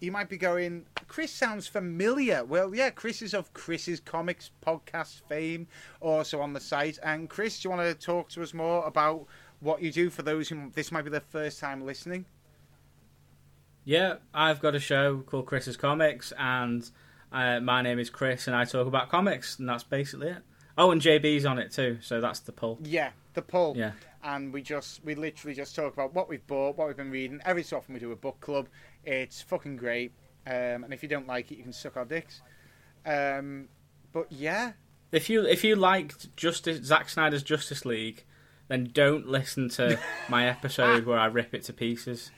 you 0.00 0.12
might 0.12 0.30
be 0.30 0.38
going, 0.38 0.86
Chris 1.06 1.30
sounds 1.30 1.66
familiar. 1.66 2.42
Well, 2.42 2.74
yeah, 2.74 2.88
Chris 2.88 3.20
is 3.20 3.34
of 3.34 3.52
Chris's 3.52 4.00
Comics 4.00 4.50
podcast 4.66 5.20
fame, 5.28 5.66
also 6.00 6.40
on 6.40 6.54
the 6.54 6.60
site. 6.60 6.98
And 7.02 7.28
Chris, 7.28 7.60
do 7.60 7.68
you 7.68 7.76
want 7.76 7.86
to 7.86 7.94
talk 7.94 8.30
to 8.30 8.42
us 8.42 8.54
more 8.54 8.86
about 8.86 9.26
what 9.60 9.82
you 9.82 9.92
do 9.92 10.08
for 10.08 10.22
those 10.22 10.48
who 10.48 10.70
this 10.74 10.90
might 10.90 11.02
be 11.02 11.10
their 11.10 11.20
first 11.20 11.60
time 11.60 11.84
listening? 11.84 12.24
Yeah, 13.84 14.16
I've 14.34 14.60
got 14.60 14.74
a 14.74 14.80
show 14.80 15.18
called 15.26 15.46
Chris's 15.46 15.76
Comics, 15.76 16.32
and 16.38 16.88
uh, 17.32 17.60
my 17.60 17.82
name 17.82 17.98
is 17.98 18.10
Chris, 18.10 18.46
and 18.46 18.54
I 18.54 18.64
talk 18.64 18.86
about 18.86 19.08
comics, 19.10 19.58
and 19.58 19.68
that's 19.68 19.82
basically 19.84 20.28
it. 20.28 20.42
Oh, 20.76 20.90
and 20.90 21.00
JB's 21.00 21.44
on 21.44 21.58
it 21.58 21.72
too, 21.72 21.98
so 22.00 22.20
that's 22.20 22.40
the 22.40 22.52
pull. 22.52 22.78
Yeah, 22.82 23.10
the 23.34 23.42
pull. 23.42 23.76
Yeah. 23.76 23.92
And 24.22 24.52
we 24.52 24.60
just, 24.62 25.02
we 25.04 25.14
literally 25.14 25.54
just 25.54 25.74
talk 25.74 25.94
about 25.94 26.14
what 26.14 26.28
we've 26.28 26.46
bought, 26.46 26.76
what 26.76 26.88
we've 26.88 26.96
been 26.96 27.10
reading. 27.10 27.40
Every 27.44 27.62
so 27.62 27.78
often 27.78 27.94
we 27.94 28.00
do 28.00 28.12
a 28.12 28.16
book 28.16 28.38
club. 28.40 28.68
It's 29.04 29.40
fucking 29.40 29.76
great. 29.76 30.12
Um, 30.46 30.84
and 30.84 30.92
if 30.92 31.02
you 31.02 31.08
don't 31.08 31.26
like 31.26 31.50
it, 31.50 31.56
you 31.56 31.62
can 31.62 31.72
suck 31.72 31.96
our 31.96 32.04
dicks. 32.04 32.42
Um, 33.06 33.68
but 34.12 34.26
yeah, 34.30 34.72
If 35.10 35.30
you 35.30 35.44
if 35.46 35.64
you 35.64 35.74
liked 35.74 36.34
Justice 36.36 36.84
Zack 36.84 37.08
Snyder's 37.08 37.42
Justice 37.42 37.84
League, 37.86 38.24
then 38.68 38.90
don't 38.92 39.26
listen 39.26 39.70
to 39.70 39.98
my 40.28 40.46
episode 40.46 41.06
where 41.06 41.18
I 41.18 41.26
rip 41.26 41.54
it 41.54 41.64
to 41.64 41.72
pieces. 41.72 42.30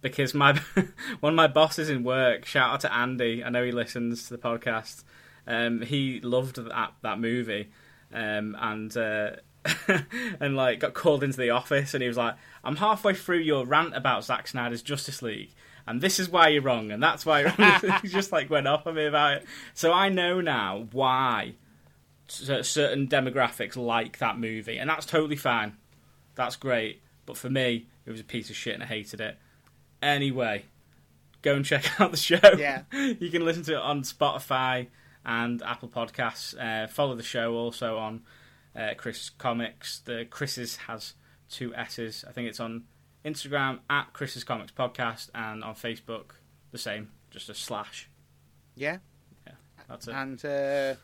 Because 0.00 0.34
my 0.34 0.54
one 1.20 1.32
of 1.32 1.36
my 1.36 1.46
bosses 1.46 1.90
in 1.90 2.04
work, 2.04 2.46
shout 2.46 2.72
out 2.72 2.80
to 2.80 2.92
Andy, 2.92 3.44
I 3.44 3.50
know 3.50 3.64
he 3.64 3.72
listens 3.72 4.28
to 4.28 4.36
the 4.36 4.42
podcast. 4.42 5.04
Um, 5.46 5.82
he 5.82 6.20
loved 6.20 6.56
that 6.56 6.92
that 7.02 7.18
movie, 7.18 7.70
um, 8.12 8.56
and 8.60 8.96
uh, 8.96 9.30
and 10.40 10.56
like 10.56 10.80
got 10.80 10.94
called 10.94 11.22
into 11.22 11.38
the 11.38 11.50
office, 11.50 11.94
and 11.94 12.02
he 12.02 12.08
was 12.08 12.16
like, 12.16 12.36
"I'm 12.64 12.76
halfway 12.76 13.14
through 13.14 13.38
your 13.38 13.66
rant 13.66 13.96
about 13.96 14.24
Zack 14.24 14.48
Snyder's 14.48 14.82
Justice 14.82 15.22
League." 15.22 15.50
And 15.86 16.00
this 16.00 16.20
is 16.20 16.28
why 16.28 16.48
you're 16.48 16.62
wrong, 16.62 16.90
and 16.92 17.02
that's 17.02 17.26
why 17.26 17.48
he 18.02 18.08
just 18.08 18.32
like 18.32 18.48
went 18.48 18.68
off 18.68 18.86
on 18.86 18.94
me 18.94 19.06
about 19.06 19.38
it. 19.38 19.46
So 19.74 19.92
I 19.92 20.08
know 20.08 20.40
now 20.40 20.86
why 20.92 21.54
certain 22.28 23.08
demographics 23.08 23.76
like 23.76 24.18
that 24.18 24.38
movie, 24.38 24.78
and 24.78 24.88
that's 24.88 25.06
totally 25.06 25.36
fine. 25.36 25.76
That's 26.36 26.56
great. 26.56 27.02
But 27.26 27.36
for 27.36 27.50
me, 27.50 27.86
it 28.06 28.10
was 28.10 28.20
a 28.20 28.24
piece 28.24 28.50
of 28.50 28.56
shit, 28.56 28.74
and 28.74 28.82
I 28.82 28.86
hated 28.86 29.20
it. 29.20 29.38
Anyway, 30.02 30.64
go 31.42 31.54
and 31.54 31.64
check 31.64 31.84
out 32.00 32.10
the 32.10 32.16
show. 32.16 32.38
Yeah. 32.58 32.82
you 32.92 33.30
can 33.30 33.44
listen 33.44 33.62
to 33.64 33.74
it 33.74 33.80
on 33.80 34.02
Spotify 34.02 34.88
and 35.24 35.62
Apple 35.62 35.88
Podcasts. 35.88 36.58
Uh, 36.58 36.86
follow 36.86 37.14
the 37.14 37.22
show 37.22 37.54
also 37.54 37.98
on 37.98 38.22
uh, 38.74 38.90
Chris 38.96 39.30
Comics. 39.30 40.00
The 40.00 40.26
Chris's 40.28 40.76
has 40.76 41.14
two 41.48 41.74
S's. 41.74 42.24
I 42.26 42.32
think 42.32 42.48
it's 42.48 42.60
on 42.60 42.84
Instagram 43.24 43.80
at 43.90 44.12
Chris's 44.12 44.44
Comics 44.44 44.72
Podcast 44.72 45.28
and 45.34 45.62
on 45.62 45.74
Facebook 45.74 46.32
the 46.72 46.78
same, 46.78 47.10
just 47.30 47.48
a 47.50 47.54
slash. 47.54 48.08
yeah. 48.76 48.98
Yeah, 49.46 49.52
that's 49.88 50.06
it. 50.08 50.14
And 50.14 50.44
uh, 50.44 50.94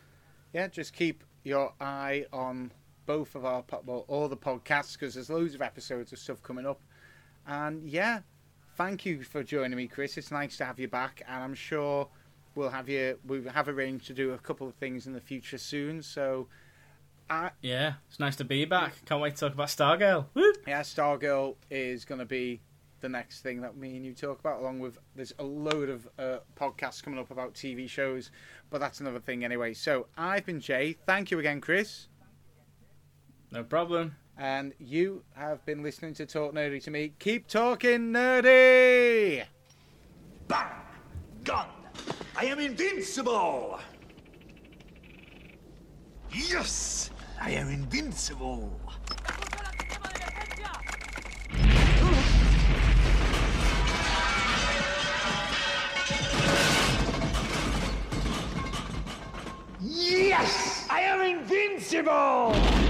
yeah, 0.53 0.67
just 0.67 0.93
keep 0.93 1.23
your 1.43 1.73
eye 1.79 2.25
on 2.31 2.71
both 3.05 3.35
of 3.35 3.45
our 3.45 3.63
well, 3.85 4.05
all 4.07 4.27
the 4.27 4.37
podcasts 4.37 4.93
because 4.93 5.13
there's 5.13 5.29
loads 5.29 5.53
of 5.55 5.61
episodes 5.61 6.11
of 6.13 6.19
stuff 6.19 6.41
coming 6.41 6.65
up. 6.65 6.81
And 7.45 7.87
yeah, 7.87 8.21
thank 8.77 9.05
you 9.05 9.23
for 9.23 9.43
joining 9.43 9.75
me, 9.75 9.87
Chris. 9.87 10.17
It's 10.17 10.31
nice 10.31 10.55
to 10.57 10.65
have 10.65 10.79
you 10.79 10.87
back, 10.87 11.23
and 11.27 11.43
I'm 11.43 11.55
sure 11.55 12.07
we'll 12.53 12.69
have 12.69 12.87
you. 12.87 13.17
We 13.25 13.43
have 13.45 13.67
arranged 13.67 14.05
to 14.07 14.13
do 14.13 14.31
a 14.33 14.37
couple 14.37 14.67
of 14.67 14.75
things 14.75 15.07
in 15.07 15.13
the 15.13 15.19
future 15.19 15.57
soon. 15.57 16.03
So, 16.03 16.47
I, 17.29 17.49
Yeah, 17.61 17.93
it's 18.07 18.19
nice 18.19 18.35
to 18.37 18.45
be 18.45 18.65
back. 18.65 19.03
Can't 19.05 19.19
wait 19.19 19.35
to 19.35 19.39
talk 19.41 19.53
about 19.53 19.67
Stargirl. 19.67 20.27
Woo! 20.35 20.53
yeah, 20.67 20.81
Stargirl 20.81 21.55
is 21.71 22.05
going 22.05 22.19
to 22.19 22.25
be 22.25 22.61
the 23.01 23.09
next 23.09 23.41
thing 23.41 23.61
that 23.61 23.75
me 23.75 23.95
and 23.97 24.05
you 24.05 24.13
talk 24.13 24.39
about, 24.39 24.59
along 24.59 24.79
with 24.79 24.99
there's 25.15 25.33
a 25.39 25.43
load 25.43 25.89
of 25.89 26.07
uh, 26.19 26.37
podcasts 26.55 27.01
coming 27.01 27.19
up 27.19 27.31
about 27.31 27.55
TV 27.55 27.89
shows, 27.89 28.31
but 28.69 28.79
that's 28.79 29.01
another 29.01 29.19
thing 29.19 29.43
anyway. 29.43 29.73
So 29.73 30.05
I've 30.15 30.45
been 30.45 30.59
Jay. 30.59 30.95
Thank 31.05 31.31
you 31.31 31.39
again, 31.39 31.61
Chris. 31.61 32.07
No 33.51 33.63
problem. 33.63 34.15
And 34.39 34.73
you 34.79 35.23
have 35.33 35.65
been 35.65 35.81
listening 35.81 36.13
to 36.15 36.27
Talk 36.27 36.53
Nerdy 36.53 36.83
to 36.83 36.91
me. 36.91 37.13
Keep 37.17 37.47
talking 37.47 38.13
nerdy! 38.13 39.43
Bang! 40.47 40.67
Gun! 41.43 41.65
I 42.35 42.45
am 42.45 42.59
invincible! 42.59 43.79
Yes! 46.31 47.09
I 47.41 47.49
am 47.51 47.69
invincible! 47.69 48.79
Yes! 59.81 60.85
I 60.91 60.99
am 61.01 61.21
invincible! 61.21 62.86